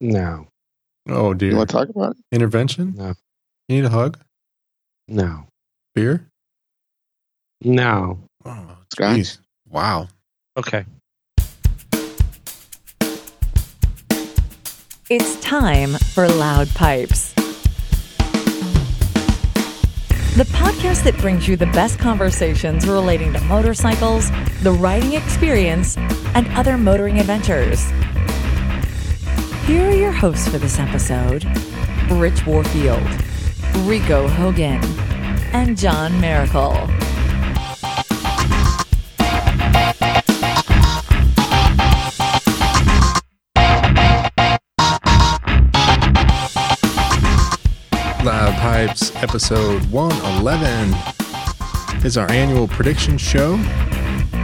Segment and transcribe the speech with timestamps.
[0.00, 0.46] No.
[1.08, 1.50] Oh dear.
[1.50, 2.18] You want to talk about it?
[2.32, 2.94] Intervention?
[2.96, 3.14] No.
[3.68, 4.18] You need a hug?
[5.08, 5.46] No.
[5.94, 6.28] Beer?
[7.62, 8.20] No.
[8.44, 9.16] Oh, Scotch?
[9.16, 9.38] geez.
[9.68, 10.08] Wow.
[10.56, 10.84] Okay.
[15.10, 17.32] It's time for Loud Pipes.
[20.36, 24.30] The podcast that brings you the best conversations relating to motorcycles,
[24.62, 27.90] the riding experience, and other motoring adventures.
[29.68, 31.44] Here are your hosts for this episode
[32.10, 33.02] Rich Warfield,
[33.80, 34.82] Rico Hogan,
[35.52, 36.72] and John Miracle.
[48.24, 53.62] Loud Pipes episode 111 is our annual prediction show.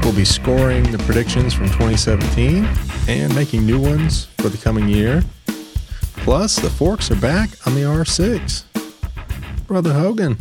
[0.02, 2.68] We'll be scoring the predictions from 2017
[3.08, 5.22] and making new ones for the coming year.
[6.18, 8.64] Plus, the forks are back on the R6.
[9.66, 10.38] Brother Hogan,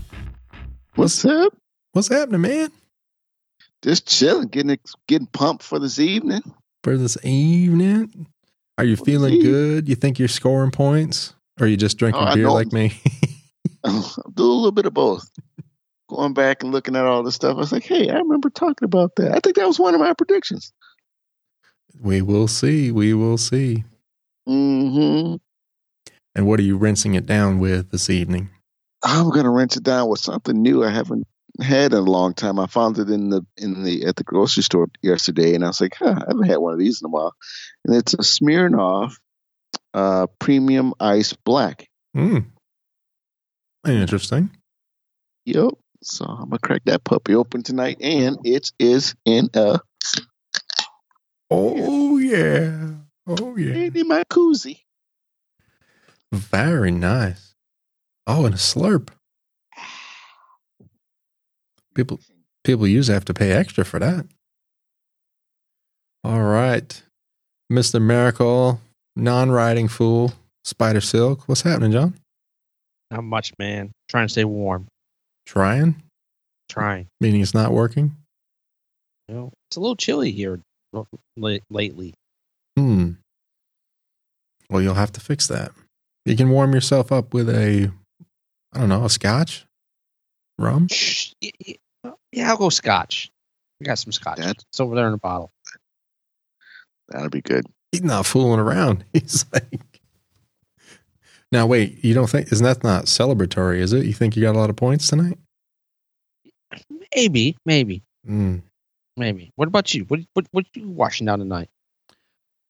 [0.96, 1.54] What's up?
[1.94, 2.72] what's happening, man?
[3.82, 6.42] Just chilling, getting getting pumped for this evening.
[6.84, 8.28] For this evening?
[8.78, 9.90] Are you For feeling good?
[9.90, 11.34] You think you're scoring points?
[11.60, 12.94] Or are you just drinking Oh, beer like me?
[13.84, 14.02] I'll
[14.34, 15.30] do a little bit of both.
[16.10, 18.86] Going back and looking at all this stuff, I was like, hey, I remember talking
[18.86, 19.32] about that.
[19.36, 20.72] I think that was one of my predictions.
[22.02, 22.92] We will see.
[22.92, 23.84] We will see.
[24.46, 25.36] hmm
[26.36, 28.50] And what are you rinsing it down with this evening?
[29.04, 31.28] I'm gonna rinse it down with something new I haven't
[31.62, 32.60] had in a long time.
[32.60, 35.82] I found it in the in the at the grocery store yesterday, and I was
[35.82, 37.34] like, huh, I haven't had one of these in a while.
[37.86, 39.16] And it's a Smirnoff
[39.94, 41.88] uh, Premium Ice Black.
[42.16, 42.40] Hmm.
[43.86, 44.50] Interesting.
[45.46, 45.74] Yep.
[46.04, 49.80] So I'm gonna crack that puppy open tonight, and it is in a
[51.56, 52.94] Oh yeah.
[53.28, 53.92] Oh yeah.
[53.94, 54.80] in my koozie.
[56.32, 57.54] Very nice.
[58.26, 59.10] Oh, and a slurp.
[59.78, 60.86] Ah.
[61.94, 62.20] People
[62.64, 64.26] people usually have to pay extra for that.
[66.24, 67.04] All right.
[67.72, 68.02] Mr.
[68.02, 68.82] Miracle,
[69.16, 70.34] non-riding fool,
[70.64, 71.48] Spider Silk.
[71.48, 72.16] What's happening, John?
[73.12, 73.92] Not much, man.
[74.10, 74.88] Trying to stay warm.
[75.46, 76.02] Trying?
[76.68, 77.08] Trying.
[77.22, 78.16] Meaning it's not working?
[79.30, 79.52] No.
[79.70, 80.73] it's a little chilly here la-
[81.70, 82.14] lately.
[82.78, 83.12] Hmm.
[84.70, 85.72] Well, you'll have to fix that.
[86.26, 87.92] You can warm yourself up with a,
[88.74, 89.66] I don't know, a scotch,
[90.58, 90.88] rum.
[90.90, 91.34] Shh.
[91.42, 91.52] Y-
[92.04, 93.30] y- Yeah, I'll go scotch.
[93.82, 94.38] I got some scotch.
[94.40, 95.52] That- It's over there in a bottle.
[97.10, 97.66] That'll be good.
[97.92, 99.04] He's not fooling around.
[99.14, 99.82] He's like,
[101.52, 103.78] now wait, you don't think isn't that not celebratory?
[103.80, 104.06] Is it?
[104.06, 105.38] You think you got a lot of points tonight?
[107.16, 108.64] Maybe, maybe, Mm.
[109.18, 109.52] Maybe.
[109.56, 110.06] What about you?
[110.06, 111.70] What what what you washing down tonight?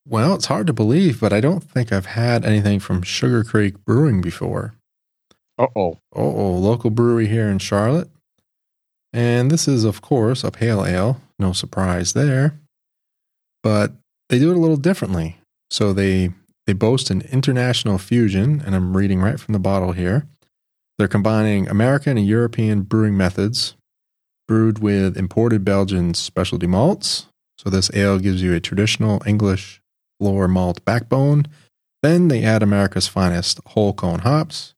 [0.06, 3.84] Well, it's hard to believe, but I don't think I've had anything from Sugar Creek
[3.84, 4.74] Brewing before.
[5.58, 5.98] Uh oh.
[6.12, 8.10] Oh, local brewery here in Charlotte.
[9.12, 11.20] And this is, of course, a pale ale.
[11.38, 12.58] No surprise there.
[13.62, 13.92] But
[14.28, 15.38] they do it a little differently.
[15.70, 16.30] So they
[16.66, 20.26] they boast an international fusion, and I'm reading right from the bottle here.
[20.98, 23.74] They're combining American and European brewing methods,
[24.46, 27.26] brewed with imported Belgian specialty malts.
[27.58, 29.80] So this ale gives you a traditional English
[30.18, 31.46] floor malt backbone.
[32.02, 34.74] Then they add America's finest whole cone hops,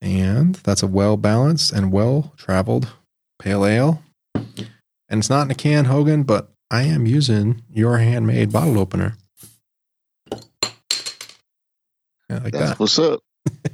[0.00, 2.88] and that's a well balanced and well traveled
[3.38, 4.02] pale ale.
[4.34, 9.14] And it's not in a can, Hogan, but I am using your handmade bottle opener.
[12.28, 12.80] Yeah, like That's that.
[12.80, 13.20] what's up.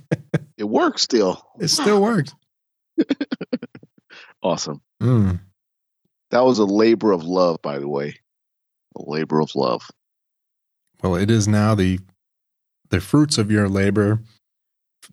[0.58, 1.40] it works still.
[1.60, 2.34] It still works.
[4.40, 4.80] Awesome.
[5.02, 5.40] Mm.
[6.30, 8.16] That was a labor of love, by the way.
[8.96, 9.88] A labor of love.
[11.02, 12.00] Well, it is now the
[12.90, 14.20] the fruits of your labor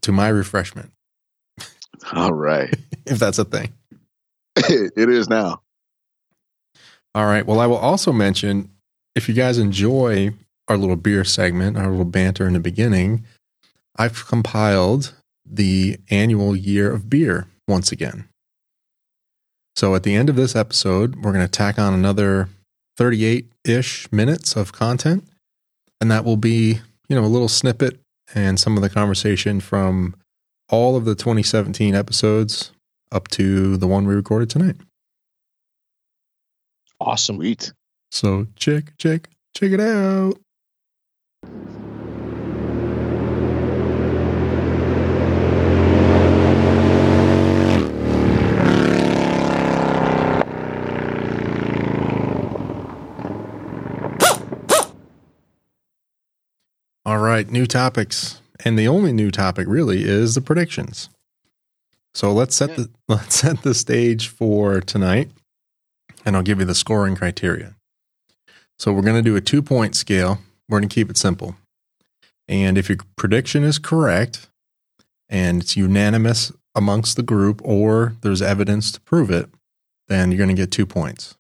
[0.02, 0.92] to my refreshment,
[2.14, 2.74] All right.
[3.06, 3.74] if that's a thing.
[4.56, 5.62] it is now.
[7.14, 7.46] All right.
[7.46, 8.70] Well, I will also mention
[9.16, 10.32] if you guys enjoy
[10.68, 13.26] our little beer segment, our little banter in the beginning,
[13.98, 15.14] I've compiled
[15.46, 18.28] the annual year of beer once again.
[19.76, 22.50] So at the end of this episode, we're going to tack on another
[22.98, 25.28] 38 ish minutes of content.
[26.00, 26.80] And that will be,
[27.10, 28.00] you know, a little snippet
[28.34, 30.16] and some of the conversation from
[30.70, 32.72] all of the 2017 episodes
[33.12, 34.78] up to the one we recorded tonight.
[37.00, 37.38] Awesome.
[37.38, 37.74] Sweet.
[38.12, 40.40] So check, check, check it out.
[57.36, 58.42] Right, new topics.
[58.64, 61.10] And the only new topic really is the predictions.
[62.14, 65.32] So let's set the let's set the stage for tonight.
[66.26, 67.76] And I'll give you the scoring criteria.
[68.80, 70.40] So we're going to do a 2-point scale.
[70.68, 71.56] We're going to keep it simple.
[72.48, 74.48] And if your prediction is correct
[75.30, 79.50] and it's unanimous amongst the group or there's evidence to prove it,
[80.08, 81.36] then you're going to get 2 points.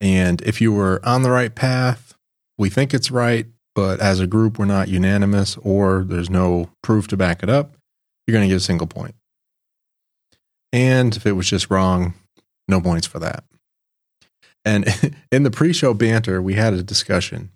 [0.00, 2.14] And if you were on the right path,
[2.58, 7.06] we think it's right, but as a group, we're not unanimous or there's no proof
[7.08, 7.76] to back it up,
[8.26, 9.14] you're going to get a single point.
[10.72, 12.14] And if it was just wrong,
[12.66, 13.44] no points for that.
[14.64, 14.86] And
[15.30, 17.50] in the pre show banter, we had a discussion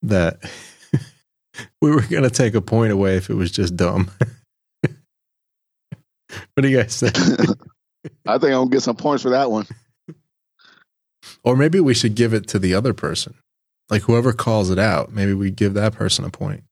[0.00, 0.50] that
[1.82, 4.10] we were going to take a point away if it was just dumb.
[4.80, 4.96] what
[6.62, 7.14] do you guys think?
[8.26, 9.66] I think I'm gonna get some points for that one.
[11.44, 13.34] Or maybe we should give it to the other person.
[13.90, 16.62] Like whoever calls it out, maybe we give that person a point.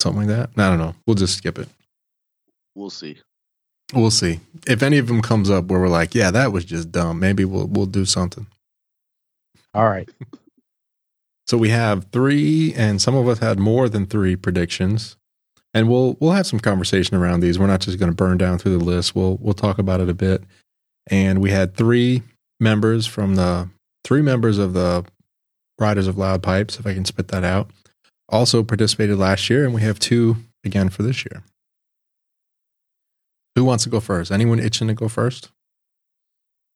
[0.00, 0.50] Something like that.
[0.56, 0.94] I don't know.
[1.06, 1.68] We'll just skip it.
[2.74, 3.18] We'll see.
[3.94, 4.40] We'll see.
[4.66, 7.44] If any of them comes up where we're like, yeah, that was just dumb, maybe
[7.44, 8.46] we'll we'll do something.
[9.74, 10.08] All right.
[11.48, 15.16] So we have three, and some of us had more than three predictions.
[15.74, 17.58] And we'll we'll have some conversation around these.
[17.58, 19.14] We're not just going to burn down through the list.
[19.14, 20.44] We'll we'll talk about it a bit.
[21.08, 22.22] And we had three
[22.60, 23.68] members from the
[24.04, 25.04] three members of the
[25.78, 27.70] Riders of Loud Pipes, if I can spit that out,
[28.28, 31.42] also participated last year, and we have two again for this year.
[33.56, 34.30] Who wants to go first?
[34.30, 35.50] Anyone itching to go first?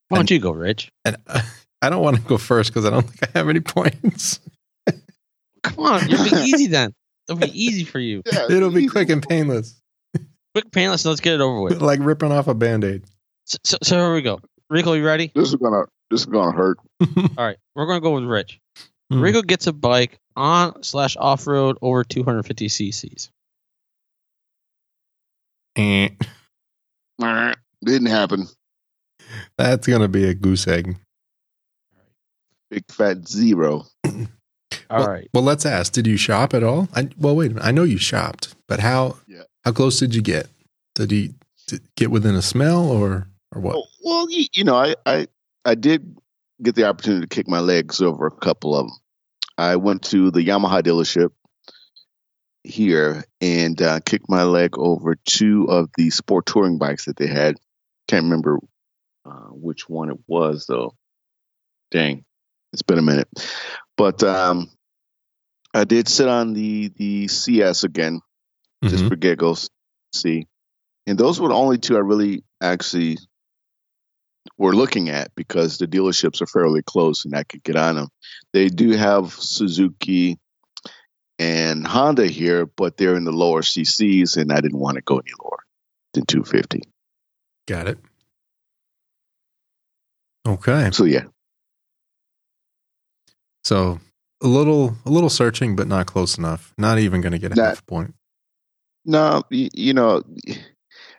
[0.08, 0.90] Why don't you go, Rich?
[1.04, 1.40] And uh,
[1.82, 4.40] I don't want to go first because I don't think I have any points.
[5.62, 6.92] Come on, it'll be easy then.
[7.28, 8.22] It'll be easy for you.
[8.32, 8.88] Yeah, It'll be easy.
[8.88, 9.80] quick and painless,
[10.54, 11.04] Quick, painless.
[11.04, 11.82] Let's get it over with.
[11.82, 13.04] like ripping off a band aid.
[13.46, 14.40] So, so, so here we go.
[14.70, 15.32] Rico, you ready?
[15.34, 16.78] This is gonna this is gonna hurt.
[17.16, 18.60] All right, we're gonna go with Rich.
[19.10, 19.20] Hmm.
[19.20, 23.30] Rico gets a bike on slash off road over 250 cc's.
[25.76, 26.08] Eh.
[27.84, 28.48] Didn't happen.
[29.56, 30.96] That's going to be a goose egg.
[32.70, 33.84] Big fat zero.
[34.04, 34.18] All
[34.90, 35.28] well, right.
[35.32, 35.92] Well, let's ask.
[35.92, 36.88] Did you shop at all?
[36.94, 37.66] I, well, wait a minute.
[37.66, 39.18] I know you shopped, but how?
[39.28, 39.42] Yeah.
[39.64, 40.48] How close did you get?
[40.94, 41.34] Did you
[41.68, 43.74] did get within a smell or or what?
[43.74, 45.28] Well, well, you, you know, I, I
[45.66, 46.16] I did
[46.62, 48.96] get the opportunity to kick my legs over a couple of them.
[49.58, 51.30] I went to the Yamaha dealership
[52.62, 57.26] here and uh, kicked my leg over two of the sport touring bikes that they
[57.26, 57.56] had.
[58.08, 58.58] Can't remember
[59.24, 60.94] uh, which one it was though.
[61.90, 62.24] Dang,
[62.72, 63.28] it's been a minute.
[63.96, 64.70] But um,
[65.74, 68.20] I did sit on the the CS again
[68.84, 69.08] just Mhm.
[69.08, 69.70] for giggles.
[70.14, 70.46] See,
[71.06, 73.18] and those were the only two I really actually
[74.58, 78.08] were looking at because the dealerships are fairly close and I could get on them.
[78.52, 80.38] They do have Suzuki
[81.38, 85.18] and Honda here, but they're in the lower CCs, and I didn't want to go
[85.18, 85.58] any lower
[86.14, 86.82] than 250.
[87.66, 87.98] Got it.
[90.46, 90.90] Okay.
[90.92, 91.24] So yeah,
[93.64, 94.00] So
[94.42, 96.72] a little a little searching, but not close enough.
[96.78, 98.14] Not even going to get a half point.
[99.04, 100.22] no, you know,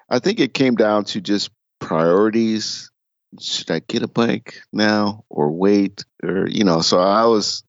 [0.10, 2.90] I think it came down to just priorities.
[3.40, 6.06] Should I get a bike now or wait?
[6.24, 7.64] Or you know, so I was,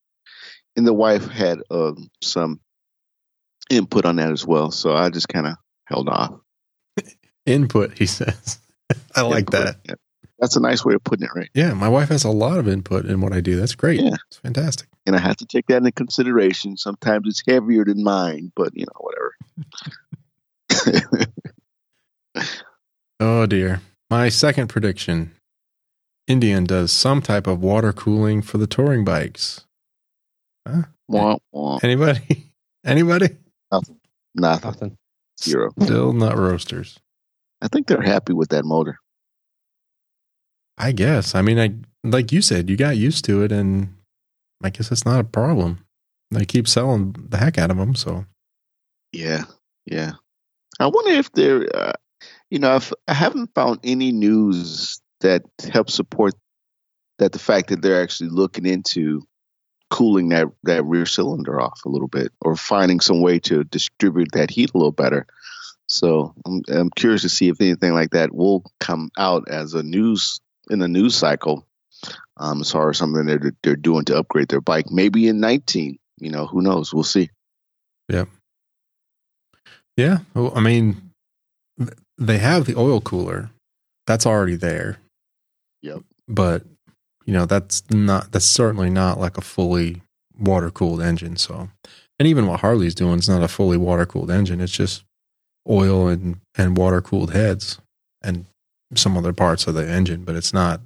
[0.77, 2.61] and the wife had um, some
[3.71, 4.71] input on that as well.
[4.71, 6.35] So I just kind of held off.
[7.47, 8.59] Input, he says.
[9.17, 9.77] I like Input, that.
[9.85, 9.95] yeah.
[10.39, 11.49] That's a nice way of putting it, right?
[11.53, 13.57] Yeah, my wife has a lot of input in what I do.
[13.57, 14.01] That's great.
[14.01, 14.15] Yeah.
[14.29, 14.89] It's fantastic.
[15.05, 16.77] And I have to take that into consideration.
[16.77, 18.93] Sometimes it's heavier than mine, but you know,
[20.71, 21.27] whatever.
[23.21, 23.81] Oh dear.
[24.11, 25.33] My second prediction.
[26.29, 29.65] Indian does some type of water cooling for the touring bikes.
[31.09, 31.79] wah, wah.
[31.83, 32.53] Anybody?
[32.85, 33.31] Anybody?
[33.73, 34.01] Nothing.
[34.35, 34.99] Nothing.
[35.43, 35.71] Zero.
[35.81, 36.99] Still not roasters.
[37.63, 38.99] I think they're happy with that motor.
[40.77, 41.35] I guess.
[41.35, 43.95] I mean, I like you said, you got used to it, and
[44.63, 45.85] I guess it's not a problem.
[46.31, 48.27] They keep selling the heck out of them, so
[49.13, 49.45] Yeah,
[49.87, 50.13] yeah.
[50.79, 51.93] I wonder if they're, uh,
[52.51, 56.35] you know, if I haven't found any news that helps support
[57.19, 59.23] that the fact that they're actually looking into
[59.91, 64.29] cooling that that rear cylinder off a little bit or finding some way to distribute
[64.33, 65.27] that heat a little better.
[65.87, 69.83] So I'm, I'm curious to see if anything like that will come out as a
[69.83, 71.67] news in the news cycle,
[72.37, 74.91] um, as far as something they're they're doing to upgrade their bike.
[74.91, 76.93] Maybe in 19, you know, who knows?
[76.93, 77.31] We'll see.
[78.09, 78.25] yeah.
[79.97, 80.19] Yeah.
[80.33, 81.11] Well, I mean,
[82.17, 83.51] they have the oil cooler.
[84.07, 84.99] That's already there.
[85.83, 86.01] Yep.
[86.27, 86.65] But
[87.25, 88.33] you know, that's not.
[88.33, 90.03] That's certainly not like a fully
[90.39, 91.37] water cooled engine.
[91.37, 91.69] So,
[92.19, 94.61] and even what Harley's doing is not a fully water cooled engine.
[94.61, 95.05] It's just
[95.69, 97.79] oil and and water cooled heads
[98.23, 98.47] and
[98.95, 100.81] some other parts of the engine, but it's not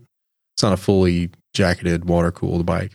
[0.57, 2.93] it's not a fully jacketed water cooled bike.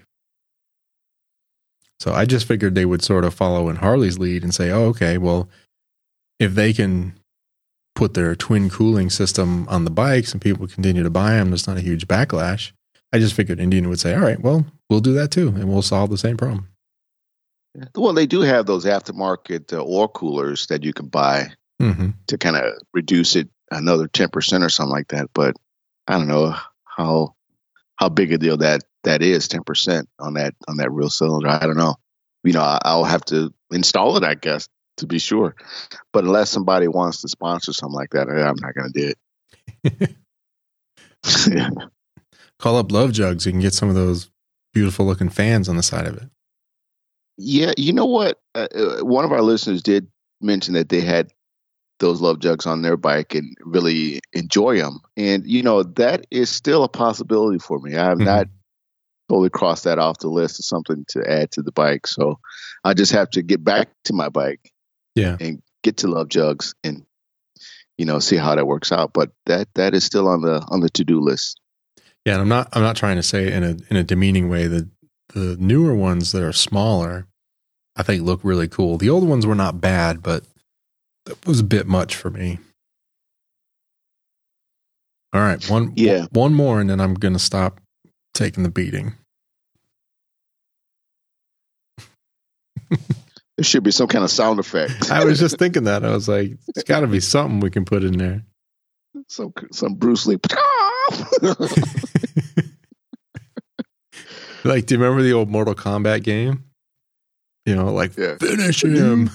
[1.99, 4.85] So I just figured they would sort of follow in Harley's lead and say, "Oh,
[4.87, 5.49] okay, well,
[6.39, 7.16] if they can
[7.97, 11.67] put their twin cooling system on the bikes and people continue to buy them, there's
[11.67, 12.71] not a huge backlash."
[13.11, 15.81] I just figured Indian would say, "All right, well, we'll do that too, and we'll
[15.81, 16.67] solve the same problem."
[17.95, 22.37] Well, they do have those aftermarket uh, oil coolers that you can buy hmm to
[22.37, 25.29] kind of reduce it another 10% or something like that.
[25.33, 25.55] But
[26.07, 27.35] I don't know how
[27.97, 31.49] how big a deal that that is 10% on that on that real cylinder.
[31.49, 31.95] I don't know.
[32.43, 35.55] You know, I, I'll have to install it, I guess, to be sure.
[36.13, 39.13] But unless somebody wants to sponsor something like that, I'm not going to do
[39.83, 40.15] it.
[41.51, 41.69] yeah.
[42.59, 43.45] Call up Love Jugs.
[43.45, 44.29] You can get some of those
[44.73, 46.29] beautiful looking fans on the side of it.
[47.37, 48.39] Yeah, you know what?
[48.55, 50.07] Uh, uh, one of our listeners did
[50.41, 51.31] mention that they had
[51.99, 54.99] those love jugs on their bike and really enjoy them.
[55.15, 57.95] And you know that is still a possibility for me.
[57.95, 58.25] I have Mhm.
[58.25, 58.47] not
[59.29, 62.07] totally crossed that off the list as something to add to the bike.
[62.07, 62.39] So
[62.83, 64.71] I just have to get back to my bike
[65.17, 65.38] Yeah.
[65.39, 67.05] and get to love jugs and
[67.97, 69.12] you know see how that works out.
[69.13, 71.59] But that that is still on the on the to do list.
[72.25, 74.67] Yeah, and I'm not I'm not trying to say in a in a demeaning way
[74.67, 74.88] that
[75.33, 77.25] the newer ones that are smaller,
[77.95, 78.97] I think look really cool.
[78.97, 80.43] The old ones were not bad, but
[81.29, 82.59] it was a bit much for me.
[85.33, 86.25] All right, one Yeah.
[86.31, 87.79] one more and then I'm going to stop
[88.33, 89.15] taking the beating.
[93.57, 95.11] There should be some kind of sound effect.
[95.11, 96.05] I was just thinking that.
[96.05, 98.43] I was like, it's got to be something we can put in there.
[99.27, 100.37] some some Bruce Lee.
[104.63, 106.65] Like, do you remember the old Mortal Kombat game?
[107.65, 108.35] You know, like Yeah.
[108.37, 109.29] finish him.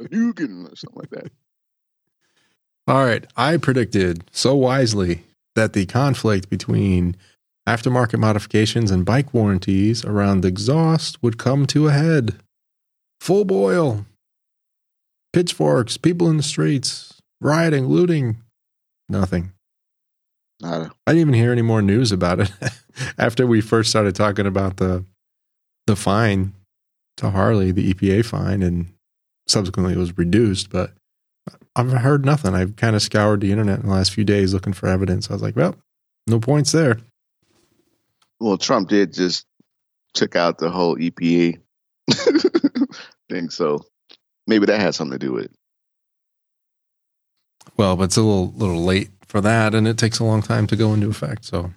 [0.00, 1.32] Hadouken or something like that.
[2.86, 3.24] All right.
[3.36, 5.22] I predicted so wisely
[5.54, 7.16] that the conflict between
[7.66, 12.38] aftermarket modifications and bike warranties around exhaust would come to a head.
[13.22, 14.04] Full boil.
[15.32, 18.38] Pitchforks, people in the streets, rioting, looting.
[19.08, 19.52] Nothing.
[20.60, 20.90] Nada.
[21.06, 22.50] I didn't even hear any more news about it
[23.18, 25.04] after we first started talking about the
[25.86, 26.52] the fine
[27.18, 28.92] to Harley, the EPA fine, and
[29.46, 30.70] subsequently it was reduced.
[30.70, 30.92] But
[31.76, 32.56] I've heard nothing.
[32.56, 35.30] I've kind of scoured the internet in the last few days looking for evidence.
[35.30, 35.76] I was like, well,
[36.26, 36.98] no points there.
[38.40, 39.46] Well, Trump did just
[40.12, 41.60] took out the whole EPA
[43.32, 43.84] thing, so
[44.46, 45.52] maybe that has something to do with it.
[47.76, 50.66] Well, but it's a little little late for that, and it takes a long time
[50.68, 51.44] to go into effect.
[51.44, 51.72] So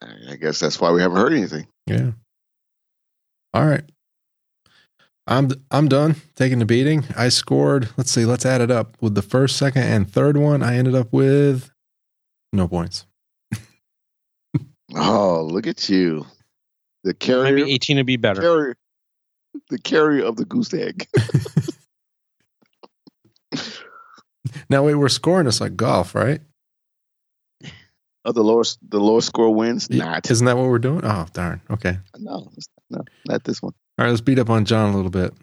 [0.00, 1.66] I guess that's why we haven't heard anything.
[1.86, 2.12] Yeah.
[3.54, 3.84] All right.
[5.26, 7.04] I'm I'm done taking the beating.
[7.16, 7.88] I scored.
[7.96, 8.24] Let's see.
[8.24, 8.96] Let's add it up.
[9.00, 11.70] With the first, second, and third one, I ended up with
[12.52, 13.06] no points.
[14.94, 16.26] Oh, look at you,
[17.02, 18.42] the carrier, Maybe 18 would be better.
[18.42, 18.76] carrier,
[19.70, 21.08] the carrier of the goose egg.
[24.68, 26.40] Now wait, we're scoring this like golf, right?
[28.24, 29.90] Of the lowest, the lowest score wins.
[29.90, 30.30] Not.
[30.30, 31.04] Isn't that what we're doing?
[31.04, 31.60] Oh, darn.
[31.70, 31.98] Okay.
[32.18, 32.48] No,
[32.88, 33.72] no, not this one.
[33.98, 34.10] All right.
[34.10, 35.34] Let's beat up on John a little bit.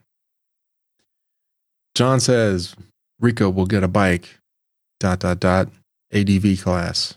[1.94, 2.76] John says
[3.20, 4.40] Rico will get a bike.
[5.00, 5.70] Dot dot dot.
[6.14, 7.16] ADV class.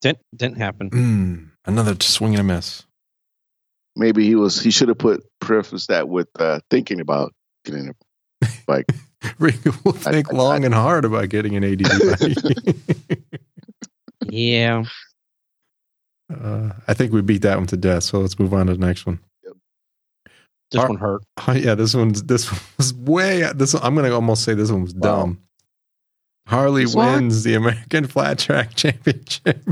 [0.00, 0.90] Didn't, didn't happen.
[0.90, 2.84] Mm, another swing and a miss.
[3.96, 4.60] Maybe he was.
[4.60, 7.32] He should have put preface that with uh, thinking about
[7.64, 7.90] getting
[8.42, 8.86] a bike.
[9.38, 12.76] Rico will I- think I- long and hard about getting an ADV bike.
[14.26, 14.84] Yeah.
[16.34, 18.04] uh, I think we beat that one to death.
[18.04, 19.20] So let's move on to the next one.
[20.70, 21.22] This Are- one hurt.
[21.46, 23.48] Oh, yeah, this one's this one was way.
[23.54, 25.16] This one, I'm gonna almost say this one was Wow.
[25.20, 25.40] dumb.
[26.46, 27.12] Harley This one?
[27.14, 29.62] wins the American Flat Track Championship.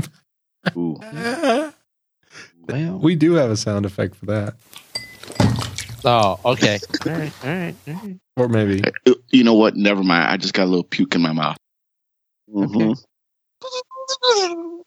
[0.77, 0.97] Ooh.
[2.67, 4.55] Well, we do have a sound effect for that,
[6.05, 6.79] oh, okay.
[7.05, 8.17] all right, all right, all right.
[8.37, 8.81] or maybe
[9.31, 9.75] You know what?
[9.75, 10.29] Never mind.
[10.29, 11.57] I just got a little puke in my mouth.
[12.55, 12.93] Okay.
[12.93, 14.79] Mm-hmm.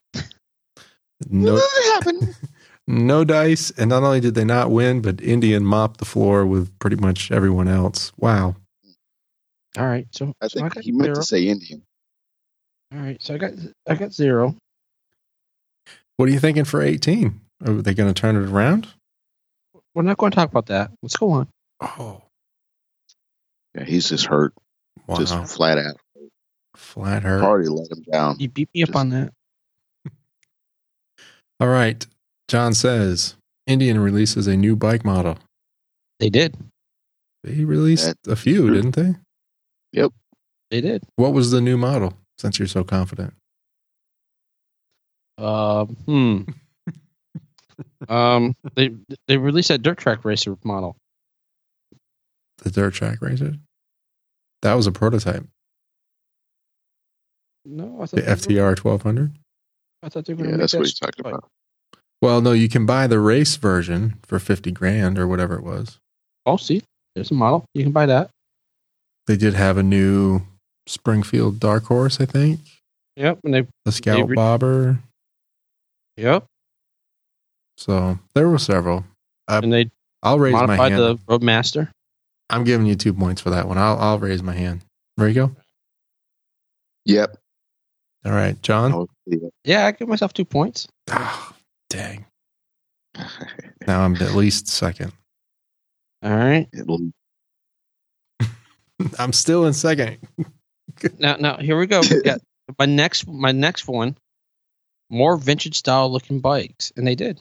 [1.30, 1.60] no
[1.94, 2.34] happened?
[2.86, 3.70] no dice.
[3.72, 7.30] And not only did they not win, but Indian mopped the floor with pretty much
[7.32, 8.12] everyone else.
[8.18, 8.56] Wow.
[9.78, 10.06] All right.
[10.12, 11.14] So, I so think got he meant zero.
[11.16, 11.82] to say Indian.
[12.94, 13.20] All right.
[13.22, 13.52] So I got
[13.88, 14.54] I got zero.
[16.16, 17.40] What are you thinking for 18?
[17.64, 18.88] Are they going to turn it around?
[19.94, 20.90] We're not going to talk about that.
[21.02, 21.48] Let's go on.
[21.80, 22.22] Oh,
[23.74, 24.52] Yeah, he's just hurt,
[25.06, 25.16] wow.
[25.16, 25.96] just flat out.
[26.76, 27.40] Flat hurt.
[27.40, 28.36] Party let him down.
[28.38, 29.32] You beat me up on that.
[31.60, 32.06] All right.
[32.48, 33.36] John says
[33.66, 35.38] Indian releases a new bike model.
[36.20, 36.56] They did.
[37.42, 38.74] They released That's a few, true.
[38.74, 39.14] didn't they?
[39.92, 40.12] Yep.
[40.70, 41.04] They did.
[41.16, 42.14] What was the new model?
[42.38, 43.32] Since you're so confident,
[45.38, 46.42] Uh, hmm.
[48.08, 48.90] Um, they
[49.28, 50.96] they released that dirt track racer model.
[52.62, 53.54] the dirt track racer.
[54.62, 55.44] That was a prototype.
[57.64, 59.32] No, I thought The FTR 1200.
[60.02, 60.46] I thought they were.
[60.48, 61.48] Yeah, that's what he's talking about.
[62.22, 65.98] Well, no, you can buy the race version for 50 grand or whatever it was.
[66.46, 66.82] Oh, see,
[67.14, 67.64] there's a model.
[67.74, 68.30] You can buy that.
[69.26, 70.42] They did have a new
[70.86, 72.60] Springfield Dark Horse, I think.
[73.16, 73.66] Yep, and they.
[73.84, 75.00] The Scout re- Bobber.
[76.16, 76.44] Yep,
[77.76, 79.04] So there were several.
[79.48, 79.90] and they
[80.22, 81.02] I'll raise my modified hand.
[81.02, 81.90] the Roadmaster.
[82.48, 83.78] I'm giving you two points for that one.
[83.78, 84.82] I'll I'll raise my hand.
[85.16, 85.56] There you go.
[87.04, 87.36] Yep.
[88.24, 88.92] All right, John.
[88.92, 89.48] Oh, yeah.
[89.64, 90.88] Yeah, I give myself two points.
[91.10, 91.54] Ah,
[91.88, 92.26] dang.
[93.86, 95.12] Now I'm at least second.
[96.22, 96.68] All right.
[99.18, 100.18] I'm still in second.
[101.18, 102.00] Now, now here we go.
[102.00, 102.40] We got
[102.78, 104.16] my next, my next one.
[105.10, 107.38] More vintage style looking bikes, and they did.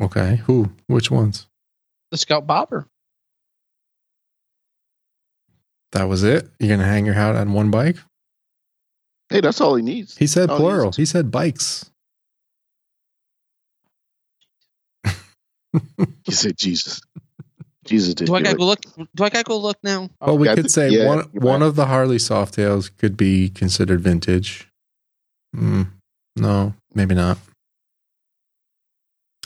[0.00, 0.36] Okay.
[0.46, 0.70] Who?
[0.86, 1.46] Which ones?
[2.10, 2.86] The Scout Bobber.
[5.92, 6.48] That was it?
[6.58, 7.96] You're gonna hang your hat on one bike?
[9.28, 10.16] hey, that's all he needs.
[10.16, 10.86] He said Oh, plural.
[10.86, 11.90] he's- He said bikes.
[16.24, 17.00] He said Jesus.
[17.86, 18.26] Jesus did.
[18.26, 18.58] Do I gotta it.
[18.58, 18.80] go look?
[19.14, 20.10] Do I gotta go look now?
[20.20, 21.66] Well, we Yeah, could say yeah, one you're one right.
[21.66, 24.68] of the Harley Softails could be considered vintage.
[25.56, 25.88] Mm,
[26.36, 27.38] no, maybe not.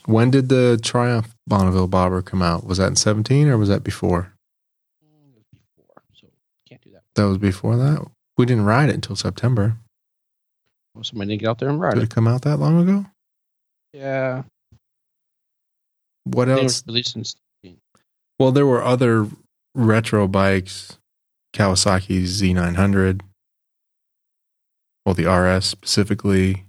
[0.06, 2.64] When did the Triumph Bonneville Bobber come out?
[2.66, 4.32] Was that in 17 or was that before?
[5.76, 6.26] Before, so
[6.68, 7.02] can't do that.
[7.14, 8.04] That was before that.
[8.36, 9.76] We didn't ride it until September.
[10.94, 12.00] Well, somebody didn't get out there and ride Did it.
[12.00, 13.06] Did it come out that long ago?
[13.92, 14.42] Yeah,
[16.24, 16.82] What else?
[16.86, 17.24] released in
[18.38, 19.28] Well, there were other
[19.74, 20.98] retro bikes,
[21.54, 23.20] Kawasaki Z900,
[25.06, 26.64] well, the RS specifically.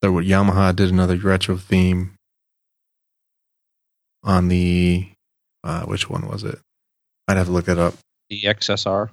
[0.00, 2.14] There were Yamaha did another retro theme
[4.22, 5.08] on the
[5.64, 6.58] uh, which one was it?
[7.26, 7.94] I'd have to look it up.
[8.30, 9.10] the XSR.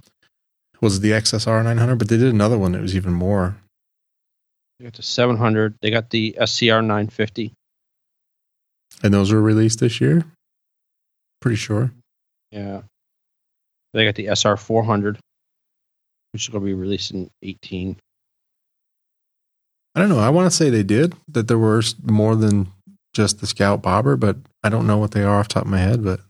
[0.82, 1.96] Was it the XSR 900?
[1.98, 3.58] But they did another one that was even more.
[4.80, 5.76] They got the 700.
[5.82, 7.54] They got the SCR 950.
[9.04, 10.24] And those were released this year.
[11.42, 11.92] Pretty sure.
[12.52, 12.82] Yeah.
[13.94, 15.18] They got the SR 400,
[16.32, 17.98] which is going to be released in 18.
[19.96, 20.20] I don't know.
[20.20, 22.68] I want to say they did that there were more than
[23.14, 25.70] just the Scout Bobber, but I don't know what they are off the top of
[25.70, 26.04] my head.
[26.04, 26.22] But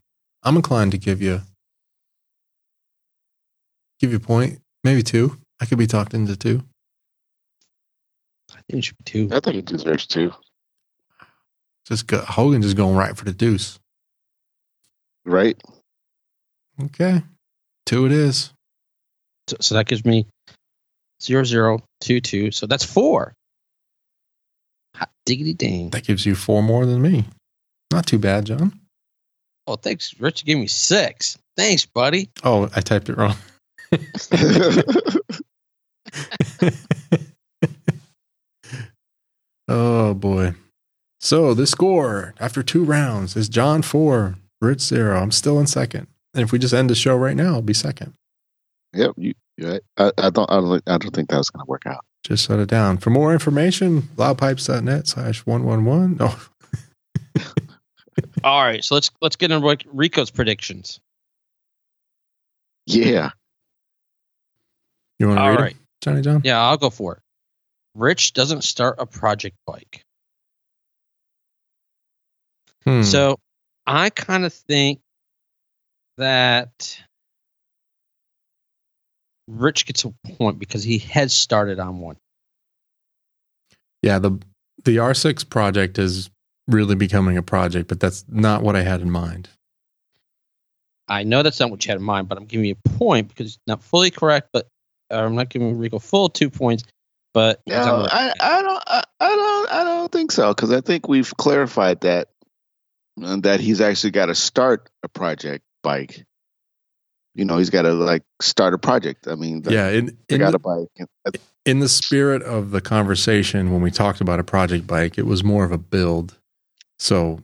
[0.42, 1.40] I'm inclined to give you
[3.98, 5.38] give you a point, maybe two.
[5.58, 6.62] I could be talked into two.
[8.52, 9.28] I think it should be two.
[9.32, 10.34] I think it deserves two.
[11.86, 13.78] Just go, Hogan just going right for the deuce.
[15.24, 15.58] Right?
[16.82, 17.22] Okay,
[17.86, 18.52] two it is.
[19.48, 20.26] So, so that gives me
[21.22, 22.50] zero zero two two.
[22.50, 23.32] So that's four.
[24.94, 25.88] Hot diggity dang.
[25.90, 27.24] That gives you four more than me.
[27.92, 28.78] Not too bad, John.
[29.66, 30.42] Oh, thanks, Rich.
[30.42, 31.38] You gave me six.
[31.56, 32.28] Thanks, buddy.
[32.44, 33.36] Oh, I typed it wrong.
[39.68, 40.54] oh boy.
[41.20, 45.18] So the score after two rounds is John four, Rich zero.
[45.20, 46.06] I'm still in second.
[46.34, 48.12] And if we just end the show right now, I'll be second.
[48.94, 49.12] yep.
[49.16, 49.82] You, you're right.
[49.96, 50.50] I, I don't.
[50.50, 50.82] I don't.
[50.86, 52.04] I don't think that was going to work out.
[52.24, 52.98] Just shut it down.
[52.98, 56.16] For more information, loudpipes.net slash one one one.
[56.20, 56.48] Oh,
[58.44, 61.00] All right, so let's let's get into Rico's predictions.
[62.86, 63.30] Yeah.
[65.18, 65.72] you want to All read right.
[65.72, 66.42] it, Johnny John?
[66.44, 67.18] Yeah, I'll go for it.
[67.94, 70.04] Rich doesn't start a project bike.
[72.84, 73.02] Hmm.
[73.02, 73.38] So
[73.86, 75.00] I kind of think
[76.18, 77.00] that
[79.48, 82.16] Rich gets a point because he has started on one.
[84.02, 84.38] Yeah, the
[84.84, 86.30] the R6 project is
[86.68, 89.48] really becoming a project, but that's not what I had in mind.
[91.08, 93.28] I know that's not what you had in mind, but I'm giving you a point
[93.28, 94.68] because it's not fully correct, but
[95.10, 96.82] uh, I'm not giving Rico full two points.
[97.32, 98.82] But No, I, I don't.
[98.86, 99.72] I, I don't.
[99.72, 102.28] I don't think so because I think we've clarified that
[103.22, 106.24] uh, that he's actually got to start a project bike.
[107.34, 109.28] You know, he's got to like start a project.
[109.28, 111.38] I mean, the, yeah, in in got the, a bike.
[111.66, 115.44] in the spirit of the conversation when we talked about a project bike, it was
[115.44, 116.38] more of a build.
[116.98, 117.40] So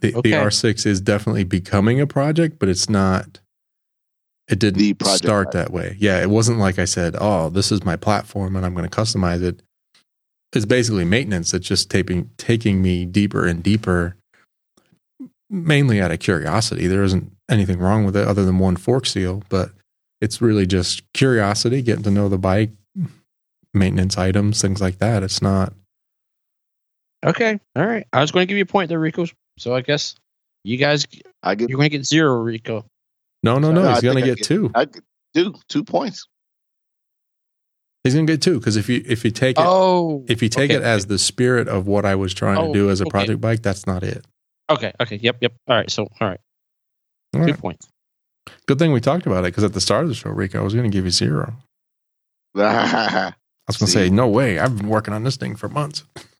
[0.00, 0.30] the, Okay.
[0.30, 3.40] the R6 is definitely becoming a project, but it's not.
[4.48, 5.52] It didn't The start bike.
[5.54, 5.96] that way.
[5.98, 8.94] Yeah, it wasn't like I said, "Oh, this is my platform and I'm going to
[8.94, 9.62] customize it."
[10.52, 11.54] It's basically maintenance.
[11.54, 14.16] It's just taking taking me deeper and deeper,
[15.48, 16.86] mainly out of curiosity.
[16.86, 19.70] There isn't anything wrong with it other than one fork seal, but
[20.20, 22.70] it's really just curiosity, getting to know the bike,
[23.72, 25.22] maintenance items, things like that.
[25.22, 25.72] It's not.
[27.24, 28.06] Okay, all right.
[28.12, 29.26] I was going to give you a point there, Rico.
[29.58, 30.14] So I guess
[30.64, 31.06] you guys,
[31.42, 32.84] I get you're going to get zero, Rico.
[33.42, 33.82] No, no, no.
[33.82, 34.70] No, he's going to get get- two.
[34.74, 34.86] I
[35.32, 36.26] do two points.
[38.02, 40.50] He's going to get two because if you if you take it Oh, if you
[40.50, 42.90] take okay, it as the spirit of what I was trying Oh, to do oh,
[42.92, 43.10] as a okay.
[43.10, 44.26] project bike, that's not it.
[44.68, 45.54] okay, okay, yep, yep.
[45.66, 46.40] All right, so all right,
[47.34, 47.58] All two right.
[47.58, 47.88] points.
[48.66, 50.62] Good thing we talked about it because at the start of the show, Rico, I
[50.62, 51.54] was going to give you zero.
[52.56, 53.32] I
[53.66, 54.58] was going to say, no way.
[54.58, 56.04] I've been working on this thing for months.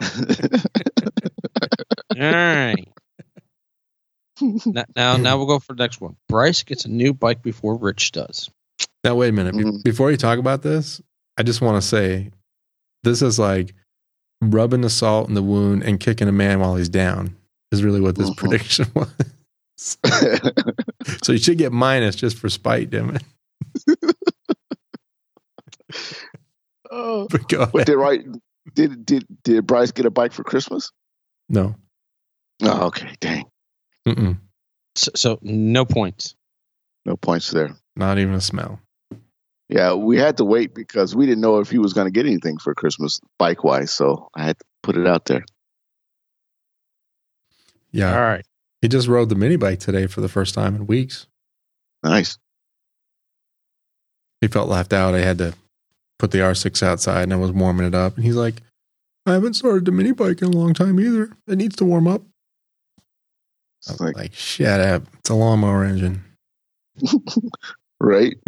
[2.16, 2.88] All right.
[4.66, 6.16] now, now, now we'll go for the next one.
[6.28, 8.48] Bryce gets a new bike before Rich does.
[9.04, 9.56] Now, wait a minute.
[9.56, 9.82] Be- Mhm.
[9.84, 11.00] Before you talk about this,
[11.36, 12.30] I just want to say
[13.02, 13.74] this is like
[14.40, 17.36] rubbing the salt in the wound and kicking a man while he's down,
[17.72, 18.36] is really what this Mhm.
[18.36, 19.08] prediction was.
[21.22, 23.22] so you should get minus just for spite, damn it.
[26.90, 27.86] oh, But go but ahead.
[27.86, 28.24] did right?
[28.74, 30.90] Did did did Bryce get a bike for Christmas?
[31.48, 31.74] No.
[32.62, 33.14] Oh, okay.
[33.20, 33.44] Dang,
[34.06, 34.38] Mm-mm.
[34.96, 36.34] So, so no points.
[37.04, 37.76] no points there.
[37.96, 38.80] Not even a smell.
[39.68, 42.26] Yeah, we had to wait because we didn't know if he was going to get
[42.26, 43.92] anything for Christmas bike wise.
[43.92, 45.44] So I had to put it out there.
[47.92, 48.14] Yeah.
[48.14, 48.44] All right.
[48.82, 51.26] He just rode the mini bike today for the first time in weeks.
[52.02, 52.38] Nice.
[54.40, 55.14] he felt left out.
[55.14, 55.54] I had to
[56.18, 58.16] put the R6 outside and I was warming it up.
[58.16, 58.62] And he's like,
[59.26, 61.30] I haven't started the mini bike in a long time either.
[61.46, 62.22] It needs to warm up.
[63.88, 65.02] I was like, like, shut up.
[65.18, 66.24] It's a lawnmower engine.
[68.00, 68.36] right?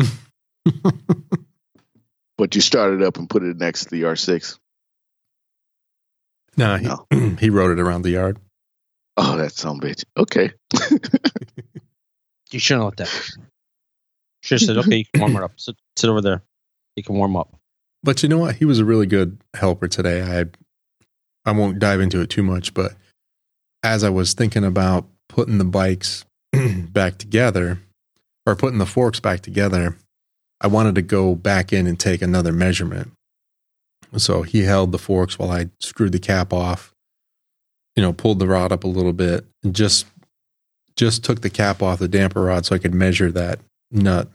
[2.39, 4.59] but you started up and put it next to the R6.
[6.57, 7.07] no, he, No.
[7.39, 8.39] he rode it around the yard.
[9.17, 10.05] Oh, that some bitch.
[10.17, 10.53] Okay.
[12.51, 13.31] You shouldn't let that.
[14.43, 15.53] Should have said, okay, you can warm it up.
[15.57, 16.43] Sit, sit over there.
[16.97, 17.57] You can warm up.
[18.03, 18.57] But you know what?
[18.57, 20.23] He was a really good helper today.
[20.23, 20.47] I
[21.45, 22.93] I won't dive into it too much, but
[23.83, 27.81] as I was thinking about putting the bikes back together
[28.47, 29.97] or putting the forks back together,
[30.61, 33.13] I wanted to go back in and take another measurement.
[34.17, 36.93] So he held the forks while I screwed the cap off,
[37.97, 40.07] you know, pulled the rod up a little bit and just
[40.97, 43.61] just took the cap off the damper rod so I could measure that
[43.91, 44.29] nut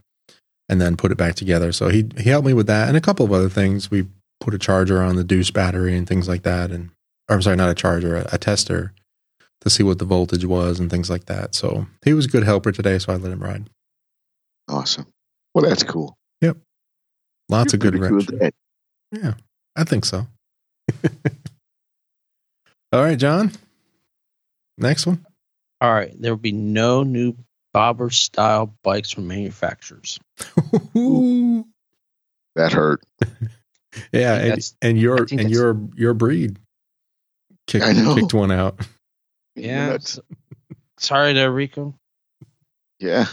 [0.70, 1.72] and then put it back together.
[1.72, 3.90] So he he helped me with that and a couple of other things.
[3.92, 4.08] We
[4.40, 6.90] put a charger on the Deuce battery and things like that, and
[7.30, 8.94] or I'm sorry, not a charger, a, a tester
[9.62, 11.56] to see what the voltage was and things like that.
[11.56, 13.70] So he was a good helper today, so I let him ride.
[14.68, 15.08] Awesome.
[15.54, 16.18] Well, that's cool.
[16.42, 16.58] Yep.
[17.50, 18.30] Lots You're of good pretty wrench.
[18.30, 18.54] at that.
[19.12, 19.34] Yeah,
[19.76, 20.28] I think so.
[22.92, 23.52] All right, John.
[24.78, 25.26] Next one.
[25.82, 26.14] All right.
[26.20, 27.36] There will be no new
[27.76, 30.18] bobber style bikes from manufacturers.
[32.56, 33.04] That hurt.
[34.14, 36.58] yeah, think and, and your and your your breed
[37.68, 37.84] kicked
[38.16, 38.80] kicked one out.
[39.58, 39.88] Yeah.
[39.88, 40.20] That's-
[40.98, 41.96] Sorry there, Rico.
[43.00, 43.26] yeah.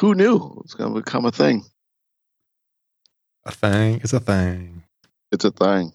[0.00, 1.64] Who knew it's going to become a thing?
[3.44, 4.82] A thing is a thing.
[5.30, 5.92] It's a thing.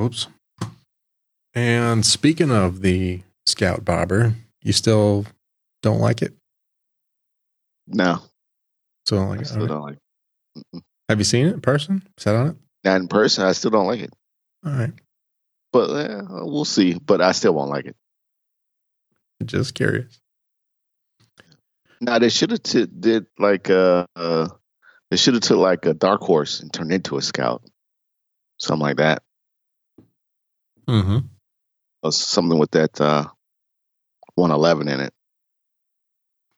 [0.00, 0.26] Oops.
[1.54, 4.34] And speaking of the Scout Bobber,
[4.66, 5.24] you still
[5.82, 6.34] don't like it?
[7.86, 8.20] No,
[9.06, 9.46] So don't I like it.
[9.46, 9.68] still All right.
[9.68, 9.98] don't like
[10.74, 10.82] it.
[11.08, 12.02] Have you seen it in person?
[12.18, 12.56] Sat on it?
[12.82, 13.44] Not in person.
[13.44, 14.12] I still don't like it.
[14.64, 14.92] All right.
[15.72, 16.94] But eh, we'll see.
[16.94, 17.96] But I still won't like it.
[19.44, 20.20] Just curious.
[22.00, 24.48] Now they should have t- did like uh, uh
[25.10, 27.62] they should have took like a dark horse and turned into a scout,
[28.58, 29.22] something like that,
[30.88, 31.18] Mm-hmm.
[32.02, 33.26] or something with that uh
[34.36, 35.12] 111 in it.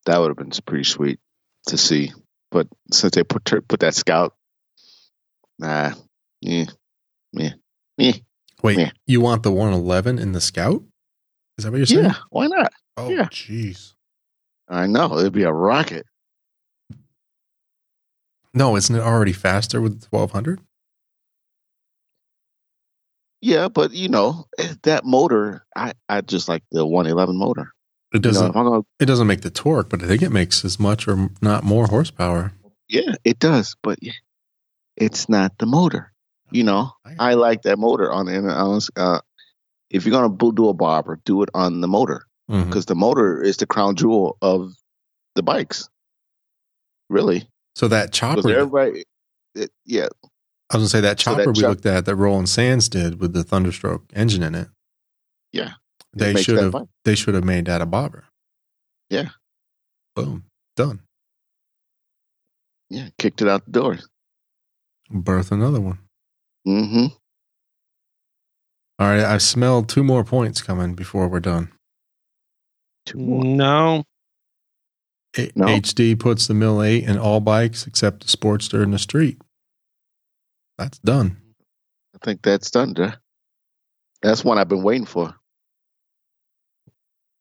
[0.07, 1.19] That would have been pretty sweet
[1.69, 2.13] to see.
[2.51, 4.35] But since they put put that scout,
[5.59, 5.93] nah,
[6.41, 6.65] yeah,
[7.33, 7.53] yeah,
[7.97, 8.13] yeah,
[8.63, 8.91] Wait, Yeah.
[9.07, 10.83] you want the 111 in the Scout?
[11.57, 12.05] Is that what you're saying?
[12.05, 12.15] yeah.
[12.31, 12.73] Why not?
[12.97, 13.27] Oh, yeah.
[13.27, 13.95] jeez.
[14.69, 16.07] I know it'd be a rocket.
[18.55, 20.61] No, isn't it already faster with 1200?
[23.41, 25.65] Yeah, but you know eh, that motor.
[25.77, 27.73] I I just like the 111 motor.
[28.13, 28.51] It doesn't.
[28.51, 31.07] if I'm gonna it doesn't make the torque, but I think it makes as much
[31.07, 32.53] or not more horsepower.
[32.89, 33.99] Yeah, it does, but
[34.97, 36.13] it's not the motor.
[36.51, 39.21] You know, I like that motor on the uh
[39.91, 43.59] If you're gonna do a bobber, do it on the motor because the motor is
[43.59, 44.73] the crown jewel of
[45.35, 45.89] the bikes.
[47.11, 49.05] Really, So that chopper, everybody,
[49.55, 50.09] it, yeah,
[50.71, 52.89] I was gonna say that So chopper that we chop- looked at that Roland Sands
[52.89, 54.69] did with the Thunderstroke engine in it.
[55.53, 55.75] Yeah.
[56.15, 56.89] They should have bike.
[57.05, 58.27] they should have made that a bobber.
[59.11, 59.31] Yeah.
[60.15, 60.45] Boom.
[60.77, 61.01] Done.
[62.91, 63.99] Yeah, kicked it out the door.
[65.11, 65.99] Birth another one.
[66.67, 67.07] Mm-hmm.
[68.99, 71.71] All right, I smelled two more points coming before we're done.
[73.07, 73.45] Two more.
[73.45, 74.05] No.
[75.37, 75.67] A- No.
[75.67, 79.39] HD puts the Mill 8 in all bikes except the Sportster in the street.
[80.79, 81.37] That's done.
[82.15, 82.95] I think that's done.
[82.95, 83.13] Duh.
[84.23, 85.35] That's one I've been waiting for.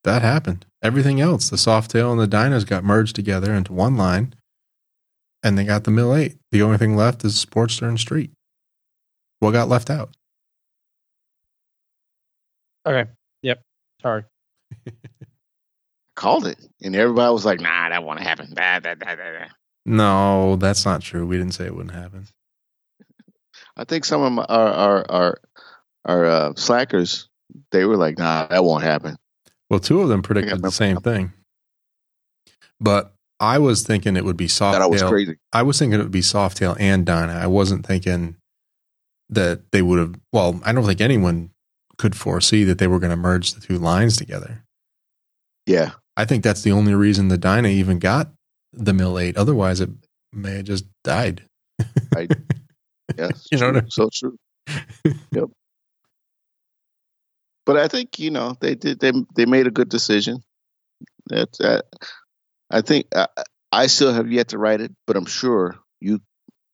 [0.04, 0.66] That happened.
[0.82, 4.36] Everything else, the Softail and the Dynas got merged together into one line,
[5.44, 6.38] and they got the Mill 8.
[6.52, 8.32] The only thing left is Sportster and Street.
[9.40, 10.16] What got left out?
[12.86, 13.10] Okay.
[13.42, 13.62] Yep.
[14.02, 14.24] Sorry.
[16.16, 19.50] Called it, and everybody was like, "Nah, that won't happen." Bah, bah, bah, bah, bah.
[19.86, 21.28] No, that's not true.
[21.28, 22.28] We didn't say it wouldn't happen.
[23.78, 25.42] I think some of my, our our our,
[26.06, 27.30] our uh, slackers
[27.72, 29.16] they were like, "Nah, that won't happen."
[29.70, 31.34] Well, two of them predicted the same thing.
[32.80, 35.38] But I was thinking it would be That I was crazy.
[35.54, 37.34] I was thinking it would be Softail and Dyna.
[37.34, 38.36] I wasn't thinking
[39.30, 40.16] that they would have.
[40.34, 41.52] Well, I don't think anyone
[41.98, 44.64] could foresee that they were going to merge the two lines together.
[45.66, 48.32] Yeah, I think that's the only reason the Dyna even got
[48.74, 49.38] the Mill 8.
[49.38, 49.90] Otherwise, it
[50.32, 51.44] may have just died.
[53.18, 53.82] Yes, You know true.
[53.82, 54.38] I- so true.
[55.32, 55.50] yep.
[57.66, 60.42] But I think you know they did they they made a good decision.
[61.28, 61.82] That uh,
[62.72, 63.28] I think uh,
[63.72, 66.20] I still have yet to write it, but I'm sure you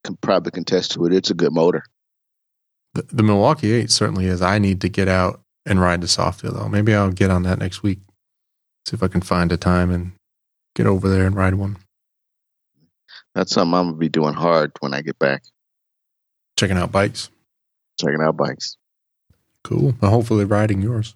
[0.03, 1.13] can probably contest to it.
[1.13, 1.83] It's a good motor.
[2.93, 4.41] The, the Milwaukee 8 certainly is.
[4.43, 6.69] I need to get out and ride the Softail, though.
[6.69, 7.99] Maybe I'll get on that next week.
[8.87, 10.11] See if I can find a time and
[10.75, 11.77] get over there and ride one.
[13.33, 15.43] That's something I'm gonna be doing hard when I get back.
[16.57, 17.29] Checking out bikes.
[17.99, 18.77] Checking out bikes.
[19.63, 19.95] Cool.
[20.01, 21.15] Well, hopefully, riding yours.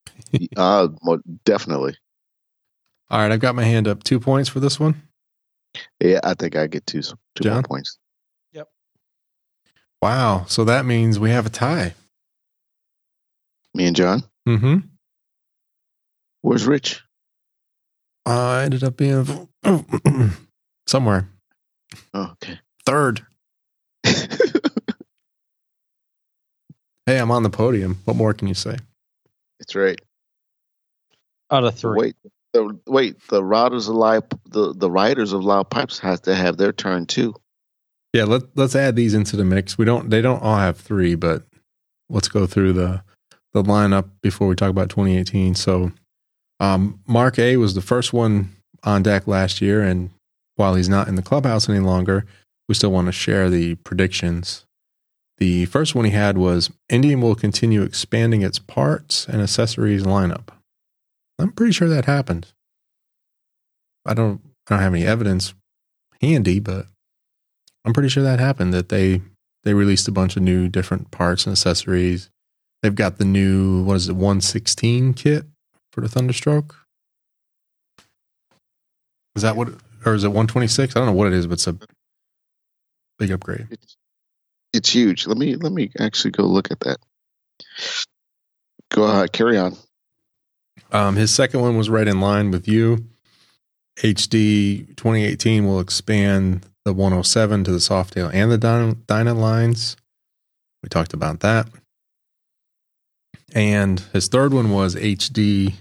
[0.56, 1.96] uh, mo- definitely.
[3.10, 4.02] All right, I've got my hand up.
[4.04, 5.02] Two points for this one.
[6.00, 7.14] Yeah, I think I get two two
[7.44, 7.62] more John?
[7.62, 7.98] points.
[10.00, 10.44] Wow.
[10.46, 11.92] So that means we have a tie.
[13.74, 14.22] Me and John.
[14.48, 14.76] Mm-hmm.
[16.42, 17.02] Where's Rich?
[18.24, 19.48] I ended up being
[20.86, 21.28] somewhere
[22.14, 22.60] Oh, okay.
[22.86, 23.26] third.
[27.08, 27.96] Hey, I'm on the podium.
[28.04, 28.76] What more can you say?
[29.58, 29.98] That's right.
[31.50, 31.98] Out of three.
[31.98, 32.16] Wait,
[32.52, 33.16] the, wait.
[33.30, 37.06] The riders of live, the the riders of loud pipes has to have their turn
[37.06, 37.34] too.
[38.12, 39.78] Yeah, let let's add these into the mix.
[39.78, 41.44] We don't they don't all have three, but
[42.10, 43.02] let's go through the
[43.54, 45.54] the lineup before we talk about 2018.
[45.54, 45.92] So
[46.60, 50.10] um Mark A was the first one on deck last year, and
[50.56, 52.26] while he's not in the clubhouse any longer,
[52.68, 54.66] we still want to share the predictions.
[55.38, 60.48] The first one he had was Indian will continue expanding its parts and accessories lineup.
[61.38, 62.48] I'm pretty sure that happened.
[64.04, 65.54] I don't I don't have any evidence
[66.20, 66.86] handy, but
[67.84, 68.74] I'm pretty sure that happened.
[68.74, 69.22] That they
[69.62, 72.30] they released a bunch of new different parts and accessories.
[72.82, 75.44] They've got the new what is it 116 kit
[75.92, 76.74] for the Thunderstroke.
[79.36, 79.68] Is that what,
[80.04, 80.96] or is it 126?
[80.96, 81.76] I don't know what it is, but it's a
[83.18, 83.68] big upgrade.
[83.70, 83.97] It's
[84.72, 85.26] it's huge.
[85.26, 86.98] Let me let me actually go look at that.
[88.90, 89.76] Go ahead, carry on.
[90.90, 93.06] Um, his second one was right in line with you.
[93.98, 99.96] HD 2018 will expand the 107 to the Softail and the Dyna, lines.
[100.82, 101.68] We talked about that.
[103.54, 105.74] And his third one was HD.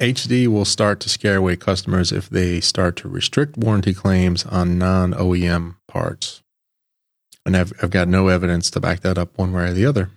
[0.00, 4.78] HD will start to scare away customers if they start to restrict warranty claims on
[4.78, 6.42] non OEM parts.
[7.46, 10.10] And I've, I've got no evidence to back that up one way or the other.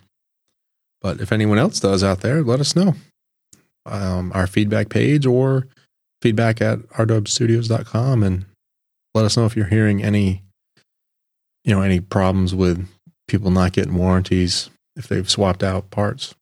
[1.01, 2.95] But if anyone else does out there, let us know.
[3.85, 5.67] Um, our feedback page or
[6.21, 8.45] feedback at rwstudios.com and
[9.13, 10.43] let us know if you're hearing any
[11.63, 12.87] you know any problems with
[13.27, 16.35] people not getting warranties if they've swapped out parts.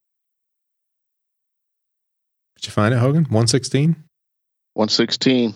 [2.56, 3.24] Did you find it hogan?
[3.26, 3.96] 116
[4.74, 5.54] One sixteen.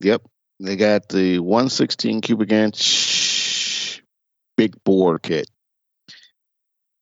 [0.00, 0.22] Yep,
[0.60, 2.76] they got the one sixteen cubic inch
[4.56, 5.48] big bore kit.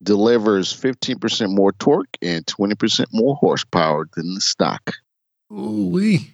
[0.02, 4.92] Delivers fifteen percent more torque and twenty percent more horsepower than the stock.
[5.52, 6.30] ooh wee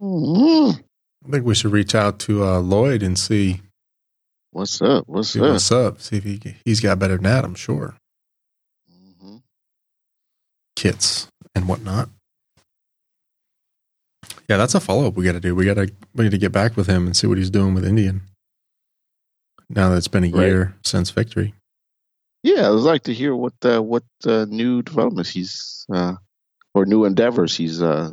[0.00, 0.78] Mm,
[1.26, 3.62] i think we should reach out to uh, lloyd and see,
[4.52, 5.04] What's up?
[5.08, 5.40] What's up?
[5.42, 7.94] what's up see if he, he's got better than that i'm sure
[8.92, 9.40] Mhm.
[10.76, 12.10] kits and whatnot.
[14.50, 15.54] Yeah, that's a follow up we got to do.
[15.54, 17.72] We got to we need to get back with him and see what he's doing
[17.74, 18.20] with Indian.
[19.68, 20.46] Now that it's been a Right.
[20.46, 21.54] year since victory.
[22.42, 26.14] Yeah, I would like to hear what uh, what uh, new developments he's uh,
[26.74, 28.10] or new endeavors he's uh,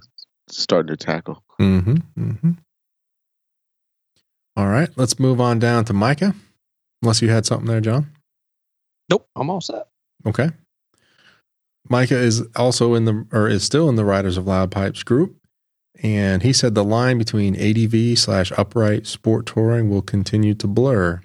[0.49, 1.43] starting to tackle.
[1.61, 1.95] Mm-hmm.
[2.17, 2.51] Mm-hmm.
[4.55, 6.35] All right, let's move on down to Micah.
[7.01, 8.11] Unless you had something there, John.
[9.09, 9.87] Nope, I'm all set.
[10.25, 10.49] Okay.
[11.89, 15.35] Micah is also in the or is still in the Riders of Loud Pipes group.
[16.01, 21.21] And he said the line between ADV slash upright sport touring will continue to blur.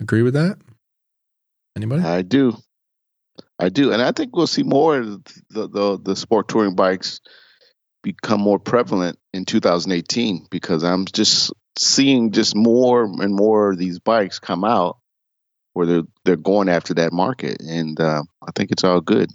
[0.00, 0.58] Agree with that?
[1.76, 2.02] Anybody?
[2.02, 2.56] I do,
[3.58, 7.20] I do, and I think we'll see more of the the, the sport touring bikes
[8.02, 13.98] become more prevalent in 2018 because I'm just seeing just more and more of these
[13.98, 14.98] bikes come out
[15.72, 19.30] where they're they're going after that market, and uh, I think it's all good.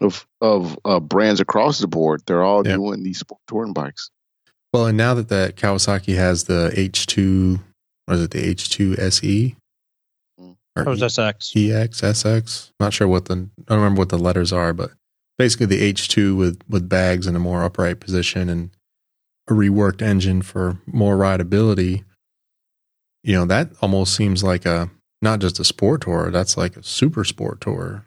[0.00, 2.76] Of of uh, brands across the board, they're all Yeah.
[2.76, 4.10] doing these sport touring bikes.
[4.72, 7.60] Well, and now that that Kawasaki has the H2,
[8.08, 9.56] or is it the H2 SE?
[10.76, 11.52] Or oh, That was SX.
[11.56, 12.70] EX, SX.
[12.78, 14.92] Not sure what the I don't remember what the letters are, but
[15.38, 18.70] basically the H2 with with bags in a more upright position and
[19.48, 22.04] a reworked engine for more rideability.
[23.22, 24.90] You know, that almost seems like a
[25.22, 28.06] not just a sport tour, that's like a super sport tour.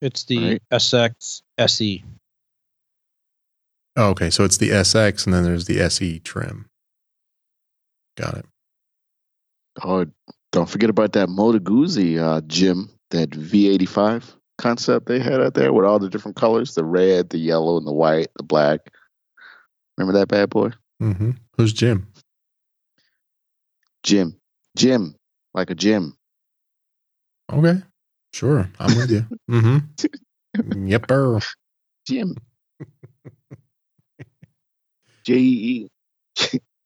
[0.00, 0.62] It's the Right.
[0.72, 2.04] SX SE.
[3.96, 6.66] Oh, okay, so it's the SX and then there's the SE trim.
[8.16, 8.46] Got it.
[9.82, 10.06] Oh,
[10.54, 15.72] don't forget about that Moto Guzzi uh, gym, that V85 concept they had out there
[15.72, 18.92] with all the different colors the red, the yellow, and the white, the black.
[19.98, 20.70] Remember that bad boy?
[21.02, 21.32] Mm-hmm.
[21.56, 22.06] Who's Jim?
[24.04, 24.36] Jim.
[24.76, 25.16] Jim.
[25.54, 26.16] Like a gym.
[27.52, 27.82] Okay.
[28.32, 28.70] Sure.
[28.78, 29.26] I'm with you.
[29.50, 29.78] Mm-hmm.
[30.88, 31.44] Yepper.
[32.06, 32.36] Jim.
[35.26, 35.88] J E E.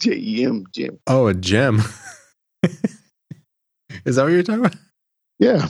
[0.01, 0.99] J E M, Jim.
[1.07, 1.83] Oh, a gem.
[4.05, 4.77] Is that what you're talking about?
[5.39, 5.69] Yeah.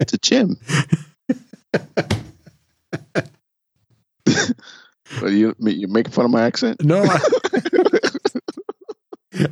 [0.00, 0.56] it's a gym.
[5.22, 6.82] You you making fun of my accent?
[6.82, 7.20] No, I,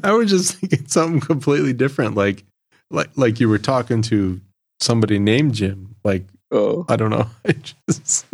[0.05, 2.15] I was just thinking something completely different.
[2.15, 2.45] Like,
[2.91, 4.41] like, like you were talking to
[4.81, 5.97] somebody named Jim.
[6.03, 7.27] Like, Oh, I don't know.
[7.47, 8.27] I just,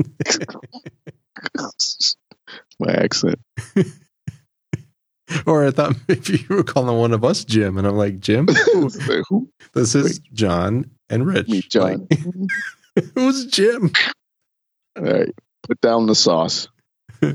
[2.81, 3.39] my accent.
[5.47, 8.47] or I thought maybe you were calling one of us Jim, and I'm like, Jim,
[9.29, 9.49] Who?
[9.75, 11.49] This is John and Rich.
[11.49, 12.07] Me, John.
[12.97, 13.91] Like, who's Jim?
[14.97, 16.69] All right, put down the sauce.
[17.23, 17.33] Yeah,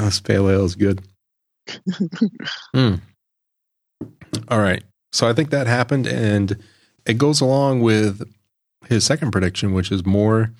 [0.00, 1.02] this pale ale is good.
[2.74, 2.96] Hmm.
[4.48, 4.82] All right.
[5.12, 6.58] So I think that happened, and
[7.06, 8.22] it goes along with
[8.86, 10.52] his second prediction, which is more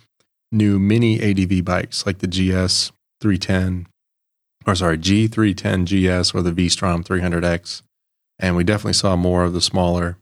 [0.50, 3.86] new mini ADV bikes like the GS 310,
[4.68, 7.82] or sorry, G310 GS or the V Strom 300X.
[8.38, 10.18] And we definitely saw more of the smaller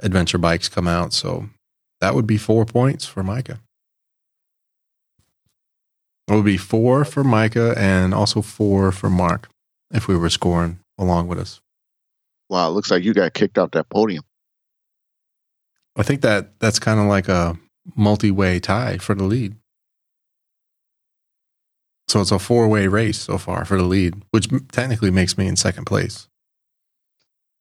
[0.00, 1.12] adventure bikes come out.
[1.12, 1.48] So
[2.00, 3.60] that would be four points for Micah.
[6.28, 9.48] It would be four for Micah and also four for Mark
[9.90, 11.60] if we were scoring along with us.
[12.50, 14.22] Wow, it looks like you got kicked off that podium.
[15.96, 17.58] I think that that's kind of like a
[17.96, 19.56] multi-way tie for the lead.
[22.08, 25.56] So it's a four-way race so far for the lead, which technically makes me in
[25.56, 26.28] second place.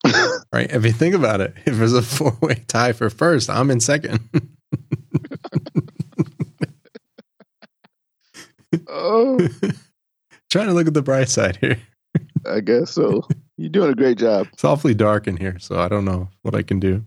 [0.53, 0.71] Right?
[0.71, 4.21] If you think about it, if it's a four-way tie for first, I'm in second.
[8.87, 9.37] oh,
[10.49, 11.77] Trying to look at the bright side here.
[12.45, 13.27] I guess so.
[13.57, 14.47] You're doing a great job.
[14.53, 17.03] It's awfully dark in here, so I don't know what I can do.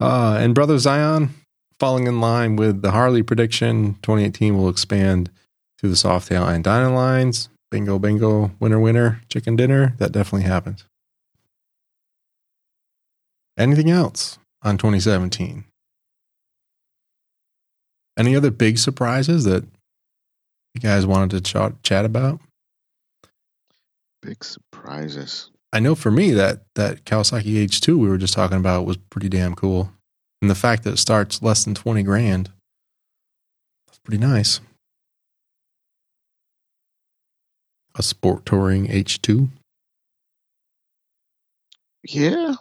[0.00, 1.30] Uh, and Brother Zion,
[1.78, 5.30] falling in line with the Harley prediction, 2018 will expand
[5.80, 7.48] to the Softail and Dyna lines.
[7.70, 9.94] Bingo, bingo, winner, winner, chicken dinner.
[9.98, 10.84] That definitely happens.
[13.56, 15.64] Anything else on 2017?
[18.18, 19.64] Any other big surprises that
[20.74, 22.40] you guys wanted to chat, chat about?
[24.20, 25.50] Big surprises.
[25.72, 29.28] I know for me that that Kawasaki H2 we were just talking about was pretty
[29.28, 29.92] damn cool.
[30.42, 32.50] And the fact that it starts less than 20 grand.
[33.86, 34.60] That's pretty nice.
[37.96, 39.48] A sport touring H2.
[42.04, 42.54] Yeah.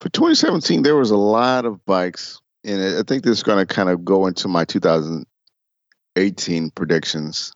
[0.00, 3.74] For 2017, there was a lot of bikes, and I think this is going to
[3.74, 7.52] kind of go into my 2018 predictions.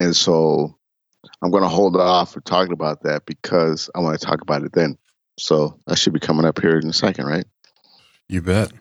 [0.00, 0.78] And so
[1.42, 4.62] I'm going to hold off for talking about that because I want to talk about
[4.62, 4.96] it then.
[5.38, 7.44] So that should be coming up here in a second, right?
[8.28, 8.72] You bet.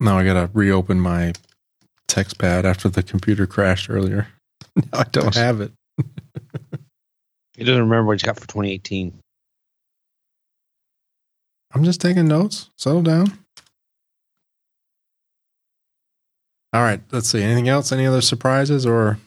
[0.00, 1.34] Now I got to reopen my
[2.10, 4.28] text pad after the computer crashed earlier.
[4.76, 5.72] now I don't have it.
[7.56, 9.18] He doesn't remember what he's got for 2018.
[11.74, 12.70] I'm just taking notes.
[12.76, 13.38] Settle down.
[16.72, 17.42] All right, let's see.
[17.42, 17.92] Anything else?
[17.92, 19.18] Any other surprises or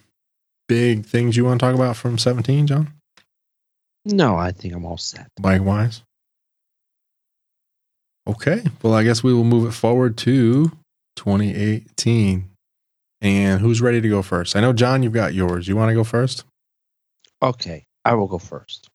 [0.68, 2.94] big things you want to talk about from 17, John?
[4.06, 5.28] No, I think I'm all set.
[5.40, 6.02] Likewise.
[8.28, 8.64] Okay.
[8.82, 10.72] Well, I guess we will move it forward to
[11.18, 12.50] 2018.
[13.24, 14.56] And who's ready to go first?
[14.56, 15.66] I know, John, you've got yours.
[15.66, 16.44] You want to go first?
[17.42, 18.90] Okay, I will go first.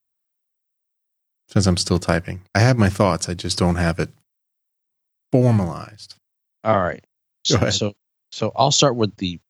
[1.48, 3.30] Since I'm still typing, I have my thoughts.
[3.30, 4.10] I just don't have it
[5.32, 6.14] formalized.
[6.62, 7.02] All right.
[7.44, 7.94] So, so,
[8.30, 9.40] so I'll start with the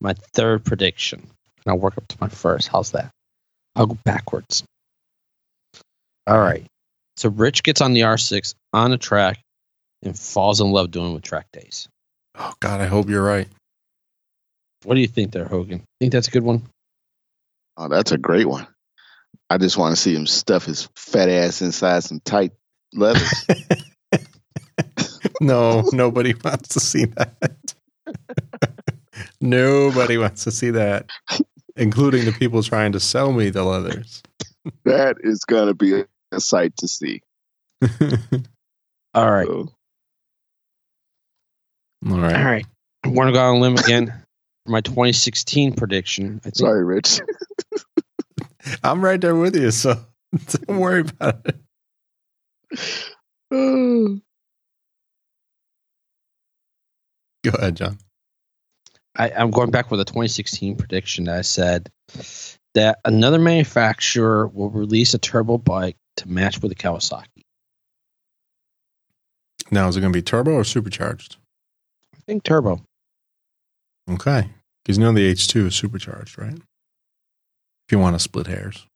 [0.00, 2.68] my third prediction, and I'll work up to my first.
[2.68, 3.10] How's that?
[3.74, 4.62] I'll go backwards.
[6.26, 6.66] All right.
[7.16, 9.38] So Rich gets on the R6 on the track
[10.02, 11.88] and falls in love doing with track days.
[12.36, 13.48] Oh, God, I hope you're right.
[14.84, 15.84] What do you think there, Hogan?
[16.00, 16.68] Think that's a good one?
[17.76, 18.66] Oh, that's a great one.
[19.50, 22.52] I just want to see him stuff his fat ass inside some tight
[22.92, 23.46] leathers.
[25.40, 27.74] no, nobody wants to see that.
[29.40, 31.08] nobody wants to see that,
[31.76, 34.22] including the people trying to sell me the leathers.
[34.84, 37.22] that is gonna be a, a sight to see.
[39.14, 39.46] All right.
[39.46, 39.68] So,
[42.08, 42.36] All right.
[42.36, 42.66] All right.
[43.04, 44.12] I'm going to go on a limb again
[44.68, 46.40] for my 2016 prediction.
[46.42, 47.20] I think sorry, Rich.
[48.84, 49.94] I'm right there with you, so
[50.68, 51.56] don't worry about it.
[57.44, 57.98] Go ahead, John.
[59.16, 61.90] I, I'm going back with a 2016 prediction that I said
[62.74, 67.24] that another manufacturer will release a turbo bike to match with the Kawasaki.
[69.70, 71.36] Now, is it going to be turbo or supercharged?
[72.14, 72.82] I think turbo.
[74.10, 74.50] Okay.
[74.88, 76.54] Because you know the H2 is supercharged, right?
[76.54, 78.86] If you want to split hairs.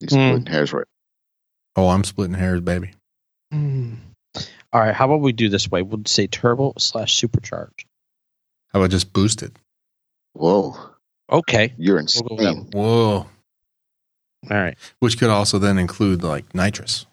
[0.00, 0.86] He's splitting hairs right.
[1.76, 2.92] Oh, I'm splitting hairs, baby.
[3.52, 3.96] Hmm.
[4.72, 4.94] All right.
[4.94, 5.82] How about we do this way?
[5.82, 7.84] We'll say turbo slash supercharged.
[8.72, 9.58] How about just boosted?
[10.32, 10.74] Whoa,
[11.30, 11.74] Okay.
[11.76, 12.70] you're We'll go insane.
[12.72, 13.14] Whoa.
[13.18, 13.28] All
[14.48, 14.78] right.
[15.00, 17.04] Which could also then include like nitrous.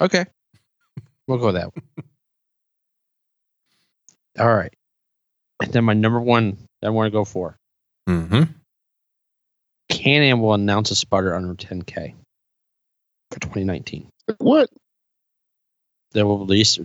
[0.00, 0.26] Okay.
[1.26, 1.84] We'll go with that one.
[4.38, 4.72] All right.
[5.60, 7.56] And then my number one that I want to go for
[8.08, 8.42] Mm-hmm.
[9.88, 12.14] Can Am will announce a Spyder under 10K
[13.30, 14.08] for 2019.
[14.38, 14.70] What?
[16.12, 16.78] They will release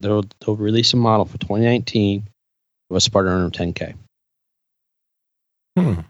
[0.00, 2.28] they'll, they'll release a model for 2019
[2.90, 3.94] with a Spyder under 10K.
[5.76, 6.00] Hmm.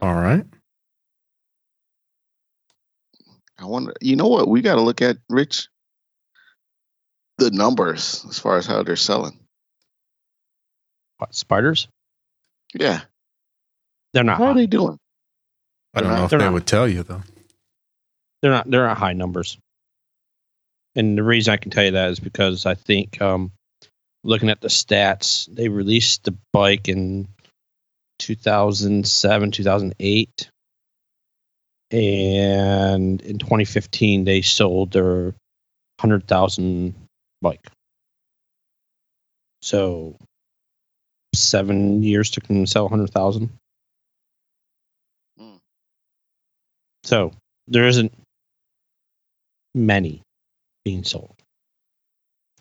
[0.00, 0.44] All right.
[3.58, 3.94] I wonder.
[4.00, 4.48] You know what?
[4.48, 5.68] We got to look at Rich.
[7.38, 9.41] The numbers as far as how they're selling.
[11.22, 11.86] What, spiders?
[12.74, 13.02] Yeah,
[14.12, 14.98] They're not how are they doing?
[15.94, 16.52] I don't They're know not- if they're they not.
[16.54, 17.22] would tell you though.
[18.40, 19.56] They're not they're not high numbers.
[20.96, 23.52] And the reason I can tell you that is because I think um,
[24.24, 27.28] looking at the stats, they released the bike in
[28.18, 30.50] 2007, 2008.
[31.92, 35.34] And in 2015, they sold their
[36.00, 36.94] 100,000
[37.40, 37.64] bike.
[39.62, 40.16] So
[41.34, 43.50] seven years took them to sell 100,000.
[45.38, 45.56] Hmm.
[47.04, 47.32] So
[47.68, 48.12] there isn't
[49.74, 50.22] many
[50.84, 51.36] being sold.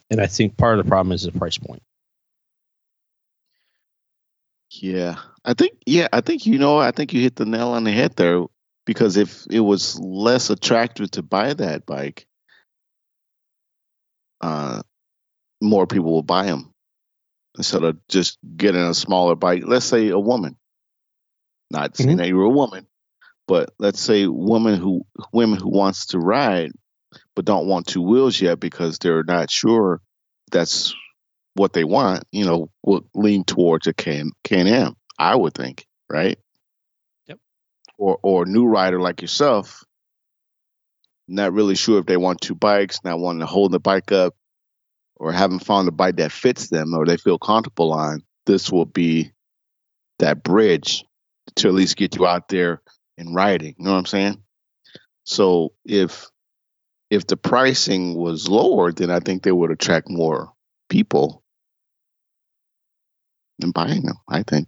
[0.09, 1.81] And I think part of the problem is the price point.
[4.71, 5.73] Yeah, I think.
[5.85, 6.77] Yeah, I think you know.
[6.77, 8.43] I think you hit the nail on the head there.
[8.85, 12.25] Because if it was less attractive to buy that bike,
[14.41, 14.81] uh,
[15.61, 16.70] more people will buy them
[17.57, 19.63] instead of just getting a smaller bike.
[19.65, 20.57] Let's say a woman.
[21.69, 22.17] Not saying mm-hmm.
[22.17, 22.85] that you're a woman,
[23.47, 26.71] but let's say woman who women who wants to ride
[27.35, 30.01] but don't want two wheels yet because they're not sure
[30.51, 30.93] that's
[31.55, 32.23] what they want.
[32.31, 34.95] You know, will lean towards a can Can Am.
[35.17, 36.37] I would think, right?
[37.27, 37.39] Yep.
[37.97, 39.83] Or or a new rider like yourself,
[41.27, 44.35] not really sure if they want two bikes, not wanting to hold the bike up,
[45.21, 48.23] or haven't found a bike that fits them or they feel comfortable on.
[48.47, 49.31] This will be
[50.17, 51.05] that bridge
[51.57, 52.81] to at least get you out there
[53.19, 53.75] and riding.
[53.77, 54.41] You know what I'm saying?
[55.23, 56.27] So if
[57.11, 60.53] if the pricing was lower, then I think they would attract more
[60.89, 61.43] people
[63.59, 64.15] than buying them.
[64.27, 64.67] I think,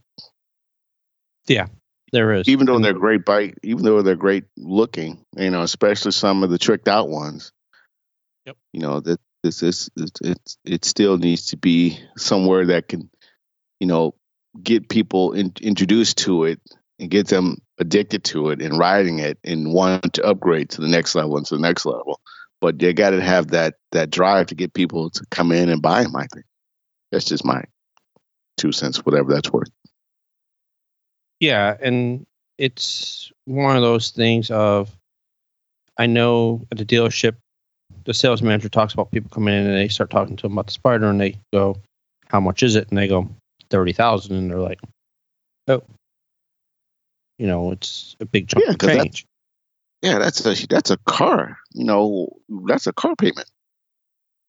[1.48, 1.66] Yeah,
[2.12, 2.48] There is.
[2.48, 6.52] even though they're great bike, even though they're great looking, you know, especially some of
[6.52, 7.52] the tricked out ones.
[8.46, 8.58] Yep.
[8.74, 10.58] You know that this is it, it.
[10.66, 13.10] It still needs to be somewhere that can,
[13.80, 14.16] you know,
[14.62, 16.60] get people in, introduced to it
[17.00, 20.88] and get them addicted to it and riding it and want to upgrade to the
[20.88, 22.22] next level and to the next level.
[22.62, 25.82] But they got to have that that drive to get people to come in and
[25.82, 26.16] buy them.
[26.16, 26.46] I think
[27.12, 27.64] that's just my
[28.58, 29.70] two cents, whatever that's worth.
[31.42, 32.26] Yeah, and
[32.58, 34.96] it's one of those things of
[35.98, 37.36] I know at the dealership
[38.06, 40.68] the sales manager talks about people coming in and they start talking to them about
[40.68, 41.78] the spider and they go,
[42.28, 42.90] How much is it?
[42.90, 43.30] And they go,
[43.70, 44.80] thirty thousand and they're like,
[45.68, 45.84] Oh
[47.38, 49.26] you know, it's a big chunk Yeah, of change.
[50.02, 51.58] Yeah, that's a that's a car.
[51.74, 52.30] You know,
[52.68, 53.50] that's a car payment.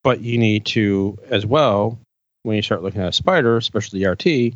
[0.03, 1.99] But you need to as well,
[2.43, 4.55] when you start looking at a spider, especially the RT, and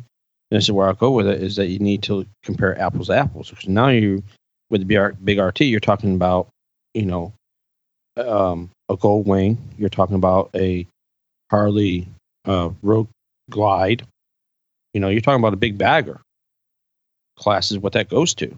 [0.51, 3.13] this is where I'll go with it, is that you need to compare apples to
[3.13, 3.49] apples.
[3.49, 4.23] Because now you
[4.69, 6.49] with the big RT, you're talking about,
[6.93, 7.33] you know,
[8.27, 10.85] um, a gold wing, you're talking about a
[11.49, 12.07] Harley
[12.45, 13.07] uh, Road
[13.49, 14.05] Glide.
[14.93, 16.19] You know, you're talking about a big bagger.
[17.37, 18.53] Class is what that goes to.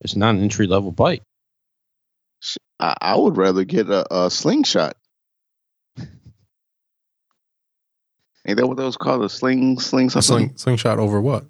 [0.00, 1.22] It's not an entry level bike.
[2.80, 4.96] I, I would rather get a, a slingshot.
[8.44, 9.22] Ain't that what those called?
[9.22, 11.44] A sling, sling A something sling, slingshot over what?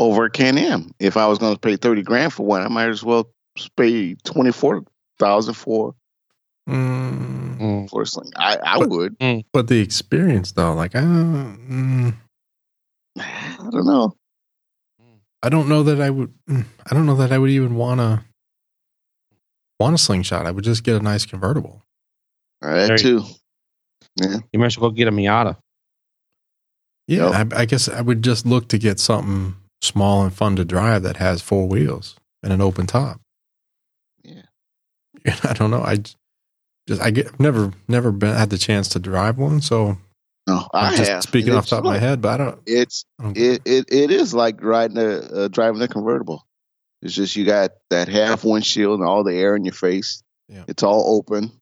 [0.00, 0.90] over at Can Am.
[0.98, 3.30] If I was going to pay thirty grand for one, I might as well
[3.76, 4.82] pay twenty four
[5.20, 5.94] thousand for
[6.68, 7.90] Mm, Mm.
[7.90, 8.30] for sling.
[8.36, 9.16] I, I But- would.
[9.52, 12.14] but the experience, though, like, uh, mm,
[13.18, 14.14] I don't know.
[15.42, 16.32] I don't know that I would.
[16.48, 18.22] mm, I don't know that I would even want to
[19.80, 20.46] want a slingshot.
[20.46, 21.82] I would just get a nice convertible.
[22.62, 23.24] All right, There too.
[24.16, 25.56] Yeah, You might as well go get a Miata.
[27.08, 27.52] Yeah, Yep.
[27.54, 31.02] I, I guess I would just look to get something small and fun to drive
[31.04, 33.20] that has four wheels and an open top.
[35.44, 35.82] I don't know.
[35.82, 35.98] I
[36.88, 39.98] just I get never never been had the chance to drive one, so
[40.46, 41.22] no, I'm I just have.
[41.22, 42.20] speaking off the top of my head.
[42.20, 42.60] But I don't.
[42.66, 46.46] It's I don't it, it it is like riding a uh, driving a convertible.
[47.02, 50.22] It's just you got that half windshield and all the air in your face.
[50.48, 50.64] Yeah.
[50.68, 51.52] It's all open.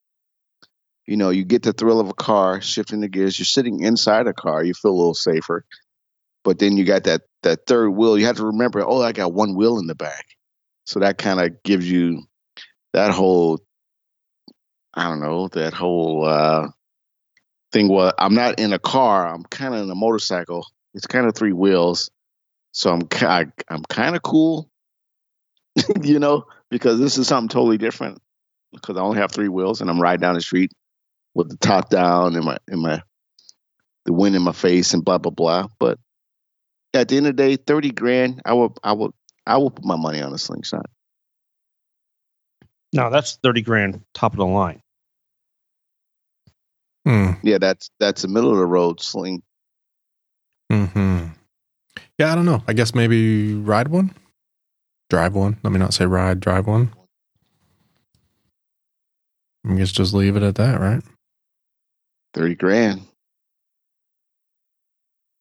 [1.06, 3.38] You know, you get the thrill of a car, shifting the gears.
[3.38, 5.64] You're sitting inside a car, you feel a little safer.
[6.44, 8.18] But then you got that that third wheel.
[8.18, 10.24] You have to remember, oh, I got one wheel in the back,
[10.86, 12.27] so that kind of gives you
[12.98, 13.60] that whole,
[14.92, 16.66] I don't know, that whole uh,
[17.70, 17.88] thing.
[17.88, 19.28] Well, I'm not in a car.
[19.28, 20.66] I'm kind of in a motorcycle.
[20.94, 22.10] It's kind of three wheels,
[22.72, 24.68] so I'm ki- I, I'm kind of cool,
[26.02, 28.18] you know, because this is something totally different.
[28.72, 30.72] Because I only have three wheels, and I'm riding down the street
[31.34, 33.00] with the top down and my and my
[34.06, 35.68] the wind in my face and blah blah blah.
[35.78, 36.00] But
[36.94, 39.14] at the end of the day, thirty grand, I will I will
[39.46, 40.86] I will put my money on a slingshot.
[42.92, 44.80] No, that's thirty grand, top of the line.
[47.06, 47.32] Hmm.
[47.42, 49.42] Yeah, that's that's a middle of the road sling.
[50.70, 51.26] Hmm.
[52.18, 52.62] Yeah, I don't know.
[52.68, 54.14] I guess maybe ride one,
[55.10, 55.56] drive one.
[55.62, 56.92] Let me not say ride, drive one.
[59.68, 61.02] I guess just leave it at that, right?
[62.34, 63.02] Thirty grand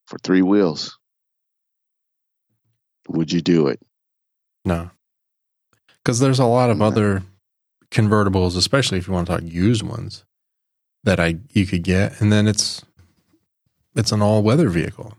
[0.07, 0.97] for three wheels.
[3.09, 3.79] Would you do it?
[4.65, 4.89] No,
[6.03, 6.85] because there's a lot of No.
[6.85, 7.23] other
[7.91, 10.23] convertibles, especially if you want to talk used ones,
[11.03, 12.83] that I you could get, and then it's
[13.95, 15.13] it's an all weather vehicle.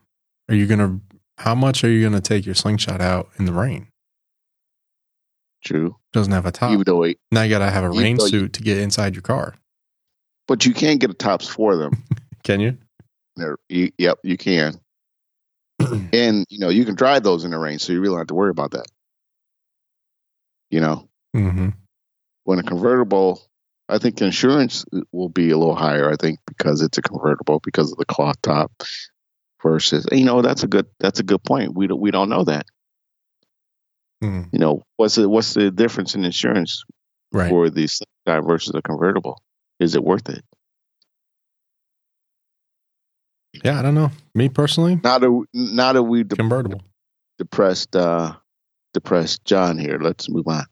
[0.49, 1.01] Are you gonna?
[1.39, 3.89] How much are you gonna take your slingshot out in the rain?
[5.64, 5.97] True.
[6.12, 6.71] Doesn't have a top.
[6.73, 8.79] Even though it, now you got to have a rain though you- suit to get
[8.79, 9.55] inside your car.
[10.47, 12.05] but you can't get a tops for them.
[12.45, 12.79] Can you?
[13.37, 14.81] There, you, yep, you can.
[16.12, 18.27] and you know you can drive those in the rain, so you really don't have
[18.29, 18.87] to worry about that.
[20.71, 21.69] You know, hmm
[22.49, 23.43] when a convertible,
[23.91, 26.11] I think insurance will be a little higher.
[26.11, 28.73] I think because it's a convertible because of the cloth top.
[29.63, 31.75] Versus, you know, that's a good that's a good point.
[31.75, 32.65] We don't we don't know that.
[34.23, 36.85] hmm You know, what's the what's the difference in insurance
[37.33, 37.51] Right.
[37.51, 39.43] for the slingshot versus a convertible?
[39.79, 40.43] Is it worth it?
[43.63, 44.11] Yeah, I don't know.
[44.35, 46.81] Me personally, Now that now that we de- convertible.
[47.37, 48.37] depressed uh
[48.95, 50.65] depressed John here, let's move on.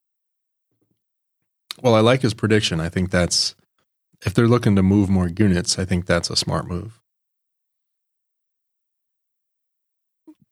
[1.82, 2.80] Well, I like his prediction.
[2.80, 3.54] I think that's
[4.24, 7.00] if they're looking to move more units, I think that's a smart move.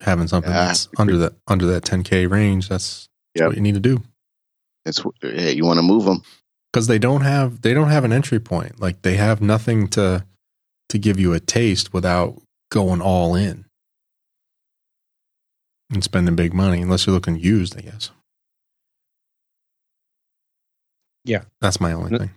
[0.01, 0.65] Having something Yeah.
[0.67, 3.47] that's under that under that 10k range, that's, that's Yep.
[3.49, 4.03] what you need to do.
[4.85, 6.21] It's hey, you want to move them?
[6.71, 8.79] Because they don't have they don't have an entry point.
[8.79, 10.25] Like they have nothing to
[10.89, 13.65] to give you a taste without going all in
[15.91, 18.11] and spending big money, unless you're looking used, I guess.
[21.25, 21.43] Yeah.
[21.59, 22.31] that's my only No- thing.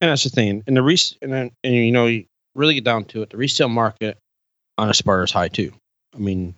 [0.00, 0.62] And that's the thing.
[0.68, 3.36] And the res- and, then, and you know, you really get down to it, the
[3.36, 4.16] resale market
[4.76, 5.72] on a Spider is high too.
[6.14, 6.54] I mean,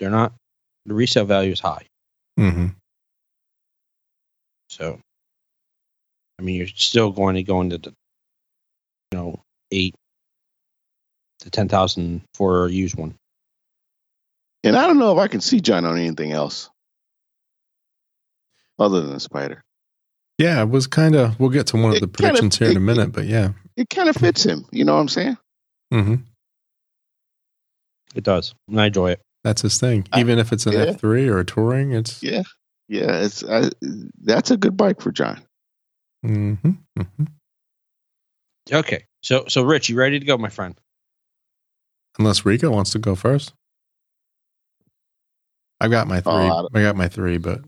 [0.00, 0.32] they're not
[0.86, 1.86] the resale value is high.
[2.36, 2.66] hmm
[4.70, 4.98] So,
[6.38, 7.90] I mean, you're still going to go into the,
[9.12, 9.94] you know, eight
[11.40, 13.14] to ten thousand for a used one.
[14.64, 16.70] And I don't know if I can see John on anything else
[18.78, 19.62] other than the spider.
[20.40, 21.38] Yeah, it was kind of.
[21.38, 23.26] We'll get to one of It the kinda- predictions here in a it- minute, but
[23.26, 23.52] yeah.
[23.76, 24.64] It kind of fits him.
[24.72, 25.36] You know what I'm saying?
[25.92, 26.14] Mm-hmm.
[28.14, 29.20] It does, and I enjoy it.
[29.44, 30.06] That's his thing.
[30.12, 30.78] I- Even if it's an yeah.
[30.80, 32.22] F three or a touring, it's.
[32.22, 32.42] Yeah.
[32.88, 33.20] Yeah.
[33.22, 33.70] It's I,
[34.24, 35.42] that's a good bike for John.
[36.24, 37.24] hmm hmm
[38.72, 40.78] Okay, so so Rich, you ready to go, my friend?
[42.18, 43.52] Unless Rico wants to go first.
[45.80, 46.32] I've got my three.
[46.32, 47.62] Oh, I I got my three, but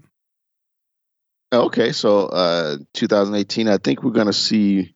[1.52, 4.94] Okay, so uh, 2018, I think we're going to see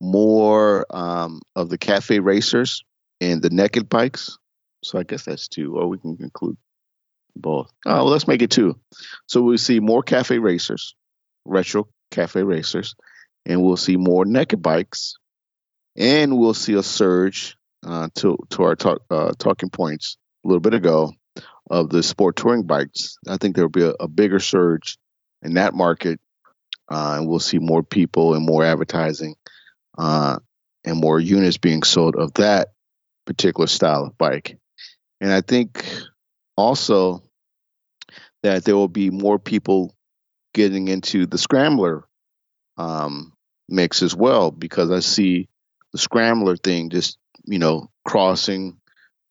[0.00, 2.82] more um, of the cafe racers
[3.20, 4.36] and the naked bikes.
[4.82, 6.56] So I guess that's two, or we can include
[7.36, 7.70] both.
[7.86, 8.80] Oh, well, let's make it two.
[9.28, 10.96] So we'll see more cafe racers,
[11.44, 12.96] retro cafe racers,
[13.46, 15.14] and we'll see more naked bikes,
[15.96, 20.60] and we'll see a surge uh, to to our talk, uh, talking points a little
[20.60, 21.12] bit ago
[21.70, 23.18] of the sport touring bikes.
[23.28, 24.98] I think there will be a, a bigger surge
[25.42, 26.20] in that market,
[26.90, 29.34] uh, and we'll see more people and more advertising
[29.98, 30.38] uh,
[30.84, 32.68] and more units being sold of that
[33.26, 34.58] particular style of bike.
[35.20, 35.86] And I think
[36.56, 37.22] also
[38.42, 39.94] that there will be more people
[40.54, 42.04] getting into the scrambler
[42.76, 43.32] um,
[43.68, 45.48] mix as well because I see
[45.92, 48.78] the scrambler thing just you know crossing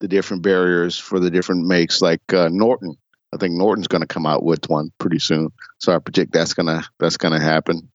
[0.00, 2.96] the different barriers for the different makes like uh, Norton.
[3.32, 6.54] I think Norton's going to come out with one pretty soon, so I predict that's
[6.54, 7.90] gonna that's gonna happen.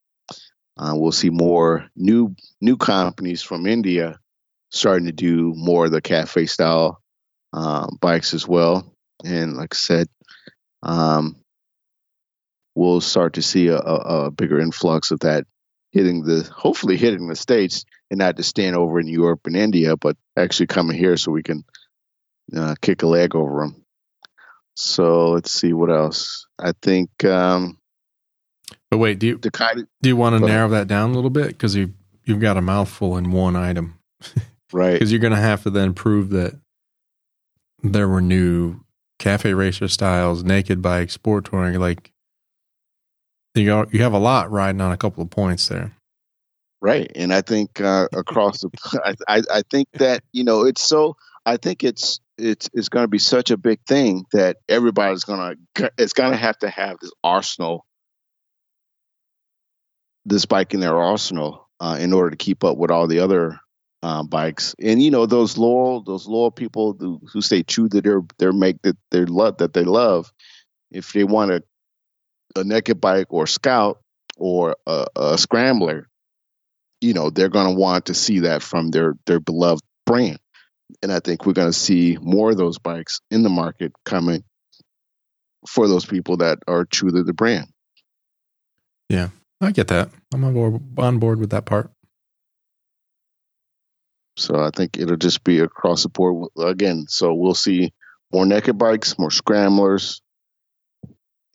[0.78, 4.20] Uh, we'll see more new new companies from India
[4.70, 7.02] starting to do more of the cafe style
[7.54, 8.94] uh, bikes as well.
[9.24, 10.08] And like I said,
[10.84, 11.38] um,
[12.76, 15.46] we'll start to see a, a, bigger influx of that
[15.92, 19.98] hitting the hopefully hitting the states and not just staying over in Europe and India,
[19.98, 21.64] but actually coming here so we can
[22.56, 23.84] uh, kick a leg over them.
[24.78, 26.46] So let's see what else.
[26.60, 27.80] I think um,
[28.92, 31.14] but wait, do you the kind of do you want to narrow that down a
[31.14, 31.94] little bit because you
[32.26, 33.98] you've got a mouthful in one item
[34.72, 34.94] right.
[34.94, 36.54] because you're going to have to then prove that
[37.82, 38.80] there were new
[39.18, 41.80] cafe racer styles, naked bikes, sport touring.
[41.80, 42.12] Like
[43.56, 45.94] you got, you have a lot riding on a couple of points there.
[46.80, 48.70] Right, and I think uh, across the,
[49.28, 51.18] I, I I think that you know it's so.
[51.46, 55.56] I think it's it's it's going to be such a big thing that everybody's gonna
[55.98, 57.86] it's gonna have to have this arsenal,
[60.26, 63.60] this bike in their arsenal uh, in order to keep up with all the other
[64.04, 64.76] uh, bikes.
[64.80, 68.54] And you know those loyal those loyal people who, who stay true to their their
[68.54, 70.32] make that they love that they love.
[70.92, 71.64] If they want a
[72.56, 74.00] a naked bike or a scout
[74.38, 76.08] or a, a scrambler
[77.02, 80.40] you know they're going to want to see that from their their beloved brand
[81.02, 84.44] and i think we're going to see more of those bikes in the market coming
[85.68, 87.68] for those people that are true to the brand
[89.10, 89.30] Yeah,
[89.60, 90.10] I get that.
[90.34, 91.92] I'm on board, on board with that part.
[94.38, 97.92] so i think it'll just be across the board again so we'll see
[98.32, 100.22] more naked bikes more scramblers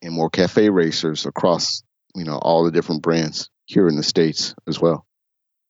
[0.02, 1.82] and more cafe racers across
[2.14, 5.06] you know all the different brands here in the states as well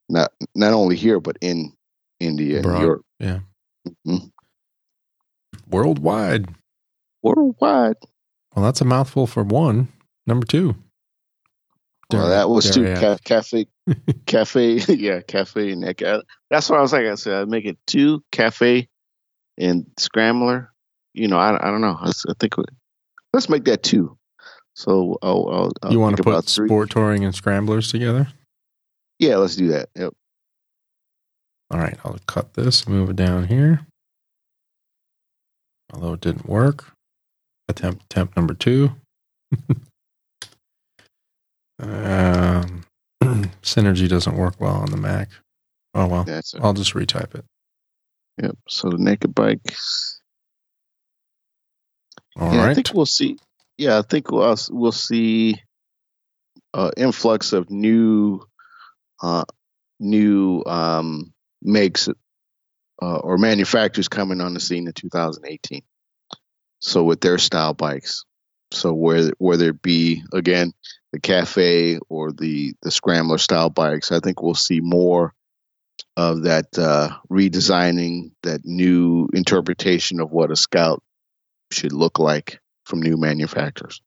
[0.08, 1.72] not not only here but in
[2.18, 3.40] india and europe Yeah.
[4.07, 4.30] Mhm.
[5.68, 6.47] Worldwide.
[7.22, 7.97] worldwide
[8.55, 9.89] Well, that's a mouthful for one.
[10.26, 10.74] Number two.
[12.11, 13.66] Well, that was dare too ca- cafe,
[14.26, 15.83] cafe, yeah, cafe and
[16.51, 17.07] That's what I was like.
[17.07, 18.89] I said I'd make it two cafe
[19.57, 20.72] and scrambler.
[21.14, 21.97] You know, I, I don't know.
[22.01, 22.64] I think we-
[23.33, 24.18] let's make that two.
[24.74, 28.28] So I'll, I'll, I'll you want to put sport touring and scramblers together?
[29.18, 29.89] Yeah, let's do that.
[29.97, 30.12] Yep.
[31.73, 33.87] All right, I'll cut this, move it down here.
[35.93, 36.93] Although it didn't work.
[37.68, 38.91] Attempt attempt number two.
[41.81, 42.85] um,
[43.62, 45.31] synergy doesn't work well on the Mac.
[45.95, 46.61] Oh well, That's it.
[46.62, 47.45] I'll just retype it.
[48.43, 48.57] Yep.
[48.68, 49.61] So the naked bike.
[52.37, 53.39] All yeah, I think we'll see.
[53.79, 55.62] Yeah, I think we'll we'll see
[56.75, 58.41] uh, influx of new,
[59.23, 59.45] uh,
[60.01, 65.82] new um, makes uh, or manufacturers coming on the scene in 2018.
[66.80, 68.24] So with their style bikes,
[68.72, 70.72] so whether whether it be again
[71.12, 75.34] the cafe or the the scrambler style bikes, I think we'll see more
[76.16, 81.02] of that uh, redesigning, that new interpretation of what a scout
[81.70, 84.00] should look like from new manufacturers.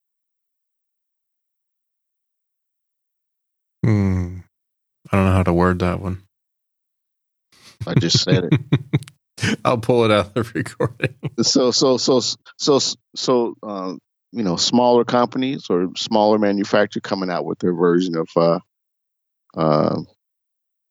[3.84, 4.38] Hmm.
[5.10, 6.25] I don't know how to word that one.
[7.86, 9.60] I just said it.
[9.64, 11.14] I'll pull it out of the recording.
[11.42, 12.20] So so so
[12.58, 12.78] so
[13.14, 13.94] so uh,
[14.32, 18.58] you know smaller companies or smaller manufacturer coming out with their version of uh,
[19.56, 20.00] uh,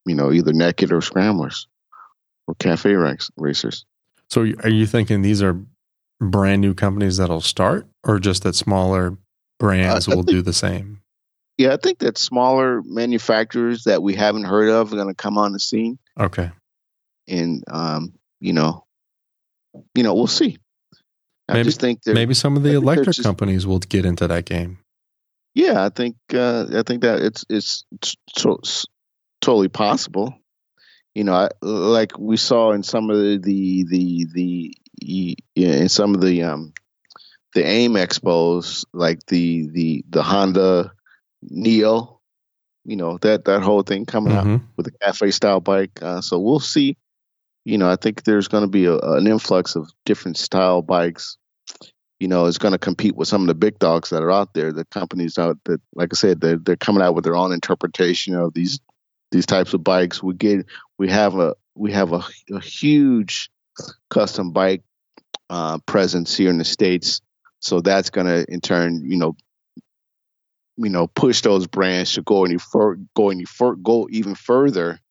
[0.06, 1.68] you know either naked or scramblers
[2.48, 3.86] or cafe ranks racers.
[4.30, 5.60] So are you thinking these are
[6.20, 9.18] brand new companies that'll start, or just that smaller
[9.60, 11.02] brands will think, do the same?
[11.58, 15.38] Yeah, I think that smaller manufacturers that we haven't heard of are going to come
[15.38, 16.00] on the scene.
[16.20, 16.52] Okay,
[17.28, 18.86] and um, you know,
[19.94, 20.58] you know, we'll see.
[21.48, 24.46] I maybe, just think maybe some of the electric just, companies will get into that
[24.46, 24.80] game.
[25.54, 28.86] Yeah, I think uh, I think that it's it's, it's
[29.42, 30.34] totally possible.
[31.14, 36.16] You know, I, like we saw in some of the the the, the in some
[36.16, 36.74] of the um
[37.54, 40.92] the AIM expos, like the the the Honda
[41.44, 42.20] Neo,
[42.84, 44.54] you know that that whole thing coming mm-hmm.
[44.56, 46.02] out with a cafe style bike.
[46.02, 46.98] Uh, so we'll see
[47.66, 51.38] you know, I think there's going to be a, an influx of different style bikes.
[52.20, 54.54] You know, is going to compete with some of the big dogs that are out
[54.54, 54.72] there.
[54.72, 58.36] The companies out that, like I said, they're they're coming out with their own interpretation
[58.36, 58.80] of these
[59.32, 60.24] these types of bikes.
[60.24, 60.66] We get
[60.98, 63.50] we have a we have a, a huge
[64.10, 64.84] custom bike
[65.50, 67.20] uh, presence here in the states,
[67.60, 69.36] so that's going to in turn, you know,
[70.78, 75.02] you know, push those brands to go any fur, go any fur, go even further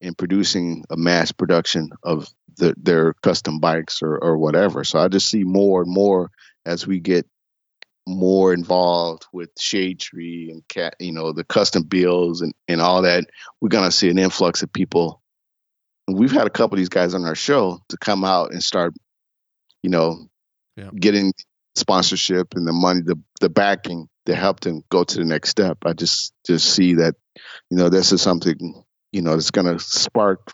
[0.00, 2.28] in producing a mass production of
[2.58, 4.84] the, their custom bikes or, or whatever.
[4.84, 6.30] So I just see more and more
[6.64, 7.26] as we get
[8.06, 13.02] more involved with Shade Tree and cat, you know, the custom builds and, and all
[13.02, 13.24] that.
[13.60, 15.22] We're gonna see an influx of people.
[16.08, 18.94] We've had a couple of these guys on our show to come out and start,
[19.82, 20.28] you know,
[20.76, 20.90] yeah.
[20.94, 21.32] getting
[21.74, 25.78] sponsorship and the money, the the backing to help them go to the next step.
[25.84, 27.16] I just just see that,
[27.70, 28.84] you know, this is something
[29.16, 30.52] you know it's going to spark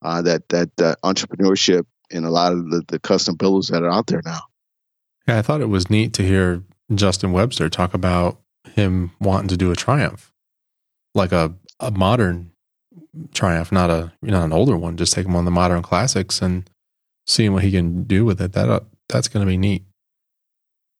[0.00, 3.90] uh, that that uh, entrepreneurship in a lot of the, the custom builders that are
[3.90, 4.40] out there now.
[5.28, 6.64] Yeah, I thought it was neat to hear
[6.94, 10.32] Justin Webster talk about him wanting to do a Triumph,
[11.14, 12.52] like a a modern
[13.34, 14.96] Triumph, not a not an older one.
[14.96, 16.68] Just take him on the modern classics and
[17.26, 18.52] seeing what he can do with it.
[18.52, 19.84] That uh, that's going to be neat.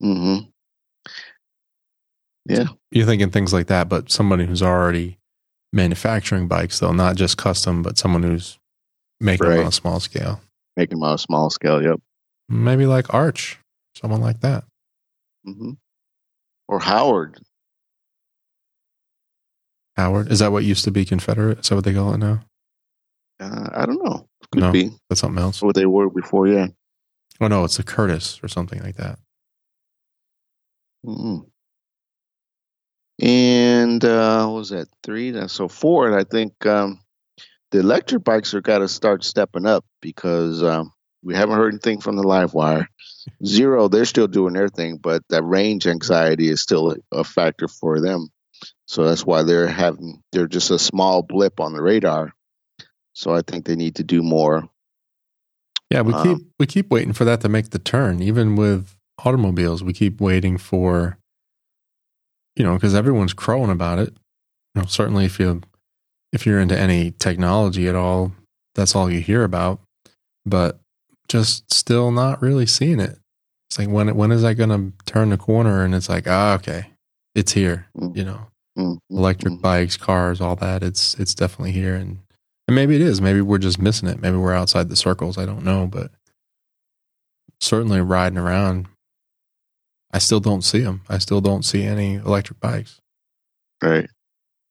[0.01, 0.37] Hmm.
[2.45, 2.67] Yeah.
[2.91, 5.19] You're thinking things like that, but somebody who's already
[5.73, 8.59] manufacturing bikes, though, not just custom, but someone who's
[9.21, 9.57] making right.
[9.57, 10.41] them on a small scale.
[10.77, 12.01] Making them on a small scale, yep.
[12.49, 13.59] Maybe like Arch,
[13.95, 14.65] someone like that.
[15.47, 15.73] Mm-hmm.
[16.69, 17.39] Or Howard.
[19.97, 20.31] Howard?
[20.31, 21.61] Is that what used to be Confederate?
[21.61, 22.45] Is that what they call it now?
[23.41, 24.27] Uh, I don't know.
[24.53, 24.91] Could no, be.
[25.09, 25.63] That's something else.
[25.63, 26.69] What they were before, yeah.
[27.41, 29.19] Oh, no, it's a Curtiss or something like that.
[31.05, 31.49] Mm-hmm
[33.21, 35.33] and uh, what was that three?
[35.49, 37.01] So four, And I think um,
[37.71, 40.93] the electric bikes are got to start stepping up because um,
[41.23, 42.87] we haven't heard anything from the LiveWire.
[43.45, 48.01] Zero, they're still doing their thing, but that range anxiety is still a factor for
[48.01, 48.29] them.
[48.87, 52.33] So that's why they're having they're just a small blip on the radar.
[53.15, 54.69] So I think they need to do more.
[55.91, 58.23] Yeah, we um, keep we keep waiting for that to make the turn.
[58.23, 61.19] Even with automobiles, we keep waiting for
[62.57, 64.15] you know, because everyone's crowing about it.
[64.75, 65.63] You know, certainly if you
[66.33, 68.33] if you're into any technology at all,
[68.75, 69.81] that's all you hear about.
[70.45, 70.81] But
[71.29, 73.19] just still not really seeing it.
[73.71, 75.85] It's like when when is that going to turn the corner?
[75.85, 76.87] And it's like, ah, okay,
[77.35, 77.87] it's here.
[77.97, 78.17] Mm.
[78.17, 78.47] You know,
[78.79, 79.17] mm-hmm.
[79.17, 79.63] electric mm-hmm.
[79.63, 80.83] bikes, cars, all that.
[80.83, 82.19] It's it's definitely here, and
[82.69, 83.21] and maybe it is.
[83.21, 84.21] Maybe we're just missing it.
[84.21, 85.39] Maybe we're outside the circles.
[85.39, 86.11] I don't know, but
[87.61, 88.89] certainly riding around
[90.13, 91.03] I still don't see them.
[91.09, 93.01] I still don't see any electric bikes.
[93.83, 94.09] Right.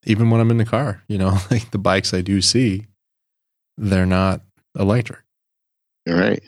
[0.05, 2.87] Even when I'm in the car, you know, like the bikes I do see,
[3.77, 4.41] they're not
[4.77, 5.19] electric.
[6.07, 6.43] Right.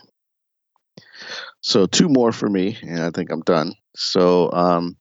[1.61, 3.73] So two more for me, and I think I'm done.
[3.95, 4.97] So um,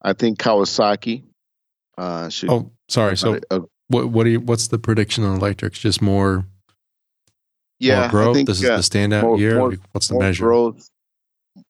[0.00, 1.24] I think Kawasaki
[1.98, 2.50] uh, should.
[2.50, 3.16] Oh, sorry.
[3.16, 4.40] So a, what what do you?
[4.40, 5.78] What's the prediction on electrics?
[5.78, 6.46] Just more.
[7.80, 8.36] Yeah, more growth.
[8.36, 9.58] Think, this is uh, the standout more, year.
[9.58, 10.44] More, what's the measure?
[10.44, 10.89] Growth,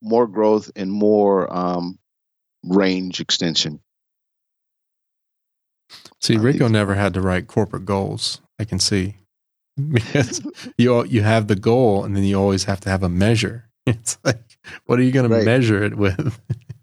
[0.03, 1.98] more growth and more um,
[2.64, 3.80] range extension.
[6.20, 8.40] See, Rico never had to write corporate goals.
[8.59, 9.16] I can see
[9.92, 10.42] because
[10.76, 13.66] you you have the goal and then you always have to have a measure.
[13.86, 15.40] It's like, what are you going right.
[15.40, 16.38] to measure it with?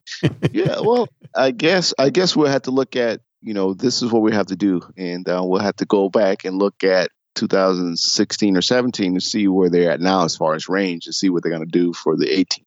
[0.52, 4.12] yeah, well, I guess I guess we'll have to look at you know this is
[4.12, 7.12] what we have to do, and uh, we'll have to go back and look at
[7.36, 11.30] 2016 or 17 to see where they're at now as far as range and see
[11.30, 12.66] what they're going to do for the 18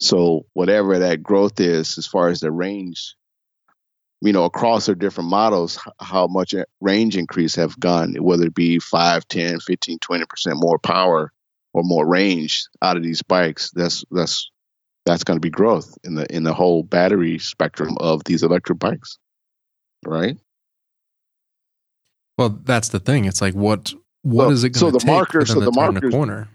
[0.00, 3.14] So whatever that growth is, as far as the range,
[4.20, 8.78] you know, across their different models, how much range increase have gone, whether it be
[8.78, 10.24] 5, 10, 15, 20%
[10.54, 11.32] more power
[11.72, 14.50] or more range out of these bikes, that's that's
[15.06, 18.78] that's going to be growth in the in the whole battery spectrum of these electric
[18.78, 19.18] bikes.
[20.06, 20.36] Right?
[22.38, 23.24] Well, that's the thing.
[23.26, 23.92] It's like what
[24.22, 26.48] what Well, is it so going the to take marker- so the the markers- corner?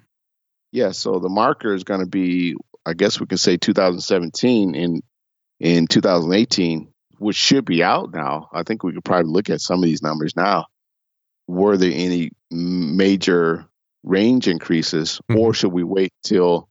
[0.71, 2.55] Yeah, so the marker is going to be,
[2.89, 5.01] I guess we can say 2017 in
[5.59, 8.49] in 2018, which should be out now.
[8.51, 10.65] I think we could probably look at some of these numbers now.
[11.47, 13.67] Were there any major
[14.03, 16.69] range increases, or should we wait till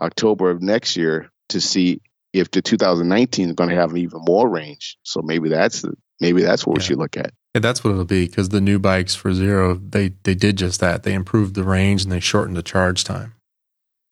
[0.00, 2.00] October of next year to see
[2.32, 4.96] if the 2019 is going to have even more range?
[5.02, 5.84] So maybe that's
[6.20, 7.32] maybe that's what we should look at.
[7.54, 10.80] Yeah, that's what it'll be because the new bikes for zero they they did just
[10.80, 11.02] that.
[11.02, 13.34] They improved the range and they shortened the charge time.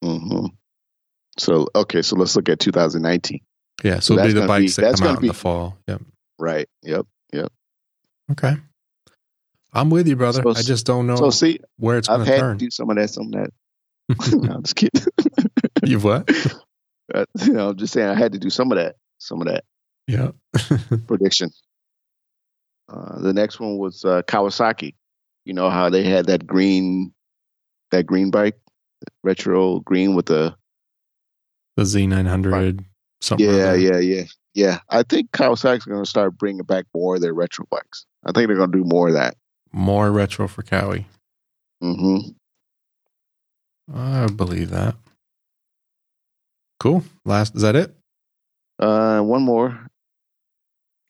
[0.03, 0.47] hmm
[1.39, 3.41] So okay, so let's look at 2019.
[3.85, 5.77] Yeah, so So that's the gonna be- bikes that come out in be- the fall.
[5.87, 6.03] Yep.
[6.39, 6.69] Right.
[6.83, 7.07] Yep.
[7.33, 7.53] Yep.
[8.33, 8.57] Okay.
[9.73, 10.43] I'm with you, brother.
[10.43, 12.59] So- I just don't know So see, where it's going to had turn.
[12.59, 13.51] to do some of that, some of that.
[14.35, 15.05] no, I'm just kidding.
[15.85, 16.29] You've what?
[17.15, 19.47] Uh, you know, I'm just saying I had to do some of that, some of
[19.49, 19.65] that
[20.07, 20.33] yeah.
[21.07, 21.49] prediction.
[22.87, 24.95] Uh, the next one was uh, Kawasaki.
[25.47, 27.15] You know how they had that green,
[27.93, 28.59] that green bike,
[29.25, 30.55] retro green with the
[31.79, 32.85] the Z900
[33.21, 33.49] something.
[33.49, 34.25] yeah, yeah, yeah,
[34.55, 34.81] yeah.
[34.91, 38.05] I think Kawasaki's going to start bringing back more of their retro bikes.
[38.25, 39.37] I think they're going to do more of that.
[39.73, 41.05] More retro for Kawi.
[41.81, 42.19] hmm
[43.95, 44.97] I believe that.
[46.81, 47.05] Cool.
[47.25, 47.95] Last is that it?
[48.81, 49.87] Uh, one more.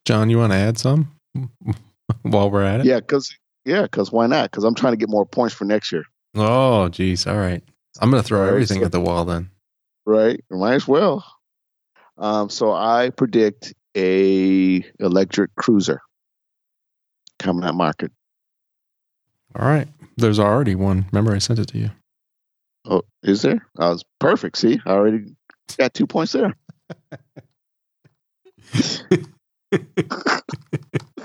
[0.05, 1.11] John, you want to add some
[2.23, 2.87] while we're at it?
[2.87, 4.51] Yeah, because yeah, because why not?
[4.51, 6.05] Because I'm trying to get more points for next year.
[6.35, 7.27] Oh, geez.
[7.27, 7.63] All right.
[8.01, 9.51] I'm going to throw everything at the wall then.
[10.09, 10.43] Right?
[10.51, 11.25] Might as well.
[12.17, 16.01] Um, so I predict a electric cruiser
[17.39, 18.11] coming out market.
[19.55, 19.89] All right.
[20.17, 21.07] There's already one.
[21.13, 21.91] Remember, I sent it to you.
[22.85, 23.67] Oh, is there?
[23.79, 24.59] I was perfect.
[24.59, 25.37] See, I already
[25.79, 26.57] got two points there.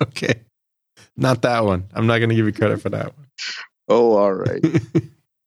[0.02, 0.42] okay.
[1.16, 1.86] Not that one.
[1.94, 3.28] I'm not going to give you credit for that one.
[3.88, 4.64] Oh, all right.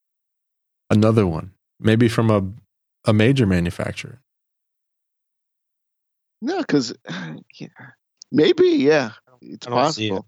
[0.91, 1.53] Another one.
[1.81, 2.43] Maybe from a,
[3.07, 4.21] a major manufacturer.
[6.43, 6.95] no, because
[7.59, 7.69] yeah,
[8.31, 10.27] maybe yeah, it's I don't possible,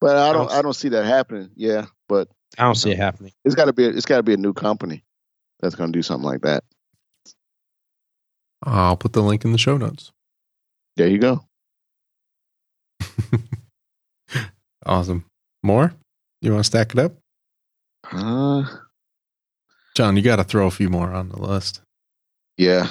[0.00, 0.48] but I don't.
[0.48, 1.50] don't I don't see that happening.
[1.56, 3.32] Yeah, but I don't see it happening.
[3.44, 3.84] it's got to be.
[3.84, 5.04] It's got to be a new company
[5.60, 6.64] that's going to do something like that.
[8.62, 10.12] I'll put the link in the show notes.
[10.96, 11.44] There you go.
[14.88, 15.26] Awesome.
[15.62, 15.92] More?
[16.40, 17.12] You want to stack it up?
[18.10, 18.64] Uh,
[19.94, 21.82] John, you got to throw a few more on the list.
[22.58, 22.88] Yeah,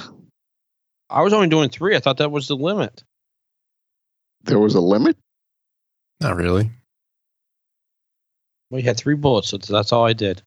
[1.08, 1.94] I was only doing three.
[1.94, 3.04] I thought that was the limit.
[4.42, 5.16] there was a limit.
[6.20, 6.70] Not really.
[8.70, 10.42] We had three bullets, so that's all I did.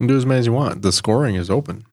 [0.00, 0.82] You can do as many as you want.
[0.82, 1.84] The scoring is open.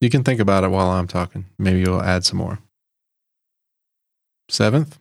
[0.00, 1.46] You can think about it while I'm talking.
[1.58, 2.58] Maybe you'll add some more.
[4.48, 4.98] Seventh?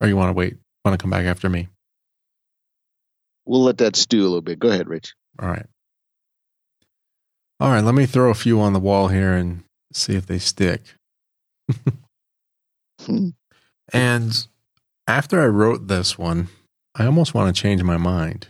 [0.00, 0.56] Or you want to wait?
[0.84, 1.68] Want to come back after me?
[3.46, 4.58] We'll let that stew a little bit.
[4.58, 5.14] Go ahead, Rich.
[5.40, 5.66] All right.
[7.60, 10.38] All right, let me throw a few on the wall here and see if they
[10.38, 10.82] stick.
[13.92, 14.46] And
[15.06, 16.48] after I wrote this one,
[16.94, 18.48] I almost want to change my mind.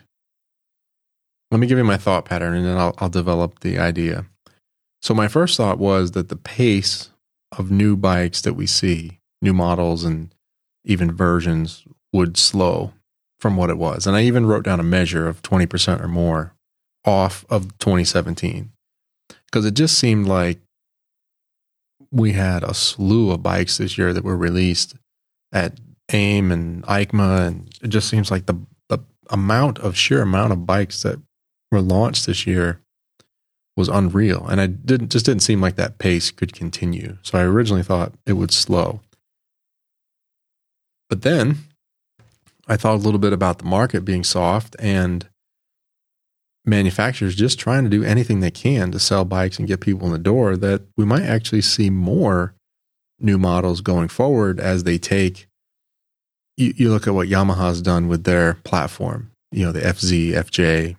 [1.50, 4.26] Let me give you my thought pattern and then I'll, I'll develop the idea.
[5.02, 7.10] So, my first thought was that the pace
[7.56, 10.34] of new bikes that we see, new models and
[10.84, 12.92] even versions, would slow
[13.38, 14.06] from what it was.
[14.06, 16.54] And I even wrote down a measure of 20% or more
[17.04, 18.70] off of 2017
[19.54, 20.58] because it just seemed like
[22.10, 24.96] we had a slew of bikes this year that were released
[25.52, 25.78] at
[26.12, 28.98] AIM and EICMA, and it just seems like the the
[29.30, 31.20] amount of sheer amount of bikes that
[31.70, 32.80] were launched this year
[33.76, 37.18] was unreal, and I didn't just didn't seem like that pace could continue.
[37.22, 39.02] So I originally thought it would slow,
[41.08, 41.58] but then
[42.66, 45.28] I thought a little bit about the market being soft and
[46.64, 50.12] manufacturers just trying to do anything they can to sell bikes and get people in
[50.12, 52.54] the door that we might actually see more
[53.20, 55.46] new models going forward as they take
[56.56, 60.96] you, you look at what Yamaha's done with their platform, you know, the FZ, FJ,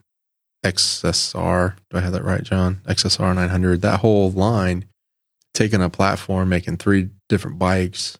[0.64, 1.76] XSR.
[1.90, 2.82] Do I have that right, John?
[2.86, 3.82] XSR 900.
[3.82, 4.86] That whole line,
[5.54, 8.18] taking a platform, making three different bikes,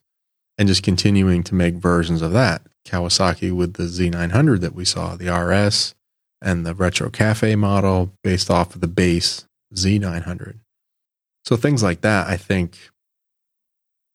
[0.58, 2.62] and just continuing to make versions of that.
[2.86, 5.95] Kawasaki with the Z900 that we saw, the RS,
[6.46, 10.60] and the Retro Cafe model based off of the base Z900.
[11.44, 12.78] So things like that, I think,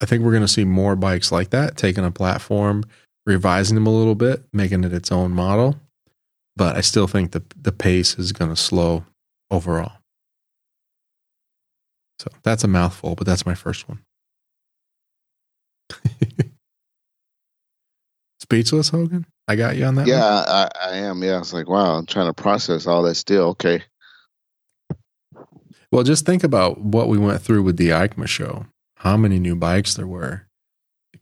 [0.01, 2.85] I think we're going to see more bikes like that, taking a platform,
[3.27, 5.77] revising them a little bit, making it its own model.
[6.57, 9.05] But I still think the the pace is going to slow
[9.51, 9.93] overall.
[12.19, 14.01] So that's a mouthful, but that's my first one.
[18.41, 19.27] Speechless, Hogan?
[19.51, 20.07] I got you on that.
[20.07, 21.25] Yeah, I, I am.
[21.25, 23.49] Yeah, it's like wow, I'm trying to process all that still.
[23.49, 23.83] Okay.
[25.91, 28.67] Well, just think about what we went through with the EICMA show.
[28.99, 30.47] How many new bikes there were.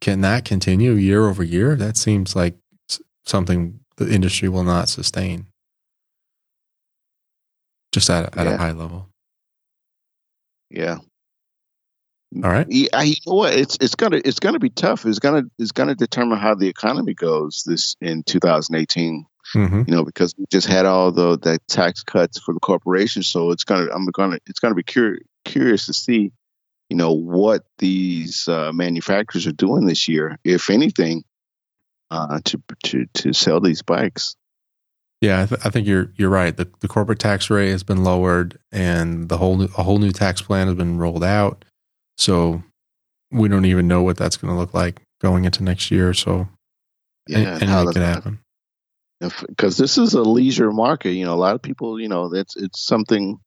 [0.03, 1.75] Can that continue year over year?
[1.75, 2.55] That seems like
[3.25, 5.47] something the industry will not sustain.
[7.93, 8.53] Just at, at Yeah.
[8.53, 9.09] a high level.
[10.69, 10.99] Yeah.
[12.37, 12.67] All right.
[12.69, 13.55] Yeah, I- you know what?
[13.55, 15.07] It's it's gonna it's gonna be tough.
[15.07, 19.25] It's gonna it's gonna determine how the economy goes this in 2018.
[19.53, 23.29] hmm You know, because we just had all the the tax cuts for the corporations,
[23.29, 26.33] so it's gonna I'm gonna it's gonna be cur- curious to see,
[26.91, 31.25] you know, what these uh, manufacturers are doing this year, if anything,
[32.11, 34.37] uh, to to to sell these bikes.
[35.21, 36.57] Yeah, I, th- I think you're you're right.
[36.57, 40.13] The, the corporate tax rate has been lowered, and the whole new, a whole new
[40.13, 41.65] tax plan has been rolled out.
[42.19, 42.63] So
[43.31, 46.13] we don't even know what that's going to look like going into next year.
[46.15, 46.49] So
[47.29, 48.41] yeah, and anything how could that's- happen.
[49.49, 51.11] because this is a leisure market.
[51.13, 53.39] You know, a lot of people, you know, it's it's something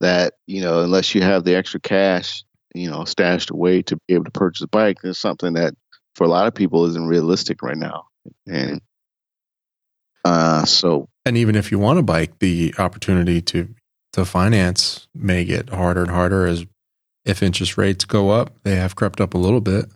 [0.00, 2.44] that you know, unless you have the extra cash,
[2.74, 5.74] you know, stashed away to be able to purchase a bike, it's something that
[6.16, 8.06] for a lot of people isn't realistic right now.
[8.46, 8.80] And
[10.24, 13.74] uh, so And even if you want a bike, the opportunity to
[14.12, 16.64] to finance may get harder and harder as
[17.24, 18.54] if interest rates go up.
[18.64, 19.86] They have crept up a little bit.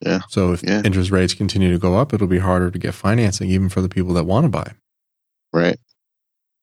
[0.00, 0.20] Yeah.
[0.28, 0.82] So if Yeah.
[0.84, 3.88] interest rates continue to go up, it'll be harder to get financing, even for the
[3.88, 4.72] people that want to buy.
[5.52, 5.78] right,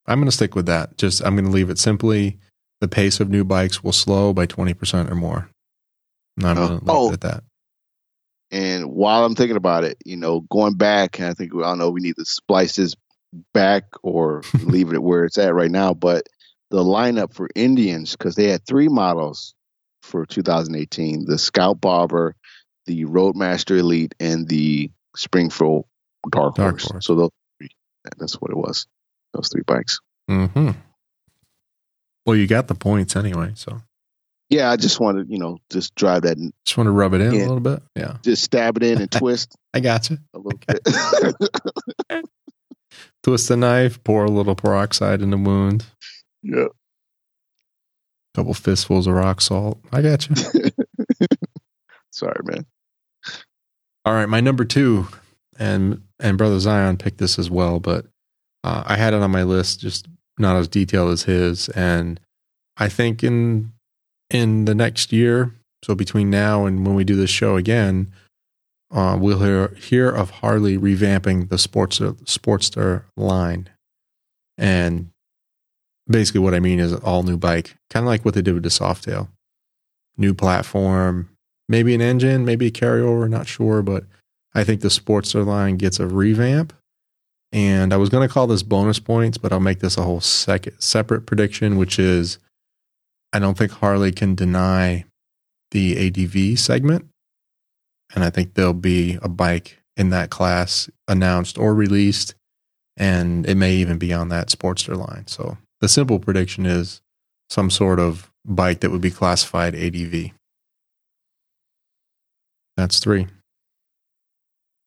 [0.06, 0.98] I'm going to stick with that.
[0.98, 2.38] Just I'm going to leave it simply.
[2.80, 5.50] The pace of new bikes will slow by 20% or more.
[6.38, 6.68] And I'm Oh.
[6.68, 7.10] going to leave Oh.
[7.10, 7.44] it at that.
[8.50, 11.76] and while I'm thinking about it, you know, going back, and I think we all
[11.76, 12.96] know we need to splice this
[13.54, 15.94] back or leave it where it's at right now.
[15.94, 16.28] But
[16.72, 19.54] the lineup for Indians, because they had three models
[20.08, 22.36] for 2018: the Scout Bobber,
[22.86, 25.86] the Roadmaster Elite, and the Springfield
[26.32, 26.92] Dark, Dark Horse.
[26.92, 27.06] Horse.
[27.06, 27.30] So those
[27.60, 27.70] three,
[28.18, 28.88] that's what it was.
[29.34, 30.00] Those three bikes.
[30.28, 30.72] hmm
[32.26, 33.52] Well, you got the points anyway.
[33.56, 33.82] So
[34.50, 37.22] Yeah, I just wanted, you know, just drive that, and just want to rub it
[37.22, 37.40] in Yeah.
[37.42, 37.82] a little bit.
[37.96, 38.18] Yeah.
[38.24, 40.18] just stab it in and twist I got you.
[40.34, 42.26] a little bit.
[43.24, 45.86] Twist the knife, pour a little peroxide in the wound,
[46.44, 46.68] yeah.
[48.38, 49.80] Couple fistfuls of rock salt.
[49.92, 50.36] I got you.
[52.12, 52.68] Sorry, man.
[54.06, 55.08] All right, my number two,
[55.58, 58.06] and and brother Zion picked this as well, but
[58.64, 60.08] uh, I had it on my list, just
[60.38, 61.68] not as detailed as his.
[61.70, 62.20] And
[62.78, 63.74] I think in
[64.30, 68.14] in the next year, so between now and when we do this show again,
[68.92, 73.70] uh, we'll hear hear of Harley revamping the Sportster Sportster line,
[74.60, 75.10] and
[76.10, 78.64] basically what I mean is all new bike, kind of like what they did with
[78.64, 79.30] the Softail,
[80.18, 81.30] new platform,
[81.70, 84.06] maybe an engine, maybe a carryover, not sure, but
[84.54, 86.74] I think the Sportster line gets a revamp.
[87.52, 90.20] And I was going to call this bonus points, but I'll make this a whole
[90.20, 92.40] second separate prediction, which is
[93.32, 95.06] I don't think Harley can deny
[95.72, 97.08] the ADV segment.
[98.16, 102.36] And I think there'll be a bike in that class announced or released,
[102.96, 105.28] and it may even be on that Sportster line.
[105.28, 107.02] So the simple prediction is
[107.50, 110.32] some sort of bike that would be classified ADV.
[112.76, 113.28] That's three.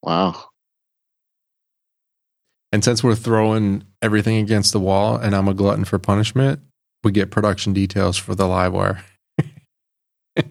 [0.02, 0.44] Wow.
[2.72, 6.60] And since we're throwing everything against the wall and I'm a glutton for punishment,
[7.02, 9.02] we get production details for the LiveWire.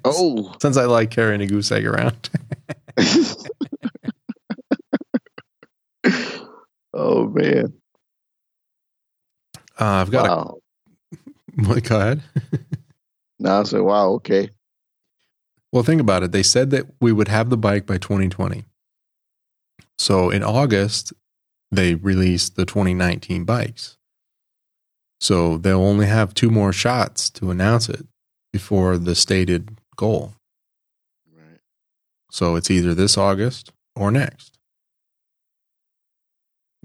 [0.03, 0.53] Oh.
[0.61, 2.29] Since I like carrying a goose egg around.
[6.93, 7.73] oh man.
[9.79, 10.57] Uh, I've got Wow.
[11.75, 11.81] a.
[11.81, 12.23] Go ahead.
[13.41, 14.49] Now I say, wow, okay.
[15.71, 16.33] Well, think about it.
[16.33, 18.65] They said that we would have the bike by 2020.
[19.97, 21.13] So in August,
[21.71, 23.97] they released the 2019 bikes.
[25.21, 28.05] So they'll only have two more shots to announce it
[28.51, 30.33] before the stated goal.
[31.33, 31.59] Right.
[32.29, 34.57] So it's either this August or next.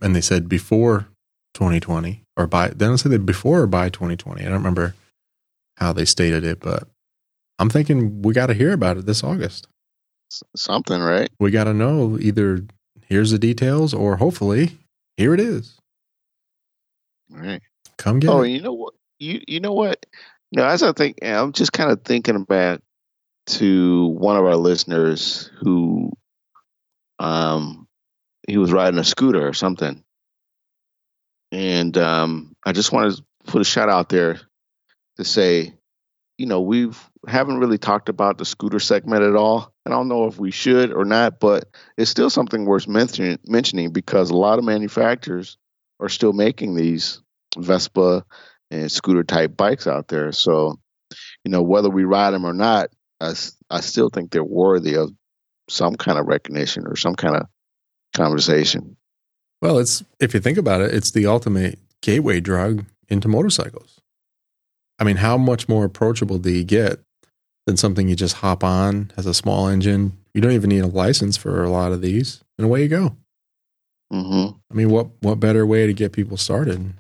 [0.03, 1.09] And they said before
[1.55, 4.41] 2020 or by, they don't say that before or by 2020.
[4.41, 4.95] I don't remember
[5.77, 6.89] how they stated it, but
[7.59, 9.69] I'm thinking we got to hear about it this August.
[10.33, 11.31] S- Something, right?
[11.39, 12.65] We got to know either
[13.07, 14.79] here's the details or hopefully
[15.17, 15.77] here it is.
[17.31, 17.63] Right.
[17.99, 18.49] Come get Oh, it.
[18.51, 18.95] you know what?
[19.19, 20.05] You you know what?
[20.51, 22.81] You know, as I think, I'm just kind of thinking back
[23.47, 26.13] to one of our listeners who,
[27.19, 27.89] um,
[28.47, 30.04] he was riding a scooter or something,
[31.55, 34.41] and um, I just want to put a shout out there
[35.19, 35.73] to say,
[36.37, 39.73] you know, we've haven't really talked about the scooter segment at all.
[39.85, 43.39] And I don't know if we should or not, but it's still something worth mentioning,
[43.47, 45.57] mentioning because a lot of manufacturers
[46.01, 47.23] are still making these
[47.57, 48.25] Vespa
[48.73, 50.33] and scooter type bikes out there.
[50.33, 50.81] So,
[51.45, 52.91] you know, whether we ride them or not,
[53.21, 53.33] I,
[53.71, 55.13] I still think they're worthy of
[55.71, 57.47] some kind of recognition or some kind of
[58.13, 58.97] conversation.
[59.65, 63.99] Well, it's if you think about it, it's the ultimate gateway drug into motorcycles.
[64.99, 67.01] I mean, how much more approachable do you get
[67.67, 70.19] than something you just hop on, has a small engine?
[70.35, 73.17] You don't even need a license for a lot of these, and away you go.
[74.13, 74.55] Mm-hmm.
[74.71, 76.93] I mean, what what better way to get people started?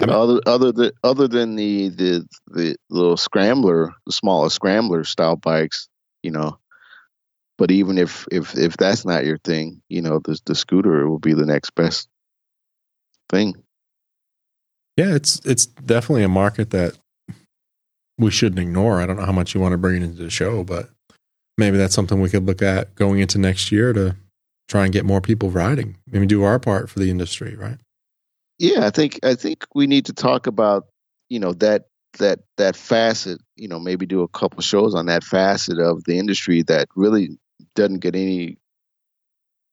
[0.00, 5.02] I mean- other other than other than the the the little scrambler, the smaller scrambler
[5.02, 5.88] style bikes,
[6.22, 6.60] you know.
[7.58, 11.18] But even if if if that's not your thing, you know, the the scooter will
[11.18, 12.08] be the next best
[13.28, 13.54] thing.
[14.96, 16.96] Yeah, it's it's definitely a market that
[18.16, 19.00] we shouldn't ignore.
[19.00, 20.88] I don't know how much you want to bring it into the show, but
[21.56, 24.16] maybe that's something we could look at going into next year to
[24.68, 25.96] try and get more people riding.
[26.10, 27.78] Maybe do our part for the industry, right?
[28.58, 30.86] Yeah, I think I think we need to talk about
[31.28, 31.86] you know that
[32.18, 33.40] that that facet.
[33.56, 37.38] You know, maybe do a couple shows on that facet of the industry that really
[37.78, 38.58] doesn't get any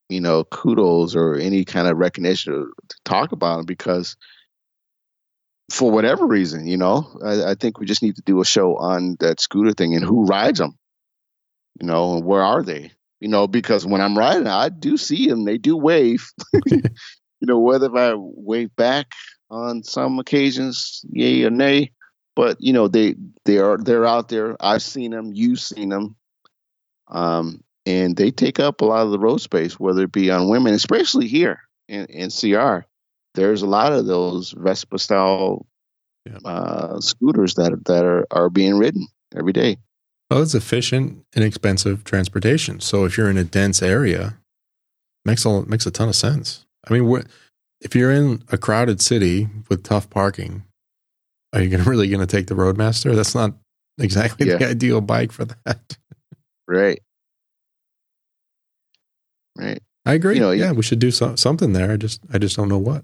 [0.10, 2.54] you know kudos or any kind of recognition
[2.88, 4.16] to talk about them because
[5.72, 8.76] for whatever reason, you know, I, I think we just need to do a show
[8.78, 10.78] on that scooter thing and who rides them.
[11.82, 12.92] You know, and where are they?
[13.20, 15.44] You know, because when I'm riding, I do see them.
[15.44, 16.30] They do wave.
[16.66, 16.82] you
[17.42, 19.12] know, whether if I wave back
[19.50, 21.92] on some occasions, yay or nay,
[22.36, 24.56] but you know, they they are they're out there.
[24.60, 25.32] I've seen them.
[25.34, 26.16] You've seen them.
[27.08, 30.50] Um, and they take up a lot of the road space, whether it be on
[30.50, 32.86] women, especially here in, in CR.
[33.36, 35.66] There's a lot of those Vespa style
[36.26, 36.38] Yeah.
[36.46, 39.08] uh, scooters that that are, are being ridden
[39.38, 39.78] every day.
[40.32, 42.80] Well, it's efficient, inexpensive transportation.
[42.80, 44.38] So if you're in a dense area,
[45.24, 46.66] makes a makes a ton of sense.
[46.90, 47.28] I mean, what
[47.82, 50.64] if you're in a crowded city with tough parking?
[51.54, 53.16] Are you gonna really going to take the Roadmaster?
[53.16, 53.54] That's not
[54.00, 55.98] exactly the ideal bike for that.
[56.68, 57.04] Right.
[59.58, 59.82] Right.
[60.06, 60.36] I agree.
[60.36, 61.92] You know, yeah, we should do so, something there.
[61.92, 63.04] I just I just don't know what.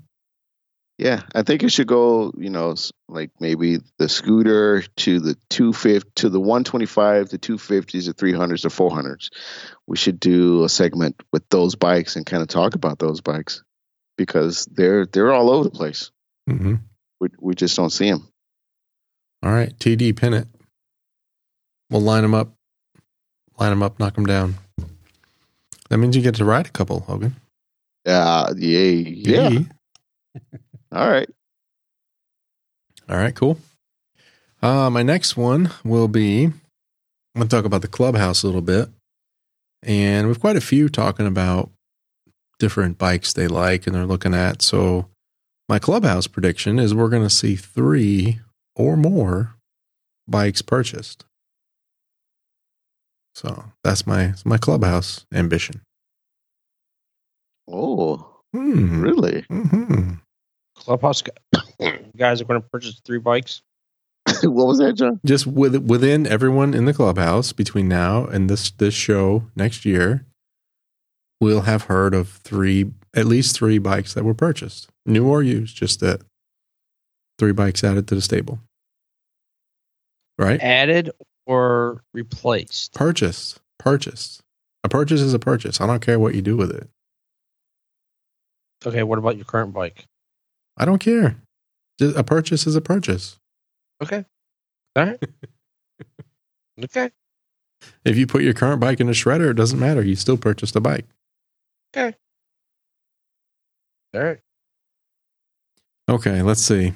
[0.97, 2.31] Yeah, I think it should go.
[2.37, 2.75] You know,
[3.09, 7.57] like maybe the scooter to the two fifty to the one twenty five, the two
[7.57, 9.31] fifties, the three hundreds, the four hundreds.
[9.87, 13.63] We should do a segment with those bikes and kind of talk about those bikes
[14.15, 16.11] because they're they're all over the place.
[16.47, 16.75] hmm
[17.19, 18.27] We we just don't see them.
[19.41, 20.47] All right, TD pin it.
[21.89, 22.53] We'll line them up,
[23.57, 24.55] line them up, knock them down.
[25.91, 27.35] That means you get to ride a couple, Hogan.
[28.05, 29.49] Uh, yeah, yeah.
[29.49, 29.65] Yay.
[30.93, 31.29] All right.
[33.09, 33.57] All right, cool.
[34.61, 36.53] Uh, my next one will be I'm
[37.35, 38.87] going to talk about the clubhouse a little bit.
[39.83, 41.69] And we've quite a few talking about
[42.57, 44.61] different bikes they like and they're looking at.
[44.61, 45.07] So,
[45.67, 48.39] my clubhouse prediction is we're going to see three
[48.77, 49.55] or more
[50.25, 51.25] bikes purchased.
[53.35, 55.81] So, that's my my clubhouse ambition.
[57.69, 59.01] Oh, Hmm.
[59.01, 59.45] really?
[59.49, 60.13] hmm
[60.75, 61.31] Clubhouse gu-
[62.17, 63.61] guys are going to purchase three bikes.
[64.43, 65.19] what was that, John?
[65.25, 70.25] just with within everyone in the clubhouse between now and this this show next year
[71.41, 75.75] we'll have heard of three at least three bikes that were purchased new or used
[75.75, 76.21] just that
[77.39, 78.59] three bikes added to the stable
[80.39, 81.11] right Added
[81.45, 82.93] or replaced.
[82.93, 84.41] purchased purchased
[84.83, 86.87] a purchase is a purchase i don't care what you do with it
[88.83, 90.05] Okay, what about your current bike?
[90.77, 91.35] i don't care
[91.99, 93.37] a purchase is a purchase
[94.01, 94.25] Okay.
[94.95, 95.19] All right.
[96.83, 97.11] okay.
[98.03, 100.75] if you put your current bike in a shredder it doesn't matter you still purchased
[100.75, 101.05] a bike
[101.95, 102.15] Okay.
[104.13, 104.39] All right.
[106.09, 106.93] Okay, let's see.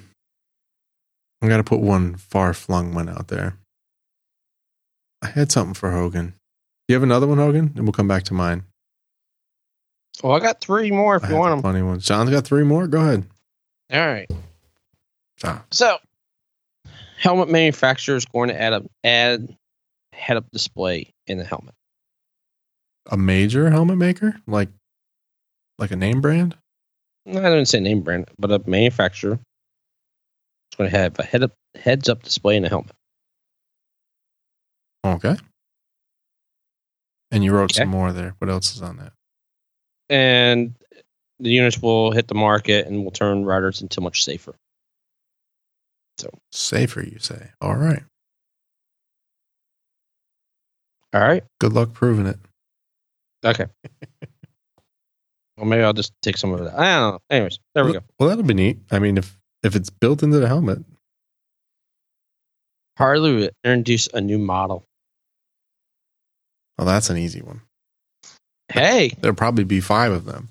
[1.41, 3.57] I got to put one far flung one out there.
[5.25, 6.27] I had something for Hogan.
[6.27, 6.33] Do
[6.93, 7.73] you have another one, Hogan?
[7.75, 8.63] And we'll come back to mine.
[10.23, 11.61] Well, I got three more if I you want them.
[11.63, 12.05] funny ones.
[12.05, 12.85] John's got three more.
[12.85, 13.25] Go ahead.
[13.91, 14.29] All right.
[15.43, 15.63] Ah.
[15.71, 15.97] So,
[17.17, 19.57] helmet manufacturer is going to add a add
[20.13, 21.73] head up display in the helmet.
[23.07, 24.69] A major helmet maker, like
[25.79, 26.55] like a name brand.
[27.27, 29.39] I didn't say name brand, but a manufacturer
[30.69, 32.91] It's going to have a head up, heads up display in a helmet.
[35.05, 35.35] Okay.
[37.31, 37.81] And you wrote Okay.
[37.83, 38.35] some more there.
[38.39, 39.13] What else is on that?
[40.09, 40.75] And
[41.39, 44.55] the units will hit the market and will turn riders into much safer.
[46.17, 47.51] So safer, you say.
[47.61, 48.03] All right.
[51.13, 51.43] All right.
[51.59, 52.39] Good luck proving it.
[53.43, 53.65] Okay.
[55.57, 56.77] well, maybe I'll just take some of that.
[56.77, 57.19] I don't know.
[57.29, 58.01] Anyways, there we go.
[58.19, 58.79] Well, that'll be neat.
[58.91, 60.79] I mean, if if it's built into the helmet,
[62.97, 64.85] Harley will introduce a new model.
[66.77, 67.61] Well, that's an easy one.
[68.69, 70.49] Hey, There'll probably be five of them.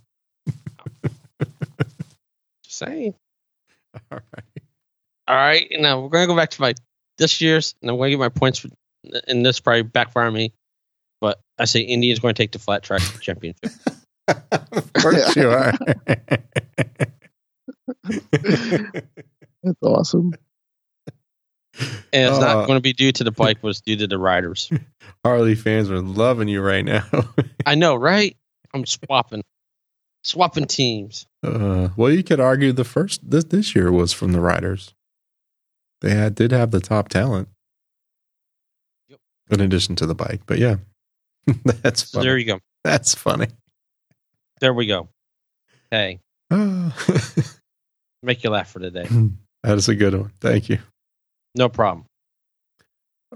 [2.62, 3.14] just saying.
[4.10, 4.44] All right.
[5.28, 5.66] All right.
[5.72, 6.74] Now we're going to go back to my
[7.18, 8.68] this year's, and I'm going to get my points for,
[9.28, 10.52] and this probably backfire me.
[11.20, 13.70] But I say Indian's going to take the flat track championship.
[14.28, 15.72] of course you are.
[18.02, 20.32] That's awesome.
[22.12, 24.06] And it's Uh, not going to be due to the bike, but it's due to
[24.06, 24.70] the riders.
[25.24, 27.04] Harley fans are loving you right now.
[27.66, 28.36] I know, right?
[28.74, 29.42] I'm swapping,
[30.22, 31.26] swapping teams.
[31.42, 34.94] Uh, well, you could argue the first this this year was from the riders.
[36.00, 37.48] They had did have the top talent,
[39.08, 39.18] Yep.
[39.50, 40.42] in addition to the bike.
[40.46, 40.76] But yeah,
[41.64, 42.26] that's So funny.
[42.28, 42.58] there you go.
[42.82, 43.46] that's funny.
[44.60, 45.08] There we go.
[45.90, 46.20] Hey,
[48.22, 49.06] make you laugh for today.
[49.62, 50.32] that is a good one.
[50.40, 50.78] Thank you.
[51.54, 52.06] No problem.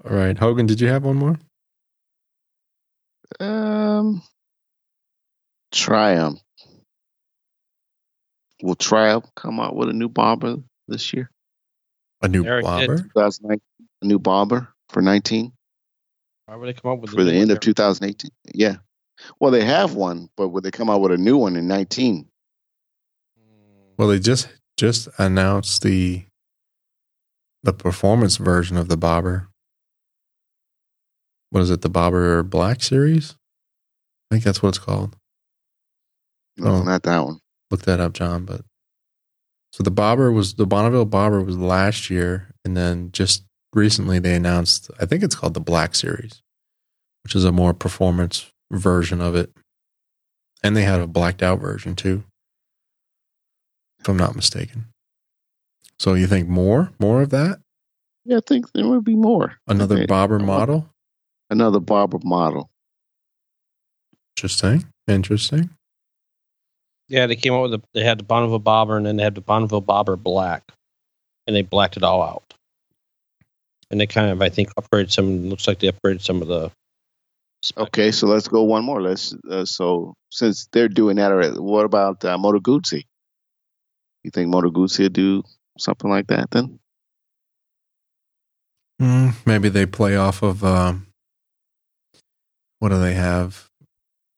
[0.05, 1.39] All right, Hogan, did you have one more?
[3.41, 4.23] Um,
[5.73, 6.41] Triumph.
[8.63, 10.57] Will Triumph come out with a new bomber
[10.89, 11.31] this year?
[12.23, 12.89] A new Eric did.
[12.89, 12.97] blobber?
[12.99, 13.61] 2019,
[14.03, 15.53] a new bomber for 19
[16.47, 18.31] Why would they come up with for the new end of 2018.
[18.55, 18.77] Yeah.
[19.39, 22.27] Well, they have one, but would they come out with a new one in 19?
[23.97, 26.25] Well, they just just announced the
[27.63, 29.49] the performance version of the bobber.
[31.51, 31.81] What is it?
[31.83, 33.35] The bobber Black Series?
[34.31, 35.17] I think that's what it's called.
[36.57, 36.83] No, Oh.
[36.83, 37.39] not that one.
[37.71, 38.45] look that up, John.
[38.47, 38.63] But
[39.73, 43.45] so the Bobber was the Bonneville Bobber was last year, and then just
[43.75, 44.91] recently they announced.
[44.99, 46.41] I think it's called the Black Series,
[47.25, 49.53] which is a more performance version of it,
[50.63, 52.25] and they had a blacked out version too,
[54.01, 54.87] if I'm not mistaken.
[55.99, 57.61] So you think more, more of that?
[58.25, 59.59] Yeah, I think there would be more.
[59.67, 60.07] Another Okay.
[60.07, 60.89] Bobber model?
[61.51, 62.71] Another Bobber model.
[64.37, 64.85] Interesting.
[65.07, 65.71] Interesting.
[67.09, 69.35] Yeah, they came up with the, they had the Bonneville Bobber and then they had
[69.35, 70.63] the Bonneville Bobber Black,
[71.47, 72.55] and they blacked it all out.
[73.91, 75.49] And they kind of, I think, upgraded some.
[75.49, 76.71] Looks like they upgraded some of the.
[77.63, 77.89] specs.
[77.89, 79.01] Okay, so let's go one more.
[79.01, 79.35] Let's.
[79.51, 83.05] Uh, so since they're doing that already, what about uh, Moto Guzzi?
[84.25, 85.43] You think Moto Guzzi would do
[85.79, 86.79] something like that then?
[89.01, 91.08] Mm, maybe they play off of um,
[92.79, 93.69] what do they have?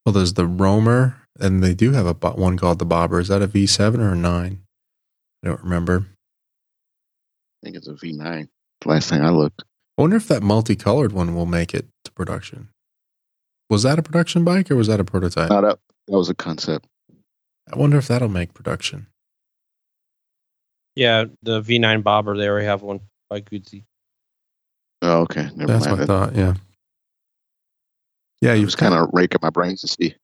[0.05, 3.21] Well, there's the Roamer, and they do have a bo- one called the Bobber.
[3.21, 4.63] Is that a V7 or a nine?
[5.45, 6.07] I don't remember.
[7.63, 8.49] I think it's a V9.
[8.87, 9.63] Last time I looked.
[9.99, 12.69] I wonder if that multicolored one will make it to production.
[13.69, 15.51] Was that a production bike or was that a prototype?
[15.51, 16.87] No, that, that was a concept.
[17.73, 19.07] I wonder if that'll make production.
[20.97, 22.37] Yeah, the V9 Bobber.
[22.37, 23.85] They already have one by Guzzi.
[25.03, 25.49] Oh, okay.
[25.55, 25.99] Never That's mind.
[26.01, 26.35] what I thought.
[26.37, 26.55] Yeah.
[28.41, 30.15] Yeah, you was kind of raking my brains to see.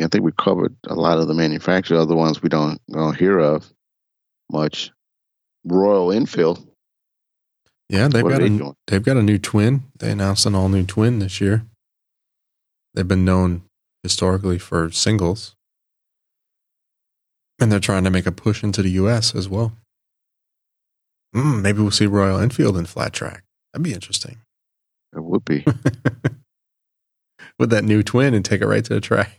[0.00, 2.00] I think we covered a lot of the manufacturers.
[2.00, 3.70] Other ones we don't don't hear of
[4.50, 4.90] much.
[5.64, 6.66] Royal Enfield.
[7.90, 8.76] Yeah, they've what got they a, doing?
[8.86, 9.82] they've got a new twin.
[9.98, 11.66] They announced an all new twin this year.
[12.94, 13.62] They've been known
[14.02, 15.54] historically for singles.
[17.58, 19.72] And they're trying to make a push into the US as well.
[21.34, 23.44] Mm, maybe we'll see Royal Enfield in flat track.
[23.72, 24.38] That'd be interesting.
[25.14, 25.64] It would be.
[27.60, 29.38] With that new twin and take it right to the track.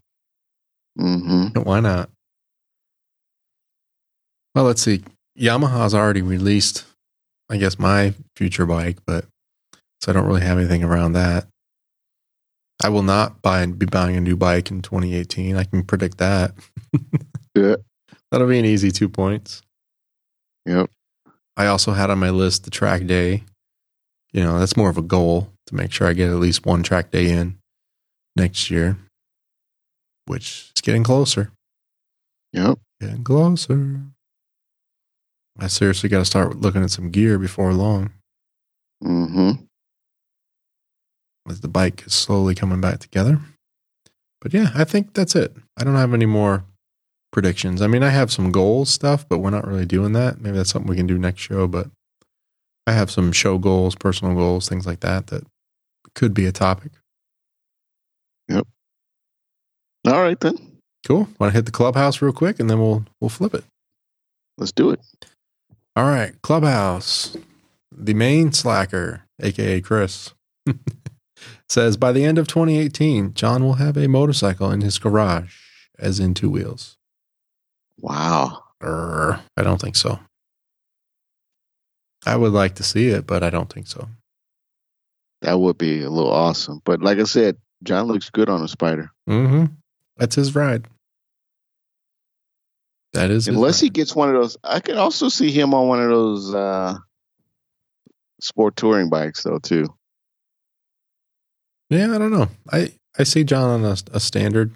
[0.95, 2.11] hmm Why not?
[4.53, 5.03] Well, let's see.
[5.39, 6.85] Yamaha's already released,
[7.49, 9.26] I guess, my future bike, but
[10.02, 11.48] so I don't really have anything around that.
[12.84, 15.56] I will not buy and be buying a new bike in 2018.
[15.56, 16.53] I can predict that.
[17.53, 17.76] Yeah.
[18.31, 19.61] That'll be an easy two points.
[20.65, 20.89] Yep.
[21.57, 23.43] I also had on my list the track day.
[24.31, 26.81] You know, that's more of a goal to make sure I get at least one
[26.81, 27.57] track day in
[28.35, 28.97] next year,
[30.25, 31.51] which is getting closer.
[32.53, 32.79] Yep.
[32.99, 34.01] Getting closer.
[35.59, 38.11] I seriously got to start looking at some gear before long
[39.03, 39.51] Mm hmm
[41.49, 43.39] as the bike is slowly coming back together.
[44.41, 45.55] But yeah, I think that's it.
[45.77, 46.63] I don't have any more
[47.31, 47.81] predictions.
[47.81, 50.39] I mean, I have some goals stuff, but we're not really doing that.
[50.39, 51.67] Maybe that's something we can do next show.
[51.67, 51.87] But
[52.87, 55.43] I have some show goals, personal goals, things like that that
[56.15, 56.91] could be a topic.
[60.07, 60.57] All right then.
[61.06, 61.28] Cool.
[61.40, 63.64] Want to hit the clubhouse real quick, and then we'll we'll flip it.
[64.57, 64.99] Let's do it.
[65.95, 67.36] All right, clubhouse.
[67.91, 70.34] The main slacker, aka Chris,
[71.69, 75.57] says by the end of 2018, John will have a motorcycle in his garage,
[75.99, 76.98] as in two wheels.
[77.99, 78.64] Wow.
[78.82, 80.19] Err, I don't think so.
[82.26, 84.07] I would like to see it, but I don't think so.
[85.41, 86.82] That would be a little awesome.
[86.84, 89.09] But like I said, John looks good on a Spyder.
[89.29, 89.65] Mm-hmm.
[90.17, 90.87] That's his ride.
[93.13, 94.55] That is Unless he gets one of those.
[94.63, 96.97] I could also see him on one of those uh
[98.39, 99.87] sport touring bikes though too.
[101.89, 102.47] Yeah, I don't know.
[102.71, 104.73] I I see John on a, a standard.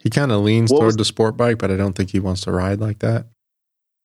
[0.00, 2.20] He kind of leans What toward was- the sport bike, but I don't think he
[2.20, 3.26] wants to ride like that.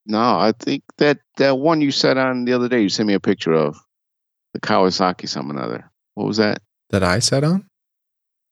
[0.05, 3.13] No, I think that that one you sat on the other day, you sent me
[3.13, 3.77] a picture of
[4.53, 5.89] the Kawasaki some another.
[6.15, 6.61] What was that?
[6.91, 7.66] That I sat on.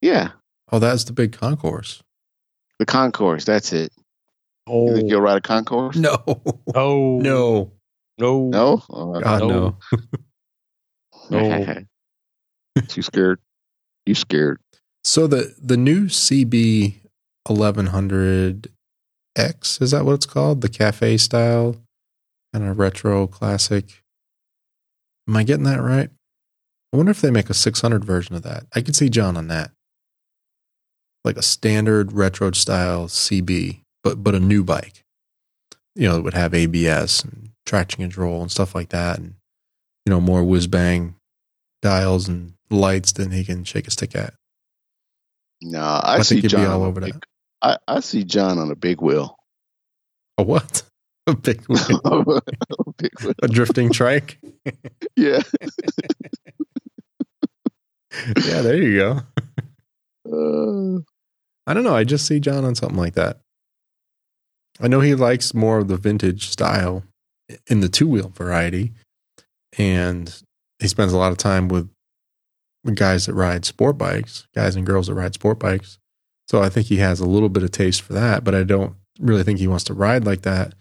[0.02, 0.32] Yeah,
[0.72, 2.02] Oh, that's the big Concours.
[2.80, 3.46] the Concours.
[3.46, 3.92] That's it.
[4.68, 5.10] Oh, You think oh.
[5.10, 5.96] you'll ride a Concours?
[5.98, 6.18] No,
[6.76, 7.72] oh, no,
[8.18, 8.84] no, No.
[8.90, 9.48] Oh, God No.
[9.48, 9.78] no.
[11.30, 11.76] No.
[12.96, 13.40] you scared?
[14.06, 14.60] You scared?
[15.04, 16.96] So the the new CB
[17.50, 18.70] eleven hundred
[19.36, 20.62] X is that what it's called?
[20.62, 21.78] The cafe style,
[22.54, 24.04] kind of retro classic.
[25.28, 26.10] Am I getting that right?
[26.94, 28.66] I wonder if they make a six hundred version of that.
[28.76, 29.72] I could see John on that,
[31.26, 35.04] like a standard retro style CB, but but a new bike.
[35.96, 39.36] You know, it would have ABS and traction control and stuff like that, and
[40.06, 41.16] you know more whiz bang
[41.82, 44.34] dials and lights than he can shake a stick at.
[45.62, 47.24] No, I, I see think you'd be John all on a over big- that.
[47.62, 49.38] I, I see John on a big wheel.
[50.38, 50.84] A what?
[51.28, 52.02] A big wheel.
[52.06, 53.34] A big wheel.
[53.42, 54.38] a drifting trike.
[55.16, 55.42] Yeah.
[58.46, 59.20] Yeah, there you go.
[60.30, 61.02] Uh,
[61.68, 61.96] I don't know.
[61.96, 63.40] I just see John on something like that.
[64.80, 67.04] I know he likes more of the vintage style
[67.68, 68.92] in the two wheel variety,
[69.78, 70.42] and
[70.80, 71.90] he spends a lot of time with
[72.94, 75.98] guys that ride sport bikes, guys and girls that ride sport bikes.
[76.48, 78.96] So I think he has a little bit of taste for that, but I don't
[79.20, 80.74] really think he wants to ride like that.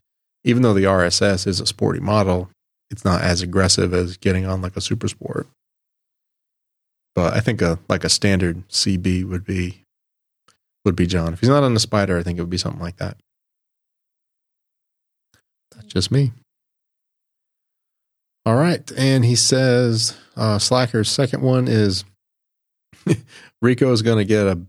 [0.43, 2.51] Even though the RSS is a sporty model,
[2.90, 5.47] it's not as aggressive as getting on like a super sport.
[7.15, 9.84] But I think a like a standard CB would be
[10.85, 11.32] would be John.
[11.32, 13.16] If he's not on the Spyder, I think it would be something like that.
[15.74, 16.32] That's just me.
[18.47, 18.90] All right.
[18.97, 22.05] And he says uh, Slacker's second one is
[23.62, 24.61] Rico is going to get a,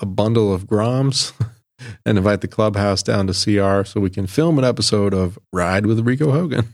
[0.00, 1.32] a bundle of Groms
[2.06, 5.86] and invite the clubhouse down to CR so we can film an episode of Ride
[5.86, 6.68] with Rico Hogan.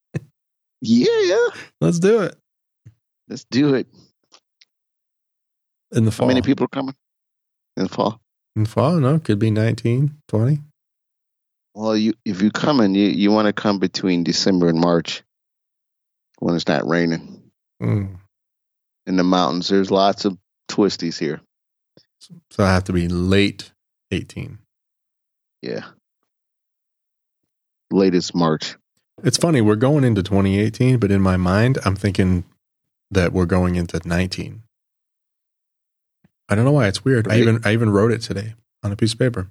[0.80, 1.46] yeah.
[1.80, 2.36] Let's do it
[3.28, 3.86] Let's do it.
[5.92, 6.26] in the fall.
[6.26, 6.94] How many people are coming
[7.76, 8.20] in the fall?
[8.66, 9.00] Fall?
[9.00, 10.58] No, could be 19, 20.
[11.74, 15.24] Well, you if you come in, you you want to come between December and March
[16.38, 17.50] when it's not raining
[17.82, 18.16] Mm.
[19.06, 19.68] in the mountains.
[19.68, 20.38] There's lots of
[20.70, 21.40] twisties here.
[22.52, 23.72] So I have to be late
[24.12, 24.58] 18.
[25.62, 25.84] Yeah.
[27.90, 28.76] Latest March.
[29.22, 32.44] It's funny, we're going into 2018, but in my mind, I'm thinking
[33.10, 34.62] that we're going into 19.
[36.48, 37.28] I don't know why it's weird.
[37.30, 39.48] I even I even wrote it today on a piece of paper.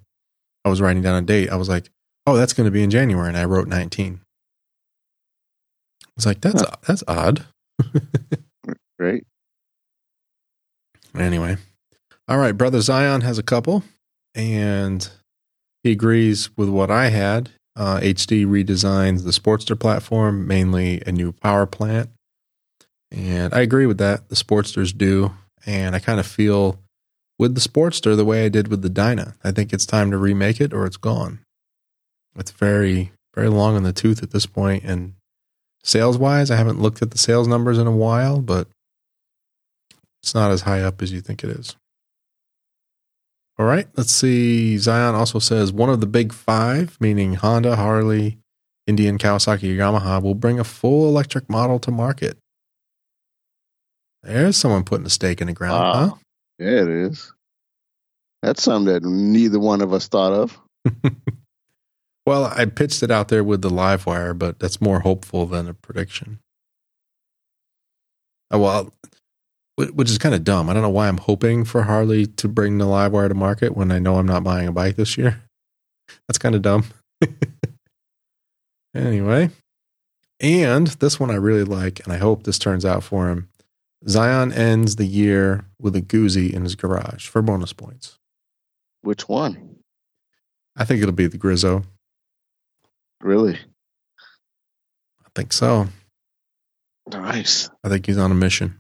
[0.66, 1.50] I was writing down a date.
[1.50, 1.90] I was like,
[2.28, 4.22] "Oh, that's going to be in January," and I wrote 19.
[6.06, 6.76] I was like, "That's Huh.
[6.88, 7.46] that's odd."
[9.00, 9.26] Right?
[11.18, 11.58] Anyway,
[12.28, 12.54] all right.
[12.58, 13.84] Brother Zion has a couple,
[14.34, 15.10] and
[15.84, 17.50] he agrees with what I had.
[17.76, 22.12] Uh, HD redesigns the Sportster platform, mainly a new power plant,
[23.12, 24.30] and I agree with that.
[24.30, 25.34] The Sportsters do,
[25.66, 26.80] and I kind of feel
[27.40, 29.36] with the Sportster the way I did with the Dyna.
[29.44, 31.40] I think it's time to remake it, or it's gone.
[32.36, 34.84] It's very very long in the tooth at this point.
[34.84, 35.14] and
[35.84, 38.68] sales wise, I haven't looked at the sales numbers in a while, but
[40.22, 41.76] it's not as high up as you think it is.
[43.60, 44.78] All right, let's see.
[44.78, 48.40] Zion also says one of the big five, meaning Honda, Harley,
[48.88, 52.38] Indian, Kawasaki, Yamaha, will bring a full electric model to market.
[54.24, 55.94] There's someone putting a stake in the ground, Wow.
[55.94, 56.16] huh?
[56.60, 57.34] Yeah, it is.
[58.42, 60.60] That's something that neither one of us thought of.
[62.26, 65.74] Well, I pitched it out there with the LiveWire, but that's more hopeful than a
[65.74, 66.40] prediction.
[68.50, 68.94] Oh, well,
[69.76, 70.70] which is kind of dumb.
[70.70, 73.92] I don't know why I'm hoping for Harley to bring the LiveWire to market when
[73.92, 75.42] I know I'm not buying a bike this year.
[76.30, 76.86] That's kind of dumb.
[78.96, 79.50] anyway,
[80.40, 83.50] and this one I really like, and I hope this turns out for him.
[84.08, 88.18] Zion ends the year with a Guzzi in his garage for bonus points.
[89.02, 89.78] Which one?
[90.76, 91.84] I think it'll be the Griso.
[93.22, 93.58] Really?
[95.22, 95.88] I think so.
[97.10, 97.70] Nice.
[97.84, 98.80] I think he's on a mission.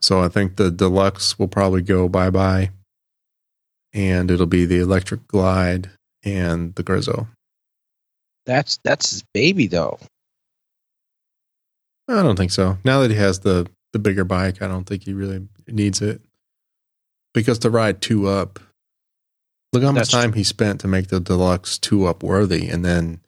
[0.00, 2.70] So I think the deluxe will probably go bye bye,
[3.92, 5.90] and it'll be the electric glide
[6.22, 7.28] and the Griso.
[8.44, 9.98] That's that's his baby though.
[12.08, 12.78] I don't think so.
[12.84, 16.20] Now that he has the the bigger bike, I don't think he really needs it
[17.32, 18.58] because to ride two up.
[19.72, 23.20] Look how much time he spent to make the deluxe two up worthy, and then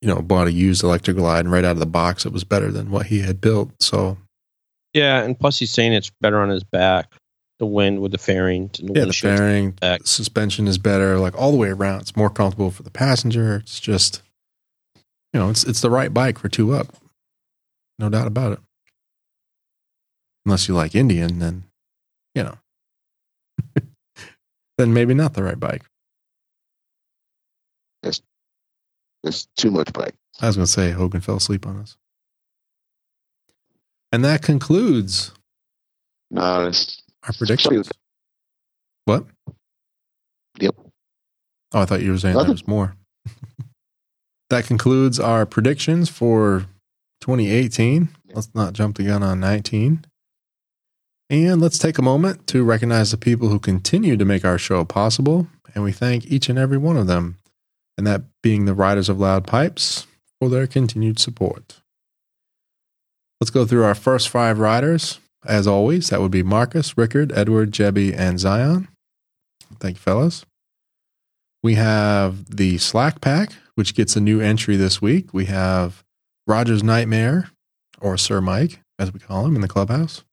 [0.00, 2.44] you know bought a used electric glide, and right out of the box, it was
[2.44, 3.70] better than what he had built.
[3.80, 4.16] So
[4.92, 7.12] Yeah, and plus he's saying it's better on his back.
[7.60, 11.56] The wind with the fairing, the yeah, the fairing, suspension is better, like all the
[11.56, 12.00] way around.
[12.00, 13.56] It's more comfortable for the passenger.
[13.56, 14.22] It's just,
[15.32, 16.88] you know, it's it's the right bike for two up,
[17.98, 18.58] no doubt about it.
[20.46, 21.64] Unless you like Indian, then
[22.34, 22.58] you know,
[24.78, 25.82] then maybe not the right bike.
[29.24, 30.14] It's too much bike.
[30.40, 31.96] I was going to say Hogan fell asleep on us,
[34.12, 35.32] and that concludes
[36.30, 37.90] No, it's our predictions.
[39.06, 39.24] What?
[40.60, 40.76] Yep.
[41.72, 42.96] Oh, I thought you were saying there was more.
[44.50, 46.66] that concludes our predictions for
[47.24, 48.10] 2018.
[48.34, 50.04] Let's not jump the gun on 19.
[51.30, 54.84] And let's take a moment to recognize the people who continue to make our show
[54.84, 55.46] possible.
[55.74, 57.38] And we thank each and every one of them,
[57.96, 60.06] and that being the Riders of Loud Pipes
[60.38, 61.80] for their continued support.
[63.40, 65.18] Let's go through our first five riders.
[65.46, 68.88] As always, that would be Marcus, Rickard, Edward, Jebby, and Zion.
[69.80, 70.44] Thank you, fellas.
[71.62, 75.32] We have the Slack Pack, which gets a new entry this week.
[75.32, 76.03] We have
[76.46, 77.50] Roger's Nightmare,
[78.00, 80.24] or Sir Mike, as we call him in the clubhouse.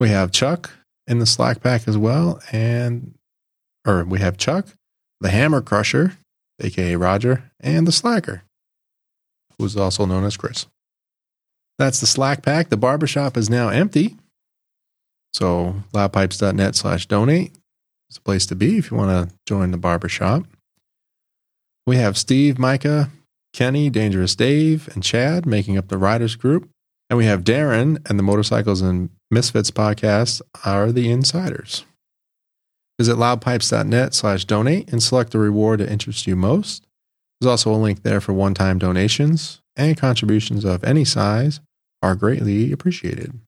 [0.00, 0.70] We have Chuck
[1.06, 2.40] in the Slack Pack as well.
[2.52, 3.14] And,
[3.86, 4.68] or we have Chuck,
[5.20, 6.16] the Hammer Crusher,
[6.60, 8.44] aka Roger, and the Slacker,
[9.58, 10.66] who's also known as Chris.
[11.78, 12.68] That's the Slack Pack.
[12.68, 14.16] The barbershop is now empty.
[15.32, 17.52] So loudpipes.net slash donate
[18.08, 20.44] is a place to be if you want to join the barbershop.
[21.86, 23.10] We have Steve, Micah,
[23.54, 26.68] Kenny, Dangerous Dave, and Chad making up the Riders group.
[27.08, 31.84] And we have Darren and the Motorcycles and Misfits podcast are the insiders.
[32.98, 36.86] Visit loudpipes.net slash donate and select the reward that interests you most.
[37.40, 41.60] There's also a link there for one time donations, and contributions of any size
[42.02, 43.38] are greatly appreciated.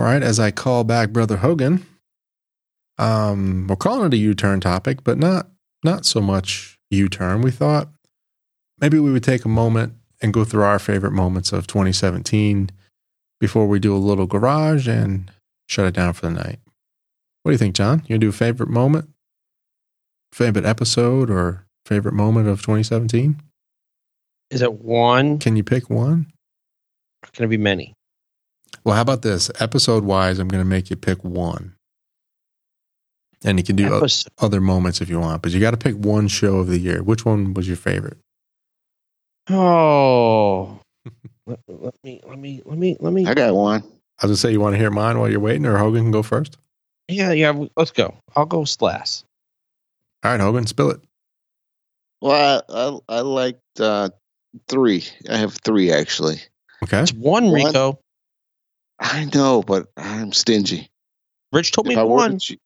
[0.00, 1.84] All right, as I call back Brother Hogan,
[2.96, 5.48] um, we're calling it a U-turn topic, but not
[5.84, 7.42] not so much U-turn.
[7.42, 7.90] We thought
[8.80, 12.70] maybe we would take a moment and go through our favorite moments of 2017
[13.40, 15.30] before we do a little garage and
[15.68, 16.60] shut it down for the night.
[17.42, 17.98] What do you think, John?
[18.04, 19.10] You gonna do a favorite moment,
[20.32, 23.38] favorite episode, or favorite moment of 2017?
[24.50, 25.38] Is it one?
[25.38, 26.32] Can you pick one?
[27.34, 27.92] Can it be many?
[28.84, 29.50] Well, how about this?
[29.60, 31.74] Episode wise, I'm going to make you pick one.
[33.44, 35.76] And you can do o- Episode- other moments if you want, but you got to
[35.76, 37.02] pick one show of the year.
[37.02, 38.18] Which one was your favorite?
[39.48, 40.78] Oh,
[41.46, 43.26] let, let me, let me, let me, let me.
[43.26, 43.82] I got one.
[44.22, 46.04] I was going to say, you want to hear mine while you're waiting, or Hogan
[46.04, 46.58] can go first?
[47.08, 47.52] Yeah, yeah.
[47.76, 48.14] Let's go.
[48.36, 49.24] I'll go last.
[50.22, 51.00] All right, Hogan, spill it.
[52.20, 54.10] Well, I I, I liked uh,
[54.68, 55.04] three.
[55.28, 56.36] I have three actually.
[56.84, 57.00] Okay.
[57.00, 57.54] It's one, One.
[57.54, 57.98] Rico.
[59.00, 60.90] I know, but I'm stingy.
[61.52, 62.38] Rich told me I one.
[62.38, 62.56] to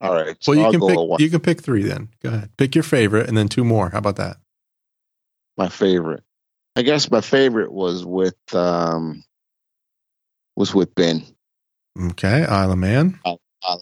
[0.00, 0.36] all right.
[0.40, 0.98] So Well, you I'll can go pick.
[0.98, 1.20] one.
[1.20, 2.08] You can pick three then.
[2.22, 2.50] Go ahead.
[2.56, 3.90] Pick your favorite, and then two more.
[3.90, 4.36] How about that?
[5.56, 6.22] my favorite.
[6.76, 9.24] I guess my favorite was with um
[10.54, 11.24] was with Ben.
[12.00, 13.18] Okay, Isle of Man.
[13.24, 13.38] Oh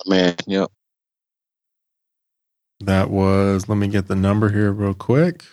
[0.07, 0.71] man, yep.
[2.81, 3.69] That was.
[3.69, 5.45] Let me get the number here real quick.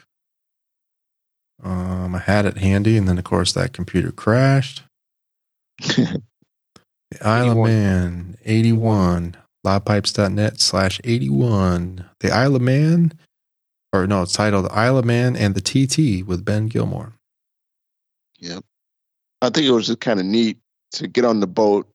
[1.61, 4.83] Um, I had it handy, and then of course that computer crashed.
[5.79, 6.21] The
[7.21, 7.69] Isle of 81.
[7.69, 9.37] Man, 81.
[9.65, 12.09] Loudpipes.net slash 81.
[12.19, 13.13] The Isle of Man,
[13.93, 17.13] or no, it's titled Isle of Man and the TT with Ben Gilmore.
[18.39, 18.63] Yep.
[19.41, 20.57] I think it was just kind of neat
[20.93, 21.87] to get on the boat,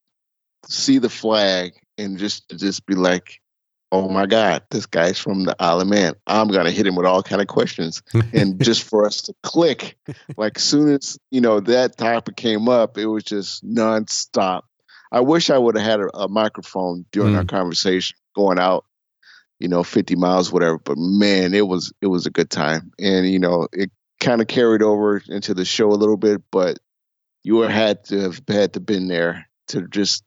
[0.67, 3.41] see the flag, and just just be like,
[3.91, 6.15] oh my God, this guy's from the Isle of Man.
[6.27, 8.03] I'm gonna hit him with all kind of questions.
[8.33, 9.97] and just for us to click,
[10.37, 14.63] like soon as you know that topic came up, it was just nonstop.
[15.11, 17.39] I wish I would have had a, a microphone during Mm.
[17.39, 18.85] our conversation going out,
[19.59, 20.79] you know, 50 miles, whatever.
[20.79, 23.91] But man, it was it was a good time, and you know, it
[24.21, 26.43] kind of carried over into the show a little bit.
[26.51, 26.79] But
[27.43, 30.23] you had to have had to been there to just.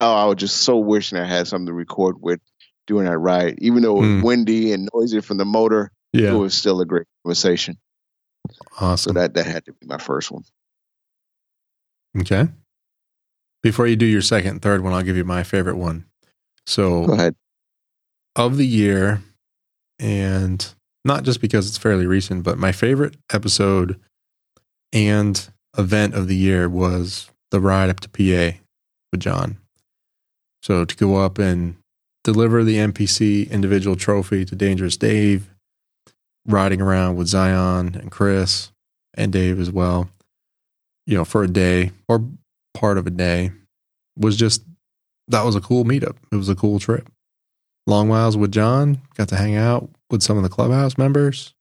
[0.00, 2.38] Oh, I was just so wishing I had something to record with
[2.88, 4.22] during that ride, even though it was Mm.
[4.24, 5.92] windy and noisy from the motor.
[6.12, 6.32] Yeah.
[6.32, 7.78] It was still a great conversation.
[8.96, 10.42] So that that had to be my first one.
[12.20, 12.48] okay.
[13.62, 16.06] Before you do your second, and third one, I'll give you my favorite one.
[16.66, 17.34] So Go ahead.
[18.36, 19.22] of the year,
[19.98, 20.74] and
[21.04, 24.00] not just because it's fairly recent, but my favorite episode
[24.92, 28.58] and event of the year was the ride up to PA
[29.12, 29.58] with John.
[30.62, 31.76] So to go up and
[32.24, 35.48] deliver the NPC individual trophy to Dangerous Dave,
[36.46, 38.70] riding around with Zion and Chris
[39.14, 40.08] and Dave as well,
[41.06, 42.24] you know, for a day or
[42.74, 43.50] part of a day
[44.16, 44.62] was just
[45.28, 46.16] that was a cool meetup.
[46.32, 47.10] It was a cool trip.
[47.86, 51.54] Long miles with John, got to hang out with some of the clubhouse members,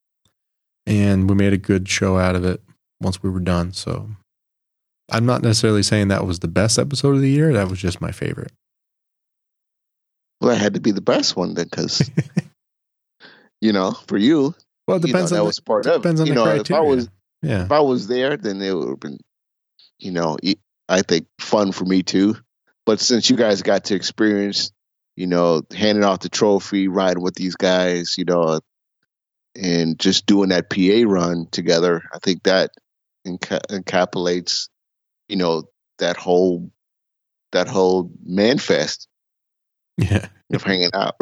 [0.85, 2.61] and we made a good show out of it
[3.01, 3.73] once we were done.
[3.73, 4.09] So
[5.09, 7.53] I'm not necessarily saying that was the best episode of the year.
[7.53, 8.51] That was just my favorite.
[10.39, 12.09] Well, that had to be the best one then, because
[13.61, 14.53] you know, for you,
[14.88, 16.23] Well, it you know, depends that on was the, part it of depends it.
[16.23, 16.61] on You the know, criteria.
[16.61, 17.09] if I was
[17.41, 19.18] yeah, if I was there, then it would have been,
[19.99, 20.38] you know,
[20.89, 22.35] I think fun for me too.
[22.85, 24.72] But since you guys got to experience,
[25.15, 28.59] you know, handing off the trophy, riding with these guys, you know,
[29.55, 32.72] and just doing that PA run together, I think that
[33.27, 34.69] enca- encapsulates,
[35.27, 35.64] you know,
[35.99, 36.72] that whole
[37.51, 39.07] that whole man fest
[39.97, 41.15] yeah, of hanging out.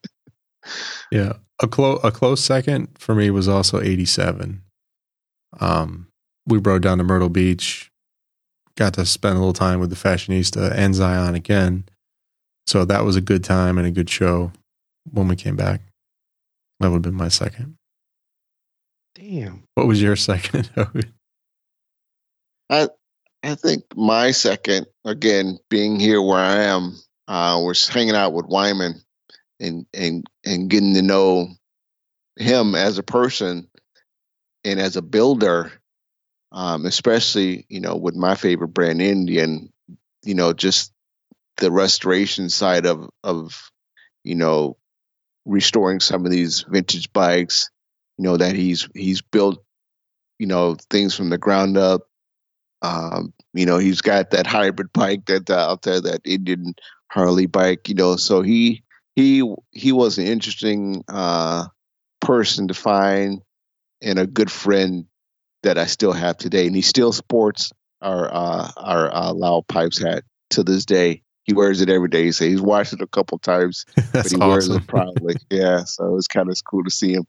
[1.10, 1.34] yeah.
[1.62, 4.62] A close a close second for me was also 87.
[5.60, 6.08] Um,
[6.46, 7.90] we rode down to Myrtle Beach,
[8.76, 11.84] got to spend a little time with the fashionista and Zion again.
[12.66, 14.52] So that was a good time and a good show
[15.12, 15.80] when we came back.
[16.80, 17.76] That would have been my second.
[19.14, 19.62] Damn.
[19.74, 20.70] What was your second?
[22.70, 22.88] I
[23.44, 26.96] I think my second, again, being here where I am,
[27.28, 29.00] uh, was hanging out with Wyman
[29.60, 31.48] and and and getting to know
[32.36, 33.68] him as a person
[34.64, 35.72] and as a builder,
[36.52, 39.72] um, especially you know with my favorite brand Indian,
[40.22, 40.92] you know just
[41.58, 43.70] the restoration side of of
[44.24, 44.76] you know
[45.44, 47.70] restoring some of these vintage bikes,
[48.18, 49.62] you know that he's he's built
[50.38, 52.08] you know things from the ground up.
[52.82, 56.74] Um, you know, he's got that hybrid bike that's out there, that Indian
[57.14, 57.88] Harley bike.
[57.88, 58.82] You know, so he
[59.14, 61.66] he he was an interesting uh,
[62.20, 63.40] person to find
[64.02, 65.06] and a good friend
[65.62, 66.66] that I still have today.
[66.66, 67.72] And he still sports
[68.02, 71.22] our uh, our uh, loud pipes hat to this day.
[71.44, 72.24] He wears it every day.
[72.24, 75.36] He says he's washed it a couple times, but he wears it proudly.
[75.50, 77.24] yeah, so it's kind of cool to see him.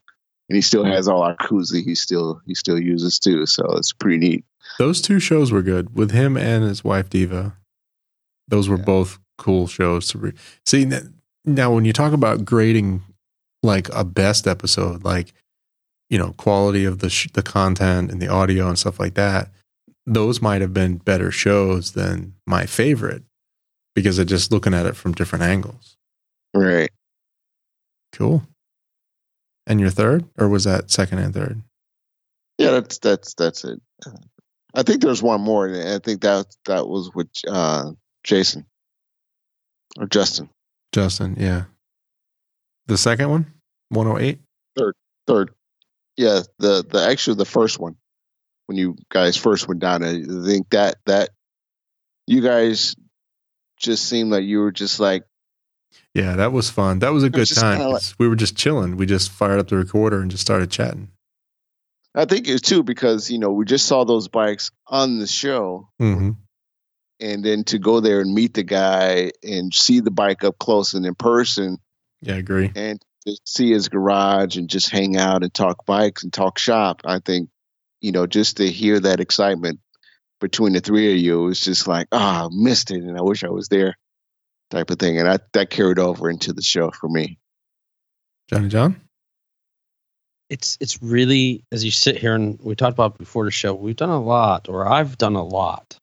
[0.50, 1.84] And he still has all our koozie.
[1.84, 3.46] He still he still uses too.
[3.46, 4.46] So it's pretty neat.
[4.80, 7.58] Those two shows were good with him and his wife Diva.
[8.48, 8.84] Those were Yeah.
[8.86, 10.34] both cool shows to re-
[10.66, 10.90] see.
[11.46, 13.04] Now, when you talk about grading
[13.64, 15.34] like a best episode, like
[16.10, 19.50] you know, quality of the sh- the content and the audio and stuff like that,
[20.06, 23.24] those might have been better shows than my favorite
[23.96, 25.98] because of just looking at it from different angles.
[26.54, 26.92] Right.
[28.12, 28.44] Cool.
[29.68, 31.62] And your third, or was that second and third?
[32.58, 33.82] Yeah, that's that's that's it.
[34.76, 37.92] I think there's one more, and I think that that was with uh,
[38.24, 38.66] Jason
[40.00, 40.50] or Justin.
[40.94, 41.64] Justin, yeah.
[42.88, 43.54] The second one,
[43.90, 44.40] 108?
[44.78, 44.96] Third,
[45.28, 45.54] Third.
[46.18, 47.96] yeah, the the actually the first one
[48.68, 50.04] when you guys first went down.
[50.04, 51.30] I think that that
[52.28, 52.96] you guys
[53.78, 55.24] just seemed like you were just like
[56.14, 57.00] Yeah, that was fun.
[57.00, 57.80] That was a good was time.
[57.92, 58.98] like- we were just chilling.
[58.98, 61.10] We just fired up the recorder and just started chatting.
[62.18, 65.90] I think it's too because you know we just saw those bikes on the show,
[66.00, 66.32] hmm
[67.20, 70.94] and then to go there and meet the guy and see the bike up close
[70.94, 71.78] and in person,
[72.22, 72.72] Yeah, I agree.
[72.76, 77.02] and to see his garage and just hang out and talk bikes and talk shop.
[77.06, 77.50] I think,
[78.02, 79.80] you know, just to hear that excitement
[80.40, 83.22] between the three of you, it was just like, ah, I missed it and I
[83.22, 83.96] wish I was there
[84.70, 85.18] type of thing.
[85.18, 87.40] And I, that carried over into the show for me.
[88.50, 89.02] Johnny John?
[90.50, 93.74] It's it's really as you sit here and we talked about before the show.
[93.74, 95.98] We've done a lot, or I've done a lot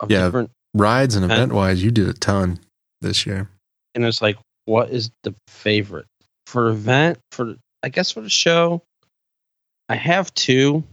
[0.00, 0.24] of Yeah.
[0.24, 0.50] different.
[0.74, 2.60] Rides and event wise, you did a ton
[3.00, 3.48] this year.
[3.94, 4.36] And it's like
[4.66, 6.06] what is the favorite
[6.46, 8.82] for event for I guess for the show.
[9.88, 10.84] I have two,